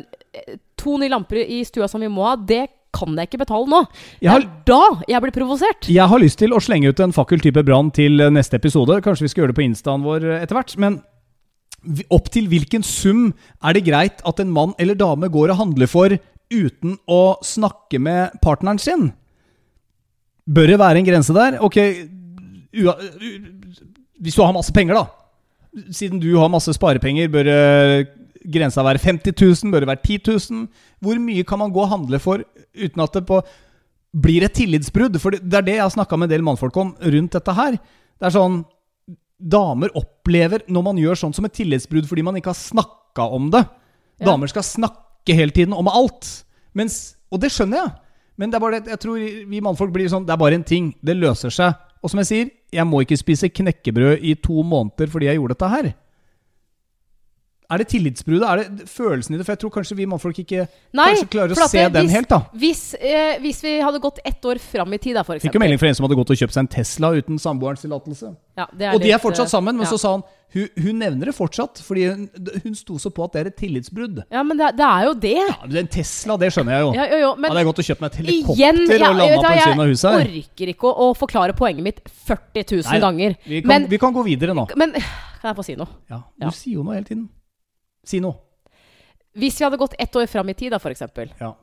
to 0.80 0.96
nye 0.98 1.10
lamper 1.12 1.42
i 1.44 1.62
stua 1.68 1.88
som 1.90 2.02
vi 2.02 2.10
må 2.10 2.24
ha, 2.26 2.34
det 2.36 2.66
kan 2.92 3.14
jeg 3.16 3.30
ikke 3.30 3.40
betale 3.46 3.70
nå. 3.72 3.78
Det 3.88 4.26
Jeg 4.26 4.30
har- 4.34 4.42
er 4.42 4.50
da 4.68 4.80
jeg 5.08 5.22
blir 5.24 5.32
provosert. 5.32 5.88
Jeg 5.88 6.08
har 6.10 6.20
lyst 6.20 6.38
til 6.42 6.52
å 6.52 6.60
slenge 6.60 6.90
ut 6.92 7.00
en 7.00 7.12
fakkeltype 7.16 7.62
brann 7.64 7.88
til 7.90 8.18
neste 8.34 8.58
episode. 8.60 8.98
Kanskje 9.00 9.24
vi 9.24 9.28
skal 9.32 9.42
gjøre 9.46 9.54
det 9.54 9.60
på 9.62 9.68
instaen 9.70 10.04
vår 10.04 10.26
eh, 10.28 10.42
etter 10.42 10.58
hvert. 10.58 10.76
Men 10.76 11.00
opp 12.14 12.28
til 12.30 12.46
hvilken 12.50 12.84
sum 12.86 13.32
er 13.64 13.74
det 13.74 13.84
greit 13.88 14.20
at 14.28 14.38
en 14.42 14.52
mann 14.54 14.74
eller 14.78 14.94
dame 14.94 15.26
går 15.32 15.50
og 15.54 15.58
handler 15.58 15.88
for 15.90 16.14
uten 16.52 16.98
å 17.08 17.38
snakke 17.44 18.00
med 18.02 18.36
partneren 18.44 18.80
sin? 18.82 19.10
Bør 20.46 20.72
det 20.72 20.78
være 20.82 21.00
en 21.00 21.08
grense 21.08 21.34
der? 21.36 21.58
Ok, 21.62 21.78
hvis 24.22 24.36
du 24.36 24.42
har 24.42 24.54
masse 24.54 24.74
penger, 24.74 25.00
da. 25.00 25.82
Siden 25.94 26.20
du 26.20 26.30
har 26.36 26.52
masse 26.52 26.72
sparepenger, 26.76 27.30
bør 27.32 27.48
eh, 27.48 28.06
grensa 28.52 28.84
være 28.84 29.00
50 29.00 29.34
000? 29.34 29.72
Bør 29.72 29.84
det 29.84 29.92
være 29.92 30.04
10 30.04 30.18
000? 30.52 30.64
Hvor 31.00 31.20
mye 31.22 31.44
kan 31.48 31.62
man 31.62 31.72
gå 31.72 31.84
og 31.84 31.92
handle 31.94 32.20
for 32.22 32.44
uten 32.76 33.04
at 33.04 33.16
det 33.16 33.24
på 33.28 33.40
blir 34.12 34.44
et 34.44 34.54
tillitsbrudd. 34.56 35.16
For 35.22 35.34
det 35.38 35.58
er 35.58 35.66
det 35.66 35.78
jeg 35.78 35.84
har 35.86 35.94
snakka 35.94 36.18
med 36.18 36.28
en 36.28 36.34
del 36.36 36.46
mannfolk 36.46 36.76
om 36.80 36.94
rundt 37.00 37.36
dette 37.38 37.56
her. 37.56 37.78
Det 38.20 38.28
er 38.28 38.36
sånn 38.36 38.62
Damer 39.42 39.90
opplever 39.98 40.62
når 40.70 40.82
man 40.86 40.98
gjør 41.00 41.18
sånn 41.18 41.32
som 41.34 41.48
et 41.48 41.54
tillitsbrudd 41.56 42.06
fordi 42.06 42.22
man 42.22 42.36
ikke 42.38 42.52
har 42.52 42.58
snakka 42.60 43.24
om 43.34 43.48
det. 43.50 43.64
Ja. 44.20 44.28
Damer 44.28 44.52
skal 44.52 44.62
snakke 44.62 45.00
hele 45.30 45.54
tiden 45.54 45.74
om 45.76 45.86
alt. 45.86 46.44
Mens, 46.74 47.14
og 47.30 47.40
det 47.40 47.52
skjønner 47.54 47.78
jeg. 47.78 47.92
Men 48.40 48.50
det 48.50 48.58
er 48.58 48.64
bare 48.64 48.80
det, 48.80 48.90
jeg 48.90 49.02
tror 49.04 49.18
vi 49.46 49.60
mannfolk 49.62 49.92
blir 49.94 50.08
sånn 50.10 50.24
Det 50.26 50.32
er 50.34 50.40
bare 50.40 50.56
en 50.58 50.66
ting. 50.66 50.90
Det 51.04 51.14
løser 51.14 51.52
seg. 51.54 51.78
Og 52.02 52.10
som 52.10 52.18
jeg 52.18 52.26
sier, 52.26 52.48
jeg 52.74 52.88
må 52.88 53.04
ikke 53.04 53.20
spise 53.20 53.52
knekkebrød 53.52 54.24
i 54.26 54.34
to 54.42 54.64
måneder 54.66 55.10
fordi 55.12 55.28
jeg 55.28 55.38
gjorde 55.38 55.54
dette 55.54 55.70
her. 55.70 55.92
Er 57.72 57.80
det 57.80 57.86
tillitsbruddet? 57.88 58.44
Er 58.44 58.56
det 58.76 58.88
følelsen 58.90 59.34
i 59.34 59.38
det? 59.40 59.46
For 59.48 59.54
jeg 59.54 59.60
tror 59.62 59.72
kanskje 59.78 59.96
vi 59.96 60.04
mannfolk 60.10 60.38
ikke 60.44 60.66
Nei, 60.98 61.14
klarer 61.32 61.54
å 61.56 61.68
se 61.68 61.78
det- 61.86 61.92
den 61.94 62.06
hvis- 62.06 62.12
helt, 62.18 62.28
da. 62.28 62.40
Hvis, 62.54 62.82
eh, 63.00 63.38
hvis 63.40 63.62
vi 63.64 63.78
hadde 63.80 63.98
gått 64.04 64.18
ett 64.24 64.42
år 64.44 64.60
fram 64.60 64.92
i 64.92 64.98
tid, 64.98 65.14
da, 65.14 65.22
for 65.24 65.38
Fikk 65.40 65.54
jo 65.54 65.60
melding 65.60 65.78
fra 65.80 65.88
en 65.88 65.94
som 65.94 66.04
hadde 66.06 66.16
gått 66.20 66.30
og 66.30 66.36
kjøpt 66.36 66.52
seg 66.52 66.60
en 66.66 66.68
Tesla 66.68 67.10
uten 67.16 67.38
samboerens 67.38 67.80
tillatelse. 67.82 68.36
Ja, 68.58 68.66
og 68.68 68.94
Og 68.96 69.00
de 69.00 69.10
er 69.12 69.18
fortsatt 69.18 69.48
eh, 69.48 69.54
sammen, 69.56 69.76
men 69.76 69.86
ja. 69.86 69.90
så 69.90 69.98
sa 69.98 70.12
han 70.12 70.22
hun, 70.52 70.68
hun 70.76 70.98
nevner 71.00 71.24
det 71.24 71.34
fortsatt, 71.34 71.80
fordi 71.80 72.02
hun, 72.10 72.28
hun 72.62 72.74
sto 72.76 72.98
så 73.00 73.08
på 73.10 73.24
at 73.24 73.32
det 73.32 73.40
er 73.40 73.46
et 73.48 73.56
tillitsbrudd. 73.56 74.18
Ja, 74.30 74.42
men 74.42 74.58
det, 74.58 74.76
det 74.76 74.84
er 74.84 75.04
jo 75.06 75.14
det. 75.14 75.32
Ja, 75.48 75.78
En 75.80 75.86
Tesla, 75.88 76.36
det 76.36 76.52
skjønner 76.52 76.76
jeg 76.76 76.80
jo. 76.84 76.92
Ja, 76.92 77.06
jo, 77.08 77.16
jo, 77.22 77.30
men 77.40 77.50
Hadde 77.50 77.62
jeg 77.62 77.66
gått 77.70 77.78
og 77.80 77.86
kjøpt 77.88 78.00
meg 78.02 78.10
et 78.12 78.18
helikopter 78.20 78.60
igjen 78.60 78.82
og 78.82 78.92
jeg, 78.92 79.00
landa 79.00 79.40
på 79.48 79.62
siden 79.62 79.80
av 79.80 79.88
huset 79.88 80.10
her 80.12 80.18
Jeg 80.28 80.44
orker 80.44 80.74
ikke 80.74 80.90
å, 80.92 80.92
å 81.08 81.16
forklare 81.16 81.56
poenget 81.56 81.82
mitt 81.82 82.00
40 82.28 82.68
000 82.68 82.92
Nei, 82.92 83.00
ganger. 83.00 83.36
vi 83.48 83.62
kan, 83.62 83.68
Men, 83.68 83.86
vi 83.88 83.96
kan 83.98 84.12
gå 84.12 84.24
videre 84.28 84.52
nå. 84.52 84.66
men 84.76 84.92
kan 84.92 85.54
jeg 85.54 85.56
få 85.56 85.64
si 85.64 85.74
noe? 85.74 85.88
Ja, 86.10 86.18
Du 86.38 86.44
Ja. 86.44 86.50
sier 86.50 86.74
jo 86.74 86.82
noe 86.84 86.94
hele 87.00 87.04
tiden. 87.08 87.30
Si 88.04 88.20
noe. 88.22 88.34
Hvis 89.38 89.58
vi 89.60 89.64
hadde 89.64 89.78
gått 89.80 89.94
ett 89.98 90.16
år 90.18 90.26
fram 90.28 90.48
i 90.52 90.54
tid, 90.58 90.72
da, 90.74 90.78
eksempel, 90.92 91.30
Ja. 91.40 91.54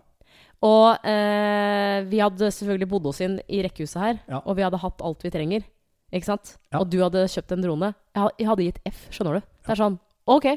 og 0.64 1.06
eh, 1.06 2.02
vi 2.10 2.20
hadde 2.20 2.50
selvfølgelig 2.52 2.90
bodd 2.90 3.06
oss 3.12 3.20
inn 3.22 3.40
i 3.48 3.62
rekkehuset 3.64 4.00
her, 4.02 4.20
Ja. 4.28 4.42
og 4.46 4.56
vi 4.58 4.64
hadde 4.66 4.80
hatt 4.82 5.02
alt 5.06 5.22
vi 5.24 5.30
trenger, 5.30 5.64
ikke 6.12 6.26
sant? 6.26 6.58
Ja. 6.74 6.80
Og 6.80 6.90
du 6.90 6.98
hadde 7.04 7.28
kjøpt 7.30 7.52
en 7.54 7.62
drone, 7.62 7.94
jeg, 8.16 8.48
hadde 8.48 8.66
gitt 8.66 8.80
F, 8.90 9.06
skjønner 9.12 9.38
du? 9.40 9.42
Det 9.68 9.70
er 9.76 9.76
sånn, 9.84 10.00
ok, 10.28 10.48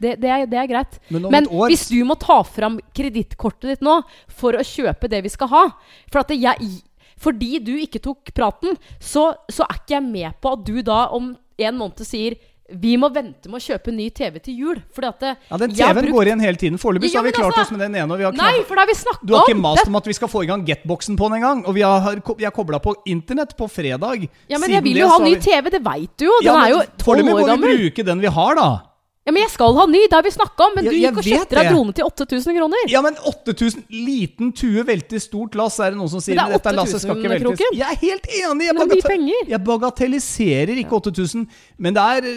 det, 0.00 0.14
det, 0.20 0.30
er, 0.30 0.46
det 0.46 0.58
er 0.62 0.66
greit. 0.70 1.00
Men 1.10 1.26
Men 1.30 1.48
år 1.48 1.68
hvis 1.68 1.88
du 1.90 1.98
må 2.04 2.14
ta 2.18 2.38
fram 2.46 2.78
kredittkortet 2.94 3.68
ditt 3.74 3.82
nå 3.84 3.98
for 4.28 4.52
å 4.56 4.62
kjøpe 4.64 5.10
det 5.10 5.22
vi 5.26 5.28
skal 5.28 5.48
ha 5.48 5.64
for 6.10 6.20
at 6.22 6.30
jeg, 6.30 6.84
Fordi 7.20 7.58
du 7.60 7.74
ikke 7.76 8.00
tok 8.00 8.30
praten, 8.32 8.78
så, 8.98 9.34
så 9.50 9.66
er 9.68 9.76
ikke 9.76 9.92
jeg 9.98 10.06
med 10.06 10.38
på 10.40 10.54
at 10.54 10.62
du 10.64 10.80
da 10.80 11.08
om 11.12 11.34
en 11.60 11.76
måned 11.76 12.00
sier 12.06 12.38
vi 12.72 12.96
må 12.96 13.08
vente 13.12 13.48
med 13.50 13.60
å 13.60 13.64
kjøpe 13.64 13.92
ny 13.92 14.10
TV 14.10 14.38
til 14.40 14.54
jul. 14.54 14.82
Fordi 14.94 15.08
at 15.08 15.20
det, 15.20 15.36
Ja, 15.50 15.56
Den 15.56 15.70
TV-en 15.74 15.96
brukt- 15.96 16.12
går 16.14 16.24
igjen 16.30 16.40
hele 16.40 16.56
tiden. 16.56 16.78
Foreløpig 16.78 17.12
Ja, 17.12 17.20
har 17.20 17.24
vi 17.26 17.32
klart 17.32 17.52
altså- 17.54 17.60
oss 17.62 17.70
med 17.72 17.80
den 17.80 17.94
ene. 17.96 18.12
Og 18.12 18.18
vi 18.18 18.24
har 18.24 18.32
Nei, 18.32 18.62
for 18.62 18.74
det 18.74 18.80
har 18.80 18.86
vi 18.86 18.94
snakka 18.94 19.20
om! 19.22 19.26
du 19.26 19.34
har 19.34 19.46
ikke 19.48 19.60
mast 19.60 19.86
om 19.86 19.96
at 19.96 20.04
vi 20.06 20.12
skal 20.12 20.28
få 20.28 20.42
i 20.42 20.46
gang 20.46 20.64
getboxen 20.66 21.16
på 21.16 21.28
den 21.28 21.34
en 21.34 21.40
gang. 21.42 21.64
Og 21.66 21.74
vi 21.74 21.80
har, 21.82 22.14
vi 22.36 22.44
har 22.44 22.50
kobla 22.52 22.78
på 22.80 22.94
internett 23.06 23.56
på 23.56 23.68
fredag. 23.70 24.28
Ja, 24.48 24.58
men 24.58 24.68
Siden 24.68 24.74
jeg 24.74 24.82
vil 24.84 24.94
det 24.94 25.00
jo 25.02 25.08
ha 25.08 25.18
så 25.18 25.24
ny 25.24 25.34
vi- 25.34 25.40
TV, 25.40 25.70
det 25.70 25.82
veit 25.84 26.16
du 26.16 26.24
jo! 26.26 26.32
Den 26.42 26.46
Ja, 26.46 26.54
er 26.54 26.60
men 26.60 26.70
jo 26.70 26.78
tolv 26.98 27.18
foreløpig 27.20 27.30
må 27.30 27.60
vi 27.60 27.90
bruke 27.90 28.04
den 28.04 28.20
vi 28.20 28.26
har, 28.28 28.54
da. 28.54 28.80
Ja, 29.28 29.32
Men 29.36 29.42
jeg 29.44 29.50
skal 29.52 29.74
ha 29.76 29.84
ny! 29.86 29.98
Det 30.08 30.16
har 30.16 30.24
vi 30.24 30.30
snakka 30.32 30.64
om! 30.64 30.72
Men 30.78 30.86
du 30.86 30.90
gikk 30.96 31.18
og 31.20 31.26
kjøpte 31.26 31.56
deg 31.58 31.66
drone 31.74 31.92
til 31.92 32.06
8000 32.08 32.56
kroner! 32.56 32.86
Ja, 32.88 33.02
men 33.04 33.18
8000 33.30 33.82
Liten 33.92 34.48
tue 34.56 34.82
velter 34.88 35.20
stort 35.20 35.54
lass, 35.60 35.76
er 35.84 35.92
det 35.92 35.98
noen 36.00 36.08
som 36.08 36.22
sier. 36.24 36.38
Men 36.38 36.48
det 36.48 36.56
er 36.56 36.62
dette 36.64 36.72
lasset 36.78 37.02
skal 37.04 37.18
ikke 37.20 37.28
8000 37.28 37.34
veltes. 37.34 37.60
kroken. 37.60 37.76
Jeg 37.76 37.86
er 37.90 38.00
helt 38.00 38.26
enig! 38.40 38.64
Jeg, 38.70 38.76
bagate- 38.80 39.50
jeg 39.52 39.60
bagatelliserer 39.68 40.80
ikke 40.82 40.96
8000, 41.02 41.44
men 41.78 41.94
det 41.98 42.06
er 42.16 42.30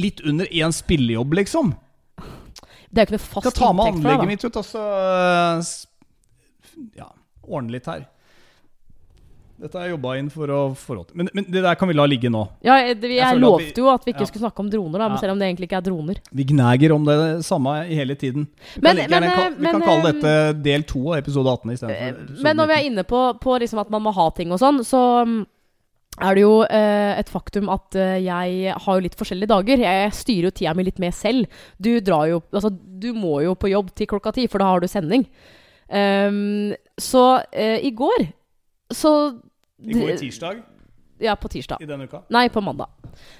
litt 0.00 0.24
under 0.24 0.46
én 0.48 0.72
spillejobb, 0.72 1.36
liksom. 1.42 1.74
Det 2.90 2.98
er 2.98 3.04
jo 3.04 3.06
ikke 3.10 3.18
noe 3.18 3.26
fast 3.28 3.46
Skal 3.46 3.58
ta 3.60 3.72
med 3.76 3.86
inntekt 3.86 4.02
for 4.02 4.10
anlegget 4.10 4.24
deg, 4.24 4.32
mitt 4.32 4.44
ut, 4.48 4.56
og 4.56 4.64
så 4.66 4.86
eh, 5.60 6.96
Ja, 7.04 7.10
ordne 7.46 7.76
litt 7.76 7.86
her. 7.86 8.06
Dette 9.60 9.76
har 9.76 9.84
jeg 9.84 9.92
jobba 9.92 10.14
inn 10.16 10.30
for 10.32 10.48
å 10.48 10.60
til. 10.72 11.04
Men, 11.20 11.28
men 11.36 11.44
det 11.52 11.60
der 11.60 11.76
kan 11.76 11.90
vi 11.90 11.96
la 11.98 12.06
ligge 12.08 12.30
nå. 12.32 12.46
Ja, 12.64 12.78
det, 12.94 13.10
jeg, 13.12 13.20
Jeg 13.20 13.40
lovte 13.42 13.82
jo 13.82 13.90
at 13.92 14.06
vi 14.06 14.14
ikke 14.14 14.24
ja. 14.24 14.28
skulle 14.30 14.46
snakke 14.46 14.64
om 14.64 14.70
droner, 14.72 15.02
da, 15.02 15.08
Ja. 15.12 15.18
selv 15.20 15.34
om 15.34 15.42
det 15.42 15.50
egentlig 15.50 15.68
ikke 15.68 15.80
er 15.82 15.86
droner. 15.90 16.20
Vi 16.32 16.46
gnager 16.48 16.94
om 16.96 17.04
det 17.04 17.18
samme 17.44 17.74
hele 17.90 18.16
tiden. 18.16 18.48
Vi 18.74 18.80
Men- 18.80 18.96
kan, 18.96 19.10
men, 19.10 19.10
gjerne 19.10 19.30
eh, 19.30 19.56
vi 19.58 19.66
kan 19.74 19.84
kalle 19.84 20.00
eh, 20.00 20.12
dette 20.12 20.62
del 20.64 20.86
to 20.88 21.02
av 21.12 21.18
episode 21.20 21.52
18 21.52 21.74
istedenfor. 21.76 22.42
Men 22.46 22.56
når 22.56 22.70
vi 22.72 22.76
er 22.78 22.88
inne 22.88 23.04
på, 23.04 23.22
på 23.40 23.58
liksom 23.60 23.82
at 23.84 23.90
man 23.92 24.02
må 24.02 24.14
ha 24.16 24.30
ting 24.30 24.50
og 24.52 24.62
sånn, 24.62 24.80
så 24.86 25.02
mm, 25.28 25.38
er 26.20 26.34
det 26.34 26.42
jo 26.46 26.54
eh, 26.64 27.12
et 27.20 27.28
faktum 27.28 27.68
at 27.72 27.94
eh, 28.00 28.16
jeg 28.24 28.74
har 28.74 28.96
jo 28.96 29.04
litt 29.04 29.16
forskjellige 29.20 29.52
dager. 29.52 29.84
Jeg 29.84 30.16
styrer 30.16 30.48
jo 30.48 30.56
tida 30.56 30.74
mi 30.74 30.88
litt 30.88 30.98
mer 30.98 31.12
selv. 31.12 31.46
Du 31.76 32.00
drar 32.00 32.28
jo 32.32 32.40
Altså, 32.52 32.72
du 32.72 33.12
må 33.12 33.42
jo 33.44 33.54
på 33.54 33.68
jobb 33.70 33.92
til 33.94 34.08
klokka 34.08 34.32
ti, 34.36 34.48
for 34.48 34.58
da 34.58 34.72
har 34.72 34.80
du 34.80 34.88
sending. 34.88 35.28
Um, 35.90 36.72
så 36.96 37.42
eh, 37.52 37.80
i 37.84 37.90
går 37.90 38.28
så 38.94 39.40
I 39.82 39.96
går 39.96 40.16
tirsdag 40.20 40.62
Ja, 41.20 41.34
på 41.36 41.48
tirsdag. 41.52 41.80
i 41.82 41.86
denne 41.88 42.04
uka. 42.08 42.22
Nei, 42.32 42.48
på 42.48 42.62
mandag. 42.64 42.88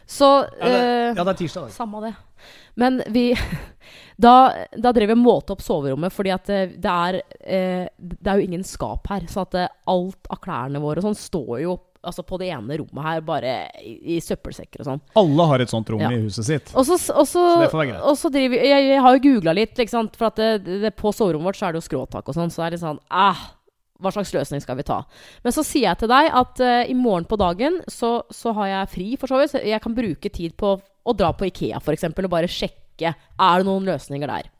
Så 0.06 0.26
Ja, 0.60 0.66
det, 0.68 0.80
eh, 0.80 1.14
ja, 1.16 1.24
det 1.24 1.28
er 1.34 1.38
tirsdag. 1.46 1.68
Da. 1.68 1.74
Samme 1.74 2.00
det. 2.06 2.14
Men 2.76 3.02
vi 3.08 3.34
Da, 4.20 4.52
da 4.76 4.92
drev 4.92 5.08
vi 5.08 5.14
og 5.16 5.22
målte 5.22 5.54
opp 5.54 5.62
soverommet, 5.64 6.12
fordi 6.12 6.30
at 6.34 6.44
det, 6.50 6.58
det 6.84 6.90
er 6.92 7.16
eh, 7.40 7.86
Det 7.96 8.26
er 8.28 8.36
jo 8.40 8.44
ingen 8.50 8.64
skap 8.68 9.08
her. 9.08 9.24
Så 9.32 9.46
at 9.46 9.54
eh, 9.56 9.68
alt 9.88 10.28
av 10.30 10.40
klærne 10.44 10.80
våre 10.82 11.00
og 11.00 11.08
sånn 11.08 11.16
står 11.16 11.62
jo 11.64 11.78
altså 12.00 12.22
på 12.24 12.38
det 12.40 12.46
ene 12.48 12.78
rommet 12.80 13.04
her, 13.04 13.18
bare 13.20 13.50
i, 13.84 14.16
i 14.16 14.20
søppelsekker 14.24 14.80
og 14.80 14.86
sånn. 14.88 15.00
Alle 15.20 15.44
har 15.50 15.60
et 15.60 15.68
sånt 15.72 15.88
rom 15.92 16.00
Ja. 16.00 16.08
i 16.16 16.20
huset 16.22 16.46
sitt. 16.48 16.70
Og 16.72 16.86
så, 16.88 16.96
så, 16.96 17.24
Så 17.28 17.42
det 17.60 17.66
får 17.68 17.76
være 17.82 17.90
greit. 17.90 18.04
og 18.08 18.16
så 18.16 18.30
driver 18.32 18.56
jeg, 18.56 18.86
jeg 18.88 19.02
har 19.04 19.16
jo 19.18 19.20
googla 19.26 19.52
litt, 19.52 19.76
for 20.16 20.28
at 20.30 20.36
det, 20.40 20.80
det, 20.80 20.94
på 20.96 21.12
soverommet 21.12 21.50
vårt 21.50 21.56
så 21.60 21.66
er 21.68 21.72
det 21.76 21.82
jo 21.82 21.88
skråtak 21.90 22.24
og 22.32 22.34
sånn. 22.38 22.48
Så 22.48 22.62
det 22.62 22.66
er 22.70 22.76
litt 22.78 22.84
sånn 22.86 23.00
ah, 23.12 23.42
Hva 24.00 24.12
slags 24.14 24.32
løsning 24.34 24.62
skal 24.64 24.78
vi 24.80 24.86
ta? 24.88 25.02
Men 25.44 25.54
så 25.56 25.64
sier 25.66 25.90
jeg 25.90 26.02
til 26.02 26.12
deg 26.12 26.30
at 26.42 26.62
uh, 26.64 26.82
i 26.88 26.96
morgen 26.96 27.28
på 27.28 27.38
dagen 27.40 27.80
så, 27.90 28.20
så 28.32 28.54
har 28.56 28.72
jeg 28.72 28.92
fri, 28.94 29.08
for 29.20 29.32
så 29.32 29.40
vidt. 29.40 29.58
Jeg 29.66 29.84
kan 29.84 29.96
bruke 29.96 30.32
tid 30.32 30.56
på 30.60 30.76
å 30.80 31.16
dra 31.16 31.32
på 31.36 31.48
Ikea, 31.48 31.80
f.eks., 31.80 32.10
og 32.10 32.32
bare 32.32 32.50
sjekke 32.50 33.12
er 33.12 33.60
det 33.60 33.68
noen 33.68 33.88
løsninger 33.88 34.28
der. 34.28 34.50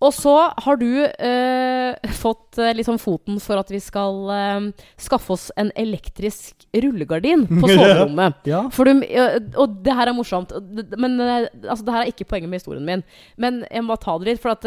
Og 0.00 0.14
så 0.16 0.32
har 0.64 0.78
du 0.80 0.86
uh, 1.04 2.10
fått 2.22 2.60
uh, 2.60 2.70
liksom 2.76 2.96
foten 3.02 3.40
for 3.42 3.60
at 3.60 3.70
vi 3.72 3.80
skal 3.84 4.22
uh, 4.32 4.86
skaffe 5.00 5.34
oss 5.34 5.50
en 5.60 5.72
elektrisk 5.78 6.64
rullegardin 6.72 7.44
på 7.50 7.68
soverommet. 7.74 8.40
Ja. 8.48 8.64
Du, 8.70 8.94
og 9.60 9.76
det 9.84 9.98
her 9.98 10.10
er 10.10 10.16
morsomt, 10.16 10.54
men 10.96 11.20
altså, 11.20 11.84
det 11.84 11.94
her 11.94 12.06
er 12.06 12.14
ikke 12.14 12.30
poenget 12.32 12.52
med 12.52 12.62
historien 12.62 12.86
min. 12.86 13.04
Men 13.40 13.62
jeg 13.68 13.84
må 13.84 13.98
ta 14.00 14.16
det 14.20 14.32
litt, 14.32 14.42
for 14.42 14.56
at 14.56 14.66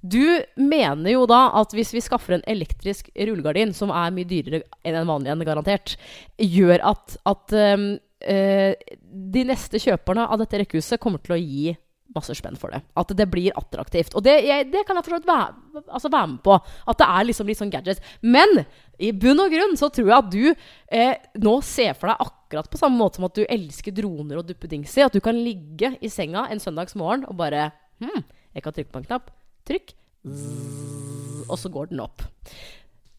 Du 0.00 0.22
mener 0.54 1.10
jo 1.10 1.24
da 1.30 1.48
at 1.58 1.72
hvis 1.74 1.90
vi 1.94 2.02
skaffer 2.04 2.36
en 2.36 2.46
elektrisk 2.46 3.10
rullegardin, 3.14 3.74
som 3.74 3.90
er 3.94 4.14
mye 4.14 4.28
dyrere 4.28 4.62
enn 4.86 5.00
en 5.00 5.10
vanlig 5.10 5.32
en, 5.32 5.44
garantert, 5.48 5.96
gjør 6.38 6.84
at, 6.92 7.18
at 7.28 7.58
um, 7.74 7.90
uh, 8.28 8.94
de 9.34 9.44
neste 9.48 9.82
kjøperne 9.82 10.28
av 10.28 10.40
dette 10.42 10.62
rekkehuset 10.62 11.02
kommer 11.02 11.22
til 11.24 11.34
å 11.34 11.42
gi 11.42 11.76
masse 12.14 12.32
spenn 12.38 12.56
for 12.56 12.72
det. 12.72 12.80
At 12.98 13.10
det 13.16 13.26
blir 13.30 13.56
attraktivt. 13.58 14.14
Og 14.16 14.24
det, 14.24 14.38
jeg, 14.46 14.68
det 14.72 14.84
kan 14.88 14.96
jeg 14.96 15.06
for 15.06 15.26
være, 15.28 15.82
altså 15.84 16.10
være 16.12 16.30
med 16.30 16.40
på. 16.46 16.56
At 16.88 17.00
det 17.00 17.08
er 17.08 17.26
liksom 17.28 17.50
litt 17.50 17.60
sånn 17.60 17.72
gadget. 17.72 18.00
Men 18.24 18.62
i 18.96 19.10
bunn 19.12 19.42
og 19.44 19.52
grunn 19.52 19.76
så 19.78 19.90
tror 19.92 20.08
jeg 20.08 20.16
at 20.16 20.30
du 20.32 20.46
eh, 20.48 21.18
nå 21.42 21.58
ser 21.66 21.92
for 21.98 22.10
deg 22.10 22.24
akkurat 22.24 22.70
på 22.72 22.80
samme 22.80 22.96
måte 22.96 23.20
som 23.20 23.28
at 23.28 23.36
du 23.36 23.44
elsker 23.44 23.94
droner 23.94 24.40
og 24.40 24.48
duppedingser. 24.48 25.10
At 25.10 25.18
du 25.18 25.20
kan 25.24 25.36
ligge 25.36 25.96
i 26.00 26.10
senga 26.12 26.46
en 26.48 26.62
søndagsmorgen 26.62 27.28
og 27.28 27.36
bare 27.42 27.70
Hm, 27.98 28.22
jeg 28.54 28.62
kan 28.62 28.74
trykke 28.74 28.92
på 28.92 29.00
en 29.00 29.08
knapp. 29.08 29.30
Trykk. 29.68 29.94
Zzz, 30.26 31.44
og 31.48 31.58
så 31.60 31.70
går 31.72 31.90
den 31.92 32.00
opp. 32.04 32.24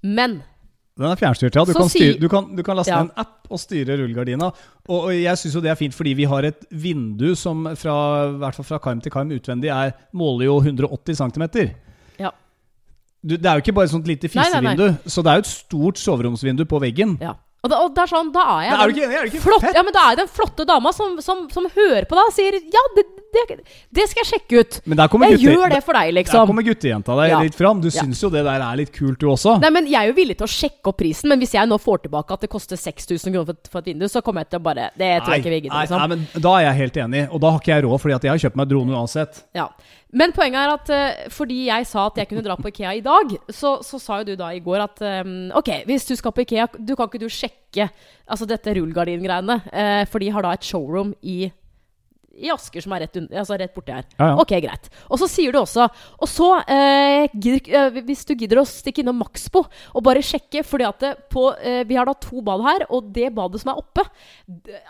Men 0.04 0.42
Den 1.00 1.08
er 1.08 1.16
fjernstyrt, 1.20 1.56
ja. 1.56 1.64
Du 1.64 1.72
kan, 1.72 1.88
styre, 1.88 2.18
du 2.20 2.28
kan, 2.28 2.48
du 2.58 2.62
kan 2.66 2.76
laste 2.76 2.92
Ja. 2.92 3.04
ned 3.04 3.14
en 3.14 3.22
app 3.24 3.48
og 3.50 3.60
styre 3.62 3.96
rullegardina. 4.02 4.50
Og, 4.90 4.98
og 5.06 5.14
jeg 5.16 5.38
syns 5.40 5.56
jo 5.56 5.62
det 5.64 5.72
er 5.72 5.78
fint, 5.80 5.96
fordi 5.96 6.12
vi 6.18 6.26
har 6.28 6.44
et 6.50 6.66
vindu 6.72 7.30
som 7.40 7.70
fra, 7.80 7.94
i 8.28 8.38
hvert 8.42 8.58
fall 8.58 8.68
fra 8.68 8.80
karm 8.84 9.00
til 9.02 9.14
karm 9.14 9.32
utvendig 9.32 9.72
er, 9.72 9.94
måler 10.12 10.50
jo 10.50 10.58
180 10.60 11.22
cm. 11.22 11.46
Ja. 12.20 12.34
Du, 13.24 13.38
det 13.38 13.46
er 13.48 13.56
jo 13.60 13.64
ikke 13.64 13.76
bare 13.78 13.88
et 13.88 13.94
sånt 13.96 14.08
lite 14.12 14.28
fissevindu, 14.28 14.90
så 15.08 15.24
det 15.24 15.32
er 15.32 15.40
jo 15.40 15.46
et 15.48 15.54
stort 15.54 15.98
soveromsvindu 16.04 16.66
på 16.68 16.82
veggen. 16.84 17.16
ja. 17.24 17.38
Og, 17.60 17.68
da, 17.68 17.78
og 17.84 17.90
det 17.92 18.00
er 18.06 18.08
sånn, 18.08 18.30
da 18.32 18.44
er 18.54 18.62
jeg 18.64 18.76
er 18.80 18.92
ikke? 19.28 19.40
Er 19.68 19.74
ja, 19.76 19.82
men 19.84 19.92
da 19.92 20.04
er 20.06 20.14
jeg 20.14 20.20
den 20.22 20.30
flotte 20.32 20.64
dama 20.64 20.94
som, 20.96 21.18
som, 21.20 21.42
som 21.52 21.66
hører 21.74 22.06
på 22.08 22.16
deg 22.16 22.30
og 22.30 22.32
sier 22.32 22.56
Ja, 22.56 22.84
det, 22.96 23.04
det, 23.34 23.60
det 23.94 24.06
skal 24.10 24.24
jeg 24.24 24.30
sjekke 24.34 24.60
ut. 24.64 24.80
Men 24.86 24.98
der 24.98 25.08
Jeg 25.10 25.38
gutte, 25.38 25.54
gjør 25.54 25.70
det 25.76 25.84
for 25.86 25.94
deg, 25.94 26.14
liksom. 26.18 26.40
der 26.40 26.48
kommer 26.50 26.66
guttejenta 26.66 27.16
deg 27.22 27.30
Ja. 27.30 27.40
litt 27.42 27.56
fram. 27.56 27.82
Du 27.82 27.88
Ja. 27.90 28.02
syns 28.02 28.22
jo 28.22 28.30
det 28.30 28.44
der 28.44 28.62
er 28.62 28.76
litt 28.78 28.92
kult, 28.92 29.20
du 29.20 29.28
også. 29.28 29.60
Nei, 29.62 29.70
men 29.70 29.86
Jeg 29.90 29.96
er 30.04 30.08
jo 30.12 30.14
villig 30.14 30.38
til 30.38 30.48
å 30.48 30.50
sjekke 30.50 30.88
opp 30.92 30.98
prisen, 30.98 31.30
men 31.30 31.40
hvis 31.40 31.54
jeg 31.54 31.68
nå 31.68 31.78
får 31.80 32.04
tilbake 32.04 32.32
at 32.34 32.42
det 32.42 32.50
koster 32.50 32.76
6000 32.78 33.32
kroner 33.34 33.46
for, 33.46 33.56
for 33.70 33.80
et 33.80 33.86
vindu, 33.86 34.06
så 34.10 34.22
kommer 34.22 34.42
jeg 34.42 34.50
til 34.52 34.60
å 34.60 34.64
bare 34.64 34.90
Det 34.98 35.24
tror 35.24 35.34
jeg 35.34 35.44
ikke 35.44 35.50
vi 35.56 35.62
gidder. 35.62 35.80
liksom. 35.82 35.98
nei, 36.00 36.08
men 36.08 36.28
da 36.42 36.56
er 36.58 36.64
jeg 36.70 36.76
helt 36.82 36.98
enig, 36.98 37.30
og 37.32 37.40
da 37.42 37.52
har 37.52 37.60
ikke 37.60 37.74
jeg 37.76 37.84
råd, 37.84 38.00
fordi 38.02 38.16
at 38.16 38.22
jeg 38.24 38.32
har 38.32 38.50
kjøpt 38.50 38.56
meg 38.56 38.70
drone 38.70 38.92
uansett. 38.94 39.44
Ja. 39.56 39.68
Men 40.12 40.32
poenget 40.34 40.58
er 40.58 40.74
at 40.74 40.90
uh, 40.90 41.30
fordi 41.30 41.66
jeg 41.68 41.86
sa 41.86 42.08
at 42.08 42.16
jeg 42.18 42.28
kunne 42.30 42.42
dra 42.42 42.56
på 42.58 42.72
Ikea 42.72 42.96
i 42.98 43.02
dag, 43.06 43.30
så, 43.54 43.84
så 43.86 44.00
sa 44.02 44.18
jo 44.20 44.32
du 44.32 44.36
da 44.36 44.50
i 44.50 44.60
går 44.60 44.82
at 44.82 45.02
um, 45.26 45.52
Ok, 45.54 45.70
hvis 45.86 46.08
du 46.08 46.16
skal 46.16 46.32
på 46.32 46.42
Ikea, 46.42 46.66
du 46.80 46.96
kan 46.96 47.06
ikke 47.08 47.20
du 47.22 47.28
sjekke 47.30 47.90
altså 48.28 48.48
dette 48.50 48.74
rullegardingreiene? 48.74 49.60
Uh, 49.70 50.06
for 50.10 50.18
de 50.18 50.30
har 50.34 50.42
da 50.42 50.54
et 50.58 50.66
showroom 50.66 51.14
i 51.22 51.52
i 52.40 52.52
Asker, 52.54 52.84
som 52.86 52.94
er 52.96 53.06
rett, 53.06 53.20
altså 53.30 53.58
rett 53.60 53.74
borti 53.76 53.94
her. 53.94 54.06
Ja, 54.18 54.32
ja. 54.32 54.38
Ok, 54.42 54.54
greit. 54.64 54.90
Og 55.10 55.20
så 55.22 55.28
sier 55.30 55.54
du 55.54 55.60
også 55.62 55.88
Og 56.20 56.30
så, 56.30 56.50
eh, 56.68 57.28
eh, 57.28 58.00
hvis 58.00 58.26
du 58.28 58.34
gidder 58.36 58.62
å 58.62 58.68
stikke 58.68 59.04
innom 59.04 59.20
Maxbo 59.20 59.66
og 59.66 60.04
bare 60.06 60.24
sjekke 60.26 60.64
Fordi 60.66 60.88
at 60.88 61.06
på, 61.32 61.50
eh, 61.60 61.84
vi 61.88 61.98
har 62.00 62.08
da 62.10 62.14
to 62.14 62.42
bad 62.46 62.64
her, 62.66 62.86
og 62.90 63.12
det 63.14 63.30
badet 63.36 63.62
som 63.62 63.74
er 63.74 63.82
oppe 63.82 64.06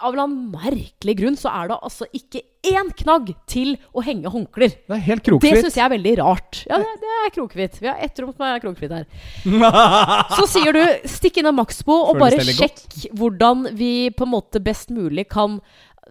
Av 0.02 0.18
en 0.20 0.38
merkelig 0.54 1.18
grunn 1.20 1.38
så 1.40 1.52
er 1.52 1.72
det 1.72 1.80
altså 1.82 2.08
ikke 2.14 2.44
én 2.70 2.90
knagg 2.92 3.30
til 3.48 3.78
å 3.96 4.02
henge 4.04 4.28
håndklær. 4.28 4.74
Det 4.84 4.92
er 4.92 5.04
helt 5.06 5.24
Det 5.24 5.32
krokfritt. 5.32 5.62
syns 5.64 5.78
jeg 5.80 5.86
er 5.86 5.94
veldig 5.94 6.14
rart. 6.20 6.60
Ja, 6.68 6.80
det, 6.82 6.90
det 7.00 7.12
er 7.24 7.32
krokfritt. 7.32 7.78
Vi 7.80 7.88
har 7.88 8.02
ett 8.04 8.20
rom 8.20 8.34
som 8.36 8.44
er 8.50 8.60
krokfritt 8.60 8.92
her. 8.92 9.06
Så 10.38 10.48
sier 10.52 10.76
du 10.76 10.82
stikk 11.08 11.40
innom 11.40 11.56
Maxbo 11.62 11.96
og 12.10 12.20
bare 12.20 12.42
det 12.42 12.58
sjekk 12.58 13.08
hvordan 13.16 13.70
vi 13.80 14.10
på 14.12 14.28
en 14.28 14.34
måte 14.34 14.60
best 14.64 14.92
mulig 14.92 15.30
kan 15.32 15.62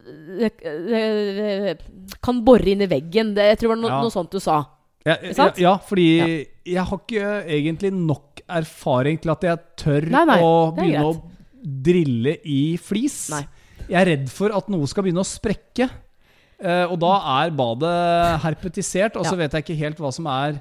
eh, 0.06 0.50
det, 0.88 1.76
Kan 2.24 2.42
bore 2.46 2.72
inn 2.72 2.84
i 2.84 2.90
veggen. 2.90 3.34
Det, 3.36 3.46
jeg 3.52 3.60
tror 3.60 3.68
det 3.68 3.74
var 3.76 3.82
no, 3.82 3.92
Ja. 3.92 4.00
noe 4.04 4.14
sånt 4.14 4.34
du 4.34 4.40
sa. 4.42 4.62
Ja, 5.06 5.16
ja, 5.22 5.46
ja, 5.56 5.74
fordi 5.78 6.08
jeg 6.66 6.84
har 6.84 6.98
ikke 6.98 7.28
egentlig 7.48 7.92
nok 7.94 8.42
erfaring 8.48 9.20
til 9.22 9.30
at 9.32 9.44
jeg 9.46 9.60
tør 9.80 10.08
Nei, 10.10 10.24
nei, 10.28 10.38
å 10.42 10.50
begynne 10.76 11.04
å 11.06 11.14
drille 11.62 12.34
i 12.44 12.76
flis. 12.82 13.30
Nei. 13.32 13.44
Jeg 13.88 14.00
er 14.02 14.10
redd 14.10 14.28
for 14.32 14.52
at 14.52 14.68
noe 14.68 14.88
skal 14.90 15.06
begynne 15.06 15.24
å 15.24 15.28
sprekke. 15.28 15.88
Eh, 16.58 16.84
og 16.90 16.98
da 17.00 17.12
er 17.38 17.54
badet 17.56 17.94
herpetisert, 18.42 19.16
og 19.16 19.24
så 19.24 19.36
vet 19.38 19.54
jeg 19.54 19.64
ikke 19.64 19.78
helt 19.78 20.02
hva 20.02 20.10
som 20.12 20.26
er 20.32 20.58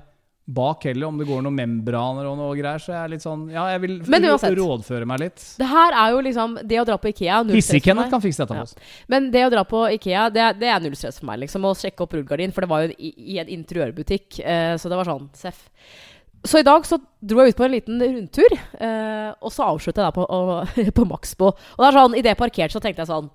bak 0.47 0.85
heller, 0.87 1.09
om 1.09 1.17
det 1.19 1.25
går 1.27 1.41
noen 1.43 1.55
membraner 1.57 2.27
og 2.29 2.37
noe 2.39 2.55
greier. 2.55 2.79
Så 2.79 2.93
jeg 2.93 3.01
er 3.01 3.11
litt 3.11 3.23
sånn 3.25 3.49
Ja, 3.51 3.65
jeg 3.73 3.81
vil 3.83 3.95
Men 4.07 4.27
uansett. 4.29 4.55
rådføre 4.55 5.07
meg 5.09 5.19
litt. 5.25 5.43
Det 5.59 5.67
her 5.67 5.91
er 5.91 6.13
jo 6.15 6.21
liksom 6.23 6.57
Det 6.63 6.79
å 6.79 6.85
dra 6.87 6.95
på 6.97 7.11
Ikea 7.11 7.41
Hissig-Kenneth 7.51 8.09
kan 8.13 8.23
fikse 8.23 8.45
dette 8.45 8.55
for 8.55 8.63
oss. 8.63 8.75
Men 9.11 9.29
det 9.33 9.43
å 9.43 9.51
dra 9.51 9.65
på 9.67 9.83
Ikea, 9.97 10.29
det, 10.31 10.45
det 10.61 10.69
er 10.71 10.79
null 10.83 10.95
stress 10.95 11.19
for 11.19 11.27
meg. 11.27 11.41
liksom 11.43 11.67
Å 11.67 11.73
sjekke 11.75 12.05
opp 12.07 12.15
rullegardin, 12.15 12.53
for 12.55 12.63
det 12.63 12.71
var 12.71 12.85
jo 12.85 12.95
i, 12.97 13.13
i 13.35 13.39
en 13.43 13.51
interiørbutikk. 13.57 14.39
Eh, 14.39 14.75
så 14.79 14.87
det 14.87 15.01
var 15.01 15.11
sånn 15.11 15.27
seff. 15.35 15.67
Så 16.47 16.61
i 16.61 16.63
dag 16.63 16.85
så 16.87 16.99
dro 17.19 17.43
jeg 17.43 17.51
ut 17.51 17.59
på 17.59 17.65
en 17.65 17.73
liten 17.73 17.99
rundtur, 17.99 18.53
eh, 18.79 19.29
og 19.41 19.51
så 19.51 19.67
avslutta 19.67 20.05
jeg 20.05 20.07
da 20.07 20.15
på, 20.15 20.91
på 21.01 21.07
Maxbo. 21.09 21.51
Og 21.75 21.83
det 21.83 21.89
er 21.91 21.97
sånn, 21.99 22.15
idet 22.15 22.31
jeg 22.35 22.39
parkerte, 22.39 22.77
så 22.77 22.83
tenkte 22.83 23.03
jeg 23.03 23.11
sånn 23.11 23.27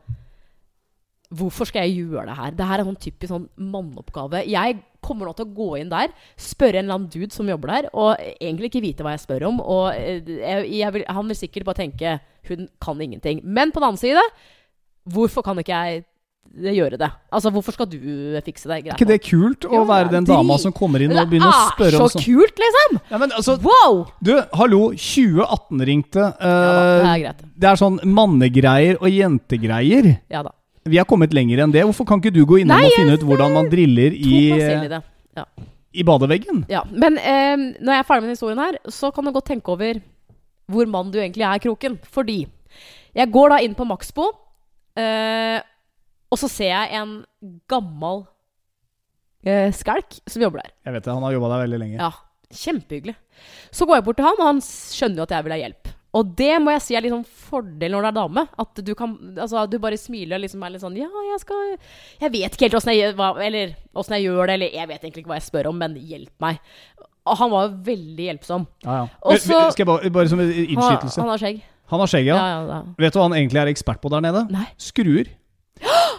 Hvorfor 1.33 1.69
skal 1.69 1.87
jeg 1.87 2.05
gjøre 2.05 2.27
det 2.29 2.37
her? 2.39 2.57
Det 2.57 2.69
her 2.69 2.83
er 2.83 2.89
sånn 2.89 3.01
typisk 3.01 3.33
sånn 3.33 3.49
manneoppgave. 3.57 4.45
Jeg 4.51 4.81
kommer 5.03 5.29
nå 5.29 5.35
til 5.37 5.49
å 5.49 5.55
gå 5.57 5.71
inn 5.81 5.91
der, 5.93 6.13
spørre 6.39 6.79
en 6.79 6.87
eller 6.87 7.01
annen 7.01 7.13
dude 7.13 7.33
som 7.35 7.49
jobber 7.49 7.73
der, 7.75 7.91
og 7.97 8.21
egentlig 8.21 8.71
ikke 8.71 8.85
vite 8.85 9.07
hva 9.07 9.17
jeg 9.17 9.25
spør 9.25 9.49
om. 9.51 9.61
Og 9.65 9.91
eh, 9.97 10.21
jeg, 10.23 10.71
jeg 10.79 10.97
vil, 10.99 11.07
han 11.09 11.33
vil 11.33 11.41
sikkert 11.41 11.69
bare 11.69 11.83
tenke 11.83 12.17
hun 12.51 12.67
kan 12.83 13.01
ingenting. 13.01 13.43
Men 13.45 13.73
på 13.73 13.81
den 13.81 13.93
annen 13.93 14.01
side, 14.03 14.23
hvorfor 15.11 15.45
kan 15.47 15.59
ikke 15.63 15.73
jeg 15.73 16.05
gjøre 16.77 16.99
det? 17.01 17.09
Altså, 17.33 17.51
hvorfor 17.55 17.75
skal 17.75 17.89
du 17.89 17.99
fikse 18.45 18.69
det? 18.69 18.79
Er 18.83 18.97
ikke 18.97 19.09
det 19.09 19.21
kult 19.25 19.67
å 19.67 19.83
være 19.89 20.13
den 20.13 20.27
dama 20.29 20.59
som 20.61 20.75
kommer 20.75 21.03
inn 21.03 21.15
og 21.15 21.31
begynner 21.31 21.49
å 21.49 21.69
spørre 21.73 21.99
om 21.99 22.05
sånt? 22.05 22.17
så 22.17 22.19
sånn? 22.19 22.27
kult, 22.27 22.65
liksom! 22.65 22.99
Ja, 23.11 23.21
men 23.23 23.37
altså, 23.39 23.57
Wow! 23.65 24.03
du, 24.21 24.35
hallo, 24.59 24.83
2018 24.93 25.87
ringte. 25.89 26.27
Ja 26.29 26.57
da, 26.63 26.83
det 26.83 26.97
eh, 26.97 27.13
er 27.13 27.23
greit. 27.27 27.47
det 27.57 27.71
er 27.73 27.81
sånn 27.81 28.03
mannegreier 28.05 29.01
og 29.01 29.09
jentegreier. 29.11 30.17
Ja 30.33 30.45
da. 30.47 30.55
Vi 30.89 30.99
har 30.99 31.07
kommet 31.09 31.35
lenger 31.35 31.63
enn 31.63 31.75
det. 31.75 31.85
Hvorfor 31.87 32.07
kan 32.09 32.23
ikke 32.23 32.35
du 32.35 32.43
gå 32.49 32.63
innom 32.63 32.81
Nei, 32.81 32.89
og 32.89 32.97
finne 32.99 33.19
ut 33.19 33.27
hvordan 33.27 33.55
man 33.55 33.69
driller 33.71 34.15
i, 34.17 34.39
ja. 35.39 35.45
i 35.95 36.07
badeveggen? 36.07 36.65
Ja. 36.73 36.83
Men 36.91 37.19
eh, 37.21 37.55
når 37.79 37.95
jeg 37.95 38.03
er 38.03 38.09
ferdig 38.09 38.27
med 38.27 38.35
historien 38.37 38.63
her, 38.63 38.81
så 38.91 39.13
kan 39.15 39.27
du 39.27 39.35
godt 39.35 39.51
tenke 39.53 39.75
over 39.75 40.01
hvor 40.73 40.89
mann 40.91 41.13
du 41.13 41.21
egentlig 41.21 41.47
er, 41.47 41.63
Kroken. 41.63 41.99
Fordi 42.11 42.41
jeg 43.15 43.31
går 43.33 43.55
da 43.55 43.61
inn 43.63 43.77
på 43.79 43.87
Maxbo, 43.87 44.31
eh, 44.99 45.61
og 46.33 46.41
så 46.41 46.49
ser 46.49 46.73
jeg 46.73 47.01
en 47.03 47.17
gammel 47.71 48.25
eh, 49.45 49.69
skalk 49.77 50.19
som 50.27 50.45
jobber 50.45 50.65
der. 50.65 50.75
Jeg 50.89 50.97
vet 50.97 51.07
det, 51.07 51.15
han 51.15 51.27
har 51.27 51.37
jobba 51.37 51.53
der 51.53 51.65
veldig 51.67 51.81
lenge. 51.83 51.99
Ja, 52.01 52.13
kjempehyggelig. 52.65 53.17
Så 53.71 53.87
går 53.87 54.01
jeg 54.01 54.07
bort 54.07 54.19
til 54.21 54.29
han, 54.29 54.41
og 54.41 54.49
han 54.49 54.63
skjønner 54.65 55.23
jo 55.23 55.27
at 55.29 55.35
jeg 55.37 55.47
vil 55.47 55.55
ha 55.55 55.61
hjelp. 55.67 55.82
Og 56.13 56.33
det 56.37 56.59
må 56.61 56.75
jeg 56.75 56.83
si 56.85 56.97
er 56.97 57.05
litt 57.07 57.15
sånn 57.15 57.25
fordel 57.25 57.95
når 57.95 58.05
det 58.05 58.11
er 58.11 58.17
dame. 58.19 58.43
At 58.61 58.81
du 58.85 58.91
kan 58.99 59.15
Altså, 59.33 59.63
du 59.71 59.79
bare 59.81 59.97
smiler 60.01 60.37
og 60.37 60.43
liksom 60.45 60.65
er 60.67 60.75
litt 60.75 60.83
sånn 60.85 60.99
Ja, 61.01 61.09
jeg 61.31 61.41
skal 61.41 61.63
Jeg 62.21 62.33
vet 62.35 62.53
ikke 62.57 62.67
helt 62.69 62.77
åssen 62.81 62.93
jeg, 62.93 63.15
eller, 63.17 63.73
hvordan 63.97 64.19
jeg 64.19 64.27
gjør 64.29 64.43
det, 64.51 64.57
eller 64.59 64.77
jeg 64.77 64.91
vet 64.91 65.07
egentlig 65.07 65.25
ikke 65.25 65.33
hva 65.33 65.39
jeg 65.41 65.49
spør 65.49 65.71
om, 65.73 65.79
men 65.81 65.97
hjelp 65.97 66.33
meg. 66.45 66.61
Og 67.23 67.39
han 67.39 67.53
var 67.53 67.69
jo 67.69 67.77
veldig 67.87 68.25
hjelpsom. 68.29 68.65
Ja, 68.85 68.97
ja. 69.03 69.05
Også, 69.23 69.61
Skal 69.73 69.85
jeg 69.85 69.91
bare, 69.93 70.11
bare 70.11 70.29
som 70.33 70.41
en 70.43 70.51
Han, 70.51 70.65
innskytelse. 70.75 71.21
han 71.23 71.31
har 71.31 71.39
skjegg. 71.43 71.63
Han 71.93 72.01
har 72.03 72.11
skjegg, 72.11 72.27
ja. 72.29 72.37
Ja, 72.37 72.49
ja, 72.51 72.63
ja. 72.73 72.95
Vet 73.05 73.15
du 73.15 73.19
hva 73.21 73.29
han 73.29 73.37
egentlig 73.39 73.61
er 73.63 73.71
ekspert 73.71 74.01
på 74.03 74.11
der 74.13 74.25
nede? 74.25 74.45
Nei. 74.53 74.67
Skruer. 74.81 75.31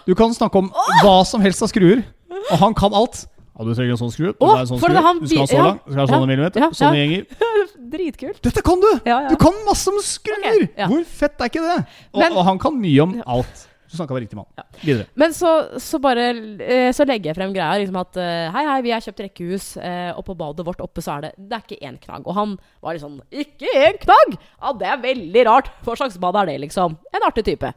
Du 0.08 0.14
kan 0.18 0.34
snakke 0.36 0.62
om 0.62 0.72
hva 1.04 1.16
som 1.28 1.44
helst 1.44 1.64
av 1.66 1.72
skruer, 1.72 2.04
og 2.52 2.58
han 2.62 2.76
kan 2.78 2.96
alt. 2.98 3.26
Ja, 3.54 3.66
du 3.68 3.74
trenger 3.78 3.94
en 3.94 4.00
sånn 4.02 4.14
skru. 4.14 4.32
Å, 4.34 4.48
en 4.58 4.70
sånn 4.70 4.80
for 4.82 4.90
skrue. 4.90 4.98
det 4.98 5.04
han 5.06 5.20
du 5.22 5.28
skal 5.30 5.44
ha 5.44 5.50
så 5.50 5.58
ja, 5.58 5.66
lang, 5.68 5.82
du 5.84 5.92
skal 5.92 6.02
ha 6.02 6.08
sånne 6.10 6.24
ja, 6.24 6.30
millimeter, 6.32 6.64
ja, 6.64 6.70
sånne 6.80 7.02
gjenger. 7.04 7.52
Dritkult. 7.94 8.40
Dette 8.48 8.64
kan 8.66 8.82
du! 8.82 8.90
Ja, 9.06 9.20
ja. 9.28 9.28
Du 9.30 9.38
kan 9.42 9.60
masse 9.68 9.94
om 9.94 10.00
skruer! 10.02 10.64
Okay. 10.72 10.88
Hvor 10.90 11.06
fett 11.22 11.38
er 11.46 11.52
ikke 11.54 11.62
det? 11.68 11.78
Og, 12.16 12.24
Men- 12.24 12.34
og 12.40 12.50
han 12.50 12.62
kan 12.64 12.80
mye 12.82 13.06
om 13.06 13.14
alt. 13.36 13.68
Du 13.94 13.98
snakka 14.00 14.16
med 14.16 14.24
riktig 14.24 14.38
mann. 14.40 14.48
Ja. 14.58 14.64
Videre. 14.82 15.06
Men 15.22 15.36
så, 15.38 15.50
så 15.78 16.00
bare 16.02 16.24
eh, 16.66 16.88
Så 16.98 17.06
legger 17.06 17.30
jeg 17.30 17.38
frem 17.38 17.52
greia 17.54 17.76
liksom 17.78 18.00
at 18.02 18.18
eh, 18.18 18.48
Hei, 18.56 18.64
hei, 18.66 18.78
vi 18.88 18.94
har 18.96 19.04
kjøpt 19.06 19.22
rekkehus, 19.28 19.68
eh, 19.78 20.10
og 20.18 20.24
på 20.26 20.34
badet 20.40 20.66
vårt 20.66 20.82
oppe 20.82 21.04
så 21.06 21.20
er 21.20 21.28
det 21.28 21.30
Det 21.38 21.60
er 21.60 21.62
ikke 21.68 21.86
én 21.92 22.00
knagg. 22.02 22.26
Og 22.26 22.34
han 22.34 22.56
var 22.82 22.98
litt 22.98 23.04
sånn 23.06 23.20
Ikke 23.30 23.70
én 23.70 24.00
knagg?! 24.02 24.34
Ja, 24.58 24.74
det 24.82 24.90
er 24.90 25.04
veldig 25.04 25.46
rart. 25.46 25.70
Hva 25.86 25.94
slags 26.00 26.18
bad 26.18 26.42
er 26.42 26.50
det, 26.50 26.58
liksom? 26.66 26.98
En 27.14 27.28
artig 27.30 27.46
type. 27.52 27.70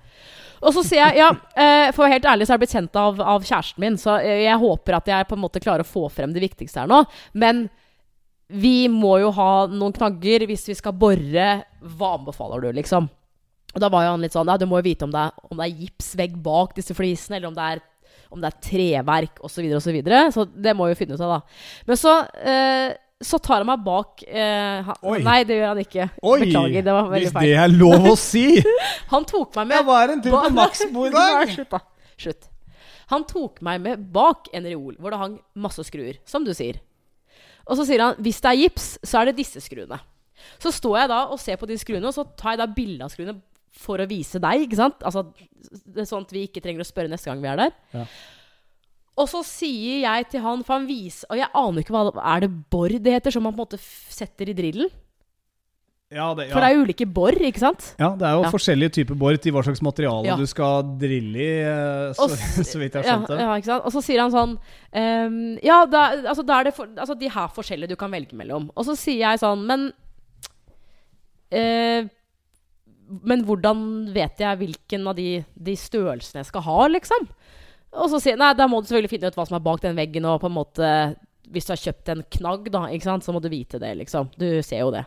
Og 0.62 0.72
så 0.76 0.84
sier 0.86 1.02
jeg 1.02 1.20
ja, 1.20 1.30
eh, 1.56 1.88
for 1.92 2.02
å 2.02 2.06
være 2.06 2.18
helt 2.18 2.28
ærlig 2.32 2.46
så 2.46 2.54
er 2.54 2.56
jeg 2.56 2.64
blitt 2.64 2.76
kjent 2.76 3.00
av, 3.00 3.18
av 3.20 3.44
kjæresten 3.44 3.82
min, 3.82 3.98
så 4.00 4.16
jeg 4.24 4.60
håper 4.62 4.98
at 4.98 5.10
jeg 5.10 5.28
på 5.28 5.36
en 5.36 5.42
måte 5.42 5.62
klarer 5.62 5.84
å 5.84 5.88
få 5.88 6.06
frem 6.12 6.32
det 6.32 6.44
viktigste 6.44 6.82
her 6.82 6.90
nå. 6.90 7.02
Men 7.36 7.66
vi 8.46 8.86
må 8.92 9.16
jo 9.20 9.32
ha 9.34 9.66
noen 9.70 9.94
knagger 9.94 10.46
hvis 10.46 10.68
vi 10.70 10.76
skal 10.78 10.94
bore. 10.96 11.48
Hva 11.98 12.12
anbefaler 12.16 12.62
du, 12.62 12.70
liksom? 12.78 13.08
Og 13.76 13.82
da 13.82 13.90
var 13.92 14.06
jo 14.06 14.12
han 14.14 14.22
litt 14.24 14.36
sånn 14.36 14.48
Ja, 14.48 14.56
du 14.56 14.64
må 14.70 14.80
jo 14.80 14.86
vite 14.86 15.04
om 15.04 15.12
det 15.12 15.26
er, 15.26 15.34
om 15.50 15.58
det 15.58 15.66
er 15.66 15.82
gipsvegg 15.82 16.36
bak 16.44 16.76
disse 16.78 16.96
flisene, 16.96 17.38
eller 17.38 17.50
om 17.50 17.56
det 17.56 17.66
er, 17.74 17.82
om 18.32 18.42
det 18.42 18.52
er 18.52 18.60
treverk 18.70 19.42
osv., 19.42 19.66
osv. 19.66 19.82
Så, 19.88 19.96
videre. 19.96 20.22
så 20.32 20.46
det 20.46 20.76
må 20.78 20.88
jo 20.88 20.98
finne 20.98 21.18
ut 21.18 21.26
av, 21.26 21.36
da. 21.36 21.82
Men 21.90 22.00
så 22.00 22.14
eh, 22.40 22.94
så 23.24 23.38
tar 23.40 23.62
han 23.62 23.68
meg 23.68 23.84
bak 23.84 24.20
eh, 24.28 24.84
han. 24.84 25.22
Nei, 25.24 25.38
det 25.48 25.56
gjør 25.56 25.70
han 25.70 25.78
ikke. 25.80 26.08
Oi! 26.20 26.34
Beklager, 26.42 26.82
det 26.84 26.96
var 26.96 27.06
veldig 27.08 27.30
Hvis 27.30 27.46
det 27.46 27.54
er 27.62 27.72
lov 27.72 28.08
å 28.10 28.16
si! 28.20 28.44
Han 29.12 29.24
tok 29.28 29.56
meg 29.56 29.70
med 29.70 29.78
Jeg 29.78 29.86
var 29.86 30.12
en 30.12 30.24
tur 30.24 30.34
på 30.34 30.50
Maxbo 30.52 31.06
i 31.08 31.12
dag! 31.14 31.54
Slutt, 31.54 31.70
da. 31.72 31.80
Slutt. 32.20 32.50
Han 33.14 33.24
tok 33.30 33.62
meg 33.64 33.80
med 33.84 34.04
bak 34.12 34.50
en 34.56 34.68
reol 34.68 34.98
hvor 34.98 35.14
det 35.14 35.20
hang 35.22 35.38
masse 35.62 35.84
skruer, 35.86 36.18
som 36.28 36.44
du 36.44 36.52
sier. 36.56 36.82
Og 37.64 37.78
så 37.78 37.86
sier 37.88 38.02
han 38.04 38.20
hvis 38.20 38.42
det 38.42 38.52
er 38.52 38.60
gips, 38.66 38.88
så 39.06 39.22
er 39.22 39.30
det 39.30 39.38
disse 39.40 39.62
skruene. 39.64 39.98
Så 40.60 40.72
står 40.74 41.00
jeg 41.00 41.12
da 41.14 41.20
og 41.32 41.40
ser 41.40 41.56
på 41.60 41.68
de 41.70 41.78
skruene, 41.80 42.10
og 42.10 42.14
så 42.14 42.26
tar 42.36 42.54
jeg 42.54 42.64
da 42.64 42.68
bilde 42.76 43.06
av 43.06 43.14
skruene 43.14 43.38
for 43.76 44.00
å 44.02 44.08
vise 44.10 44.40
deg. 44.42 44.66
ikke 44.66 44.78
sant? 44.78 45.00
Altså, 45.06 45.24
det 45.86 46.04
er 46.04 46.08
sånn 46.08 46.26
at 46.26 46.34
vi 46.34 46.46
ikke 46.48 46.62
trenger 46.64 46.84
å 46.84 46.88
spørre 46.88 47.12
neste 47.12 47.30
gang 47.30 47.40
vi 47.40 47.50
er 47.52 47.62
der. 47.64 47.76
Ja. 47.96 48.04
Og 49.16 49.28
så 49.32 49.40
sier 49.48 50.02
jeg 50.04 50.26
til 50.34 50.42
han, 50.44 50.60
for 50.66 50.76
han 50.76 50.86
viser 50.88 51.24
Og 51.32 51.38
jeg 51.40 51.48
aner 51.56 51.80
ikke 51.80 51.94
hva 51.94 52.02
det 52.10 52.20
Er 52.20 52.40
det 52.44 52.50
bor 52.70 52.88
det 52.92 53.12
heter, 53.14 53.32
som 53.32 53.42
man 53.46 53.54
på 53.56 53.62
en 53.62 53.64
måte 53.64 53.78
setter 53.80 54.50
i 54.52 54.54
drillen? 54.58 54.90
Ja, 56.12 56.28
det, 56.38 56.44
For 56.52 56.62
det 56.62 56.68
er 56.68 56.76
jo 56.76 56.82
ulike 56.86 57.06
bor, 57.10 57.34
ikke 57.34 57.58
sant? 57.58 57.82
Ja, 57.98 58.12
det 58.14 58.22
er 58.28 58.36
jo 58.36 58.42
Ja. 58.44 58.50
forskjellige 58.54 58.92
typer 58.94 59.16
bor 59.18 59.34
til 59.42 59.52
hva 59.56 59.64
slags 59.66 59.80
materiale 59.82 60.28
Ja. 60.28 60.36
du 60.38 60.44
skal 60.46 60.84
drille 61.00 61.34
i, 61.42 61.48
eh, 61.66 62.12
så, 62.14 62.28
Og 62.28 62.30
så 62.70 62.78
vidt 62.78 62.94
jeg 62.94 63.02
Ja, 63.08 63.16
skjønte. 63.16 63.38
ja, 63.40 63.56
ikke 63.58 63.70
sant? 63.72 63.88
Og 63.88 63.92
så 63.96 64.02
sier 64.06 64.20
han 64.22 64.30
sånn 64.30 64.52
um, 64.54 65.58
Ja, 65.66 65.80
da, 65.90 66.04
altså, 66.30 66.44
da 66.46 66.60
er 66.60 66.68
det 66.68 66.74
for, 66.76 66.86
altså, 66.94 67.18
de 67.18 67.28
her 67.28 67.48
forskjellige 67.56 67.88
du 67.88 67.96
kan 67.96 68.12
velge 68.14 68.36
mellom. 68.38 68.70
Og 68.76 68.84
så 68.86 68.94
sier 68.94 69.24
jeg 69.24 69.40
sånn 69.42 69.64
Men 69.66 69.88
uh, 71.56 72.06
Men 73.26 73.44
hvordan 73.46 73.82
vet 74.14 74.38
jeg 74.42 74.58
hvilken 74.62 75.06
av 75.10 75.16
de, 75.18 75.44
de 75.58 75.74
størrelsene 75.78 76.42
jeg 76.42 76.48
skal 76.52 76.64
ha, 76.66 76.78
liksom? 76.90 77.28
Og 77.96 78.10
så 78.12 78.20
sier 78.22 78.38
Nei, 78.40 78.52
da 78.56 78.68
må 78.68 78.80
du 78.80 78.88
selvfølgelig 78.88 79.12
finne 79.14 79.30
ut 79.30 79.38
hva 79.38 79.46
som 79.48 79.58
er 79.58 79.64
bak 79.64 79.82
den 79.84 79.98
veggen, 79.98 80.28
og 80.28 80.40
på 80.42 80.50
en 80.50 80.56
måte 80.56 80.88
Hvis 81.52 81.68
du 81.68 81.74
har 81.74 81.82
kjøpt 81.82 82.12
en 82.12 82.24
knagg, 82.38 82.70
da, 82.74 82.86
ikke 82.92 83.08
sant, 83.08 83.26
så 83.26 83.34
må 83.34 83.42
du 83.42 83.50
vite 83.52 83.80
det, 83.82 83.92
liksom. 84.02 84.32
Du 84.38 84.48
ser 84.66 84.82
jo 84.82 84.92
det. 84.94 85.04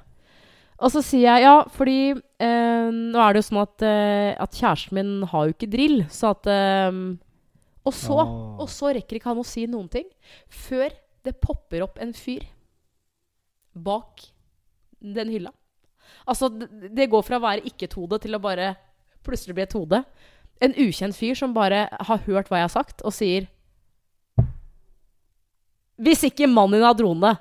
Og 0.80 0.94
så 0.94 1.02
sier 1.04 1.26
jeg 1.28 1.44
ja, 1.44 1.56
fordi 1.76 1.98
eh, 2.16 2.90
nå 2.96 3.20
er 3.20 3.36
det 3.36 3.42
jo 3.42 3.48
sånn 3.50 3.64
at, 3.66 3.84
eh, 3.84 4.32
at 4.40 4.56
kjæresten 4.56 4.96
min 4.96 5.10
har 5.28 5.48
jo 5.48 5.56
ikke 5.56 5.68
drill, 5.74 5.98
så 6.14 6.32
at 6.32 6.48
eh, 6.48 7.02
Og 7.84 7.96
så, 7.96 8.16
oh. 8.16 8.62
og 8.64 8.72
så 8.72 8.94
rekker 8.96 9.20
ikke 9.20 9.32
han 9.34 9.42
å 9.42 9.48
si 9.48 9.66
noen 9.68 9.90
ting 9.92 10.08
før 10.48 10.96
det 11.28 11.36
popper 11.44 11.84
opp 11.84 12.00
en 12.00 12.14
fyr 12.16 12.46
bak 13.76 14.24
den 15.00 15.32
hylla. 15.32 15.52
Altså, 16.30 16.50
det, 16.52 16.94
det 16.96 17.10
går 17.12 17.26
fra 17.28 17.40
å 17.40 17.44
være 17.44 17.68
ikke 17.68 17.90
et 17.90 17.98
hode 18.00 18.20
til 18.24 18.36
å 18.36 18.44
bare 18.44 18.74
plutselig 19.26 19.56
bli 19.58 19.66
et 19.66 19.76
hode. 19.76 20.02
En 20.62 20.74
ukjent 20.76 21.16
fyr 21.16 21.38
som 21.40 21.54
bare 21.56 21.86
har 21.92 22.22
hørt 22.26 22.50
hva 22.50 22.60
jeg 22.60 22.68
har 22.68 22.74
sagt, 22.74 23.02
og 23.08 23.14
sier 23.16 23.48
Hvis 26.00 26.24
ikke 26.30 26.48
mannen 26.48 26.78
din 26.80 26.88
har 26.88 26.96
drone, 26.96 27.34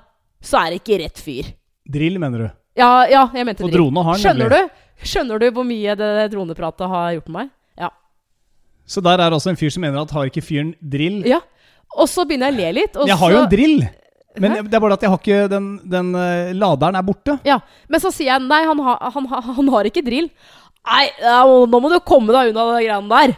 så 0.43 0.59
er 0.61 0.73
det 0.73 0.81
ikke 0.81 0.99
rett 1.03 1.21
fyr. 1.23 1.51
Drill, 1.89 2.19
mener 2.21 2.43
du? 2.43 2.49
Ja, 2.79 3.05
ja 3.11 3.21
jeg 3.35 3.47
mente 3.47 3.63
Og 3.63 3.71
drill. 3.71 3.85
drone 3.85 4.03
har 4.03 4.15
han 4.15 4.23
Skjønner 4.23 4.51
nemlig. 4.51 4.67
du? 4.67 5.05
Skjønner 5.09 5.39
du 5.39 5.45
hvor 5.55 5.67
mye 5.67 5.95
det 5.99 6.09
dronepratet 6.33 6.91
har 6.91 7.13
gjort 7.15 7.29
med 7.29 7.37
meg? 7.39 7.53
Ja. 7.79 7.89
Så 8.85 9.03
der 9.03 9.23
er 9.23 9.31
altså 9.31 9.51
en 9.53 9.59
fyr 9.59 9.71
som 9.71 9.83
mener 9.83 10.01
at 10.03 10.11
har 10.11 10.27
ikke 10.31 10.43
fyren 10.43 10.75
drill? 10.81 11.23
ja. 11.27 11.39
Og 11.97 12.05
så 12.05 12.21
begynner 12.21 12.51
jeg 12.51 12.53
å 12.53 12.59
le 12.59 12.73
litt. 12.77 12.97
Jeg 13.09 13.17
har 13.17 13.31
jo 13.33 13.37
en 13.41 13.49
drill! 13.49 13.79
Men 14.37 14.51
Hæ? 14.53 14.59
det 14.69 14.75
er 14.77 14.81
bare 14.83 14.93
at 14.93 15.01
jeg 15.01 15.09
har 15.09 15.17
ikke 15.17 15.47
den, 15.49 15.69
den 15.89 16.11
uh, 16.13 16.51
laderen 16.53 16.95
er 16.99 17.01
borte. 17.07 17.39
Ja, 17.47 17.55
Men 17.89 17.99
så 18.03 18.11
sier 18.13 18.29
jeg 18.29 18.43
nei, 18.45 18.59
han, 18.67 18.77
ha, 18.85 18.93
han, 19.15 19.25
han 19.25 19.71
har 19.73 19.89
ikke 19.89 20.03
drill. 20.05 20.27
Nei, 20.87 21.05
nå 21.21 21.79
må 21.81 21.91
du 21.91 21.99
komme 22.05 22.33
deg 22.33 22.51
unna 22.53 22.65
de 22.71 22.83
greiene 22.85 23.11
der. 23.11 23.35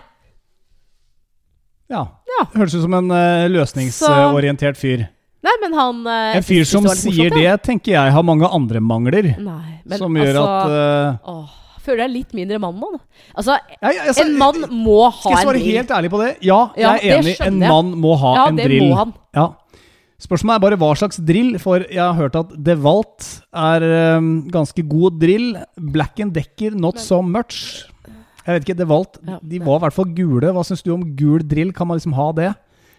Ja. 1.91 2.03
Ja. 2.31 2.45
Høres 2.55 2.75
ut 2.77 2.85
som 2.85 2.93
en 2.95 3.11
uh, 3.11 3.47
løsningsorientert 3.51 4.79
fyr. 4.79 5.07
Nei, 5.41 5.55
men 5.63 5.73
han 5.73 6.03
uh, 6.05 6.35
En 6.37 6.45
fyr 6.45 6.67
som 6.69 6.85
sier 6.93 7.33
det, 7.33 7.47
ja. 7.47 7.57
tenker 7.59 7.95
jeg 7.95 8.13
har 8.13 8.25
mange 8.25 8.47
andre 8.47 8.81
mangler. 8.83 9.33
Nei, 9.41 9.81
men 9.89 9.99
som 9.99 10.15
gjør 10.15 10.37
altså, 10.37 10.45
at 10.45 11.25
uh, 11.25 11.33
Åh, 11.33 11.79
føler 11.81 12.05
jeg 12.05 12.13
litt 12.13 12.37
mindre 12.37 12.59
mann 12.61 12.77
nå. 12.79 12.91
Altså, 13.33 13.57
jeg, 13.73 13.79
jeg, 13.81 14.11
jeg, 14.11 14.17
en 14.23 14.37
mann 14.39 14.67
må 14.69 14.99
ha 15.07 15.15
Skal 15.17 15.35
jeg 15.35 15.47
svare 15.47 15.63
helt 15.65 15.95
ærlig 15.97 16.13
på 16.13 16.21
det? 16.21 16.29
Ja, 16.45 16.59
Ja, 16.77 16.93
jeg 17.01 17.17
er 17.17 17.23
enig. 17.23 17.35
En 17.47 17.59
mann 17.63 17.91
må 18.03 18.13
ha 18.21 18.35
Ja, 18.37 18.45
en 18.53 18.61
det 18.61 18.69
må 18.77 18.93
han. 18.99 19.15
Ja. 19.35 19.47
Spørsmålet 20.21 20.59
er 20.59 20.61
bare 20.61 20.77
hva 20.77 20.91
slags 20.99 21.17
drill, 21.25 21.55
for 21.61 21.81
jeg 21.81 22.01
har 22.01 22.13
hørt 22.17 22.35
at 22.37 22.51
DeWalt 22.61 23.29
er 23.57 23.85
um, 24.19 24.27
ganske 24.53 24.83
god 24.85 25.17
drill. 25.21 25.55
Black 25.93 26.19
and 26.21 26.33
Decker, 26.35 26.75
not 26.77 26.99
Men- 26.99 27.05
so 27.07 27.21
much. 27.25 27.87
Jeg 28.41 28.55
vet 28.57 28.65
ikke, 28.65 28.77
DeWalt 28.79 29.19
Ja, 29.25 29.37
de 29.41 29.59
var 29.61 29.77
i 29.77 29.83
hvert 29.85 29.93
fall 29.93 30.13
gule. 30.17 30.49
Hva 30.53 30.63
syns 30.65 30.81
du 30.85 30.91
om 30.93 31.03
gul 31.17 31.43
drill? 31.45 31.73
Kan 31.73 31.87
man 31.89 31.99
liksom 31.99 32.13
ha 32.17 32.31
det? 32.37 32.49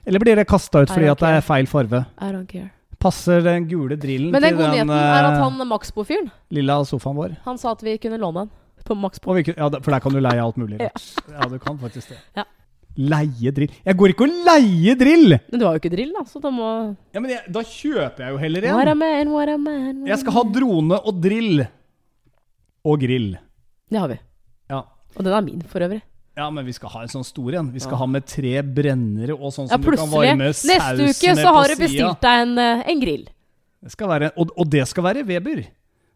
Eller 0.07 0.23
blir 0.23 0.39
det 0.39 0.47
kasta 0.51 0.83
ut 0.83 0.91
fordi 0.91 1.11
at 1.11 1.19
det 1.19 1.31
er 1.39 1.45
feil 1.47 1.67
farve? 1.71 2.05
I 2.19 2.31
don't 2.35 2.49
care. 2.51 2.71
Passer 3.03 3.43
den 3.43 3.67
gule 3.67 3.97
drillen 3.99 4.31
Men 4.31 4.43
den 4.43 4.55
til 4.55 4.59
gode 4.61 4.71
den 4.77 4.87
nyheten 4.87 4.95
er 4.95 5.27
at 5.27 5.35
eh, 5.35 5.43
han 5.43 5.69
Maxbo-fyren 5.69 6.29
lilla 6.55 6.79
sofaen 6.87 7.19
vår? 7.19 7.37
Han 7.47 7.59
sa 7.59 7.73
at 7.75 7.83
vi 7.83 7.97
kunne 7.99 8.19
låne 8.23 8.45
den 8.47 8.53
på 8.87 8.97
Maxbo. 8.99 9.35
Ja, 9.39 9.69
for 9.79 9.91
der 9.95 10.03
kan 10.03 10.15
du 10.15 10.21
leie 10.23 10.43
alt 10.43 10.59
mulig. 10.59 10.79
Ja. 10.83 10.91
Ja, 11.31 11.49
du 11.51 11.59
kan 11.63 11.79
faktisk 11.79 12.15
det. 12.15 12.19
Ja. 12.39 12.45
Leie 12.97 13.51
drill 13.57 13.71
Jeg 13.87 13.97
går 13.97 14.13
ikke 14.13 14.27
og 14.27 14.33
leier 14.47 14.97
drill! 15.01 15.39
Men 15.51 15.61
du 15.61 15.65
har 15.65 15.77
jo 15.77 15.81
ikke 15.81 15.93
drill, 15.95 16.11
da, 16.13 16.25
så 16.29 16.41
da 16.45 16.51
må 16.53 16.67
Ja, 17.15 17.21
men 17.21 17.31
jeg, 17.31 17.41
Da 17.53 17.63
kjøper 17.65 18.19
jeg 18.27 18.35
jo 18.35 18.41
heller 18.43 18.67
What 18.77 18.89
a 18.89 18.95
man, 18.95 19.31
what 19.33 19.49
a 19.49 19.57
man. 19.57 20.03
what 20.03 20.09
Jeg 20.13 20.19
skal 20.21 20.33
ha 20.37 20.43
drone 20.53 20.99
og 21.01 21.21
drill. 21.25 21.63
Og 22.85 22.99
grill. 23.01 23.31
Det 23.93 23.99
har 24.01 24.09
vi. 24.11 24.19
Ja. 24.73 24.83
Og 25.17 25.25
den 25.25 25.33
er 25.37 25.45
min, 25.47 25.63
for 25.71 25.81
øvrig. 25.87 26.01
ja, 26.37 26.47
men 26.51 26.65
vi 26.67 26.73
skal 26.73 26.89
ha 26.95 27.03
en 27.05 27.09
sånn 27.13 27.25
stor 27.25 27.55
en. 27.61 27.73
Vi 27.73 27.81
skal 27.81 27.93
Ja. 27.93 27.99
ha 28.03 28.07
med 28.07 28.25
tre 28.27 28.63
brennere 28.63 29.35
og 29.37 29.53
sånn 29.53 29.69
Ja, 29.71 29.77
du 29.77 29.91
kan 29.97 30.09
varme 30.11 30.53
saus 30.53 30.65
Neste 30.69 31.09
uke 31.13 31.37
så 31.37 31.53
har 31.55 31.69
du 31.69 31.77
bestilt 31.77 32.21
deg 32.21 32.41
en, 32.47 32.59
eh, 32.59 32.83
en 32.91 33.01
grill. 33.01 33.25
Det 33.83 33.91
skal 33.93 34.09
være, 34.09 34.33
og, 34.37 34.51
og 34.57 34.69
det 34.71 34.87
skal 34.89 35.05
være 35.05 35.25
Weber. 35.27 35.57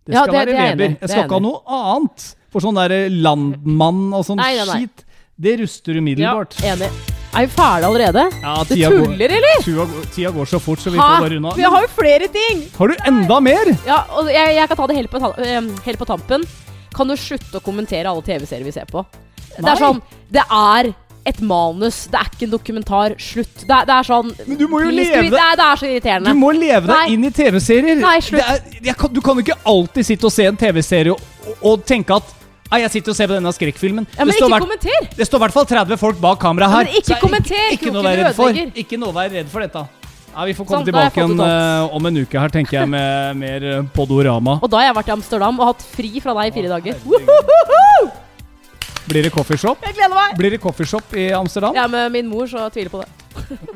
Det 0.07 0.15
Ja, 0.15 0.23
skal 0.23 0.33
det- 0.33 0.41
være 0.41 0.47
det 0.47 0.55
er 0.57 0.77
Weber. 0.77 0.99
Jeg 1.01 1.09
skal 1.09 1.25
ikke 1.25 1.33
ha 1.33 1.39
noe 1.41 1.61
annet. 1.67 2.35
For 2.51 2.61
sånn 2.61 2.75
der 2.77 3.09
landmann 3.11 4.15
og 4.15 4.25
sånn 4.25 4.37
Nei, 4.37 4.57
nei, 4.57 4.65
nei. 4.65 4.79
skit, 4.87 5.05
det 5.37 5.57
ruster 5.61 5.95
Ja, 5.95 6.01
umiddelbart. 6.01 6.57
enig. 6.65 6.91
Er 7.37 7.45
vi 7.45 7.53
ferdige 7.53 7.87
allerede? 7.91 8.23
Ja, 8.43 8.55
går, 8.65 9.05
tuller, 9.05 9.29
eller? 9.37 9.63
tida, 10.15 10.31
går- 10.33 10.47
så 10.49 10.59
fort, 10.61 10.79
så 10.81 10.91
vi 10.91 10.97
får 10.97 11.21
bare 11.21 11.37
unna. 11.37 11.51
Vi 11.57 11.63
har 11.63 11.83
jo 11.83 11.89
flere 11.93 12.29
ting! 12.33 12.63
Har 12.79 12.89
du 12.89 12.95
enda 13.07 13.41
mer? 13.41 13.73
Ja, 13.87 14.05
og 14.17 14.31
jeg, 14.33 14.55
jeg 14.57 14.69
kan 14.71 14.77
ta 14.77 14.87
det 14.87 14.97
helt 14.97 15.11
på, 15.11 15.21
eh, 15.45 15.61
helt 15.85 15.99
på 16.01 16.07
tampen. 16.09 16.47
Kan 16.97 17.09
du 17.09 17.17
slutte 17.17 17.59
å 17.59 17.61
kommentere 17.61 18.09
alle 18.09 18.23
TV-serier 18.25 18.65
vi 18.65 18.73
ser 18.73 18.87
på? 18.89 19.05
Det 19.57 19.69
er 19.69 19.77
sånn 19.77 20.01
Det 20.33 20.43
er 20.51 20.95
et 21.27 21.41
manus, 21.43 22.07
det 22.07 22.15
er 22.21 22.31
ikke 22.31 22.47
en 22.47 22.51
dokumentar. 22.55 23.15
Slutt. 23.21 23.67
Det 23.67 23.75
er, 23.75 23.85
det 23.85 23.95
er 23.99 24.07
sånn 24.07 24.33
Men 24.47 24.57
du 24.57 24.67
må 24.71 24.81
jo 24.85 24.91
leve 24.95 25.29
det, 25.29 25.41
er, 25.43 25.57
det 25.59 25.67
er 25.67 25.77
så 25.77 26.25
Du 26.25 26.35
må 26.39 26.53
leve 26.55 26.87
deg 26.87 26.95
Nei. 26.97 27.07
inn 27.13 27.25
i 27.25 27.31
TV-serier. 27.31 27.97
Nei, 28.01 28.19
slutt. 28.21 28.41
Det 28.81 28.89
er- 28.89 28.95
kan- 28.95 29.13
Du 29.13 29.21
kan 29.21 29.35
jo 29.37 29.43
ikke 29.43 29.59
alltid 29.67 30.07
sitte 30.07 30.25
og 30.25 30.33
se 30.33 30.47
en 30.47 30.57
TV-serie 30.57 31.11
og, 31.13 31.21
og, 31.47 31.57
og 31.63 31.85
tenke 31.85 32.17
at 32.17 32.23
Nei, 32.67 32.81
jeg 32.83 32.93
sitter 32.97 33.13
og 33.13 33.19
ser 33.19 33.29
på 33.31 33.37
denne 33.37 33.53
skrekkfilmen. 33.55 34.09
Ja, 34.17 34.25
men 34.25 34.33
det, 34.33 34.41
står 34.41 34.51
ikke 34.51 34.65
kommenter! 34.65 35.07
det 35.19 35.27
står 35.29 35.39
i 35.39 35.45
hvert 35.45 35.55
fall 35.55 35.69
30 35.71 36.01
folk 36.01 36.19
bak 36.23 36.41
kamera 36.43 36.67
Ja, 36.67 36.81
her. 36.81 36.89
men 36.89 36.99
ikke 36.99 37.15
er 37.15 37.23
kommenter, 37.23 37.61
Ikke, 37.71 37.77
ikke 37.79 37.93
noe 37.95 38.03
være 38.07 38.25
redd 38.25 38.39
for. 38.39 38.61
Ikke 38.83 38.99
noe 38.99 39.13
å 39.13 39.17
være 39.17 39.33
redd 39.39 39.53
for 39.53 39.67
dette. 39.67 39.85
Ja, 40.37 40.45
Vi 40.45 40.55
får 40.59 40.67
komme 40.69 40.83
Sånn, 40.83 40.89
tilbake 40.91 41.23
igjen 41.23 41.39
uh, 41.41 41.47
eh, 41.47 41.95
om 41.97 42.09
en 42.11 42.19
uke 42.21 42.41
her, 42.43 42.53
tenker 42.53 42.81
jeg, 42.81 42.91
med 42.93 43.39
mer 43.45 43.69
eh, 43.71 43.87
Podorama. 43.95 44.59
Og 44.61 44.73
da 44.73 44.83
har 44.83 44.91
jeg 44.91 44.97
vært 44.99 45.13
i 45.13 45.15
Amsterdam 45.15 45.63
og 45.63 45.71
hatt 45.71 45.87
fri 45.95 46.11
fra 46.21 46.35
deg 46.41 46.51
i 46.51 46.57
fire 46.59 46.75
dager. 46.75 46.99
Blir 49.07 49.23
det 49.23 49.31
coffeeshop? 49.31 49.87
Jeg 49.87 49.95
gleder 50.01 50.19
meg! 50.19 50.35
Blir 50.37 50.57
det 50.57 50.61
coffeeshop 50.61 51.15
i 51.15 51.31
Amsterdam? 51.39 51.79
Ja, 51.79 51.87
med 51.89 52.11
min 52.13 52.27
mor, 52.29 52.51
så 52.51 52.67
tviler 52.75 52.91
på 52.91 53.05
det. 53.05 53.26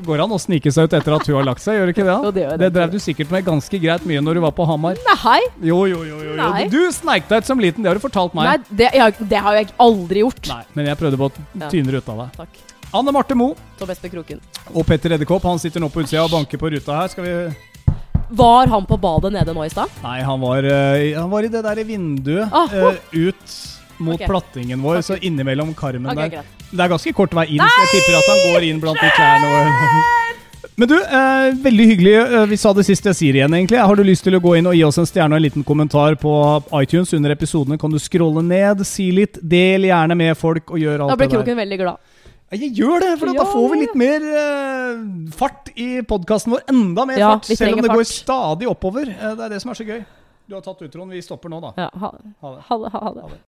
Går 0.07 0.23
an 0.25 0.33
å 0.35 0.39
snike 0.41 0.73
seg 0.75 0.89
ut 0.89 0.97
etter 0.99 1.17
at 1.17 1.29
hun 1.29 1.37
har 1.39 1.47
lagt 1.47 1.63
seg, 1.65 1.79
gjør 1.79 1.91
det 1.91 1.95
ikke 1.97 2.07
det? 2.09 2.17
Jo, 2.25 2.33
det 2.35 2.47
Det 2.63 2.71
drev 2.75 2.95
du 2.95 2.99
sikkert 3.03 3.31
med 3.35 3.47
ganske 3.47 3.83
greit 3.83 4.09
mye 4.09 4.23
når 4.25 4.41
du 4.41 4.45
var 4.47 4.55
på 4.57 4.67
Hamar. 4.69 4.99
Nei, 5.11 5.41
Jo, 5.61 5.85
jo, 5.91 6.03
jo. 6.07 6.19
jo, 6.25 6.33
jo. 6.33 6.37
Nei. 6.41 6.67
Du 6.73 6.81
sneik 6.95 7.29
deg 7.31 7.45
ut 7.45 7.51
som 7.53 7.63
liten, 7.63 7.85
det 7.85 7.93
har 7.93 7.99
du 7.99 8.03
fortalt 8.03 8.35
meg. 8.37 8.51
nei 8.51 8.79
det, 8.83 8.91
jeg, 8.97 9.31
det 9.31 9.45
har 9.47 9.61
jeg 9.61 9.71
aldri 9.81 10.25
gjort. 10.25 10.51
Nei, 10.51 10.65
men 10.75 10.91
jeg 10.91 11.01
prøvde 11.01 11.21
på 11.21 11.31
å 11.31 11.71
tyne 11.71 11.95
det 11.95 12.03
ut 12.03 12.13
av 12.15 12.25
deg. 12.25 12.37
Takk. 12.45 12.63
Anne 12.91 13.13
Marte 13.15 13.37
Moe 13.39 13.55
Tom 13.79 13.91
Kroken. 14.11 14.41
og 14.75 14.87
Petter 14.87 15.15
Edderkopp 15.15 15.45
han 15.47 15.61
sitter 15.63 15.83
nå 15.83 15.89
på 15.95 16.03
utsida 16.03 16.25
og 16.25 16.33
banker 16.33 16.59
på 16.59 16.71
ruta 16.75 16.97
her. 16.99 17.11
Skal 17.13 17.27
vi 17.27 17.35
Var 18.31 18.71
han 18.73 18.87
på 18.87 18.99
badet 18.99 19.33
nede 19.35 19.55
nå 19.55 19.65
i 19.65 19.71
stad? 19.71 19.91
Nei, 20.03 20.21
han 20.27 20.41
var, 20.43 20.67
uh, 20.67 21.05
han 21.15 21.31
var 21.31 21.47
i 21.47 21.53
det 21.53 21.63
der 21.67 21.85
vinduet 21.87 22.51
Ah, 22.51 22.67
uh, 22.67 22.99
ut 23.15 23.55
mot 24.01 24.17
okay. 24.17 24.27
plattingen 24.27 24.83
vår, 24.83 24.99
okay. 24.99 25.07
så 25.07 25.19
innimellom 25.21 25.75
karmen 25.77 26.11
okay, 26.11 26.29
der. 26.31 26.41
greit. 26.41 26.60
Det 26.71 26.85
er 26.85 26.93
ganske 26.93 27.13
kort 27.17 27.35
vei 27.35 27.47
inn, 27.51 27.63
så 27.63 27.85
jeg 27.85 27.93
tipper 27.97 28.19
at 28.21 28.29
han 28.31 28.43
går 28.55 28.67
inn 28.69 28.81
blant 28.83 29.01
de 29.03 29.11
klærne. 29.17 29.47
Og 29.51 30.77
Men 30.81 30.89
du, 30.89 30.95
eh, 30.97 31.47
veldig 31.65 31.87
hyggelig. 31.91 32.15
Eh, 32.21 32.47
vi 32.47 32.57
sa 32.57 32.73
det 32.73 32.87
sist, 32.87 33.05
jeg 33.05 33.17
sier 33.19 33.37
igjen, 33.41 33.53
egentlig. 33.53 33.81
Har 33.81 33.97
du 33.97 34.05
lyst 34.07 34.25
til 34.25 34.37
å 34.39 34.41
gå 34.41 34.55
inn 34.57 34.69
og 34.71 34.77
gi 34.79 34.85
oss 34.87 34.99
en 35.03 35.09
stjerne 35.09 35.35
og 35.35 35.41
en 35.41 35.45
liten 35.45 35.65
kommentar 35.67 36.17
på 36.21 36.33
iTunes 36.81 37.13
under 37.19 37.35
episodene, 37.35 37.79
kan 37.81 37.91
du 37.93 37.99
scrolle 37.99 38.45
ned, 38.47 38.87
si 38.89 39.11
litt, 39.13 39.37
del 39.43 39.89
gjerne 39.91 40.17
med 40.17 40.39
folk 40.41 40.71
og 40.71 40.79
gjør 40.81 41.05
alt 41.05 41.11
det 41.11 41.19
der. 41.19 41.19
Da 41.19 41.21
blir 41.27 41.35
Kroken 41.37 41.61
veldig 41.61 41.81
glad. 41.83 41.99
Jeg 42.51 42.73
gjør 42.75 42.99
det, 43.05 43.11
for 43.21 43.31
da 43.31 43.45
får 43.47 43.67
vi 43.71 43.77
litt 43.85 43.99
mer 44.01 44.25
eh, 44.41 45.03
fart 45.39 45.69
i 45.79 46.01
podkasten 46.03 46.51
vår. 46.57 46.65
Enda 46.73 47.05
mer 47.07 47.21
Ja, 47.21 47.29
fart, 47.37 47.47
selv 47.47 47.77
om 47.77 47.83
det 47.85 47.91
det 47.91 47.99
går 48.01 48.09
stadig 48.09 48.71
oppover. 48.71 49.07
Eh, 49.07 49.37
det 49.39 49.45
er 49.47 49.55
det 49.55 49.61
som 49.63 49.71
er 49.71 49.79
så 49.79 49.87
gøy. 49.87 50.01
Du 50.51 50.57
har 50.57 50.65
tatt 50.65 50.81
utroen. 50.83 51.13
Vi 51.15 51.21
stopper 51.23 51.53
nå, 51.53 51.61
da. 51.63 51.71
Ja, 51.79 51.91
ha, 51.95 52.11
ha 52.43 52.55
det. 52.57 52.65
Ha 52.67 52.79
det. 52.83 52.91
Ha 52.97 53.13
det. 53.15 53.39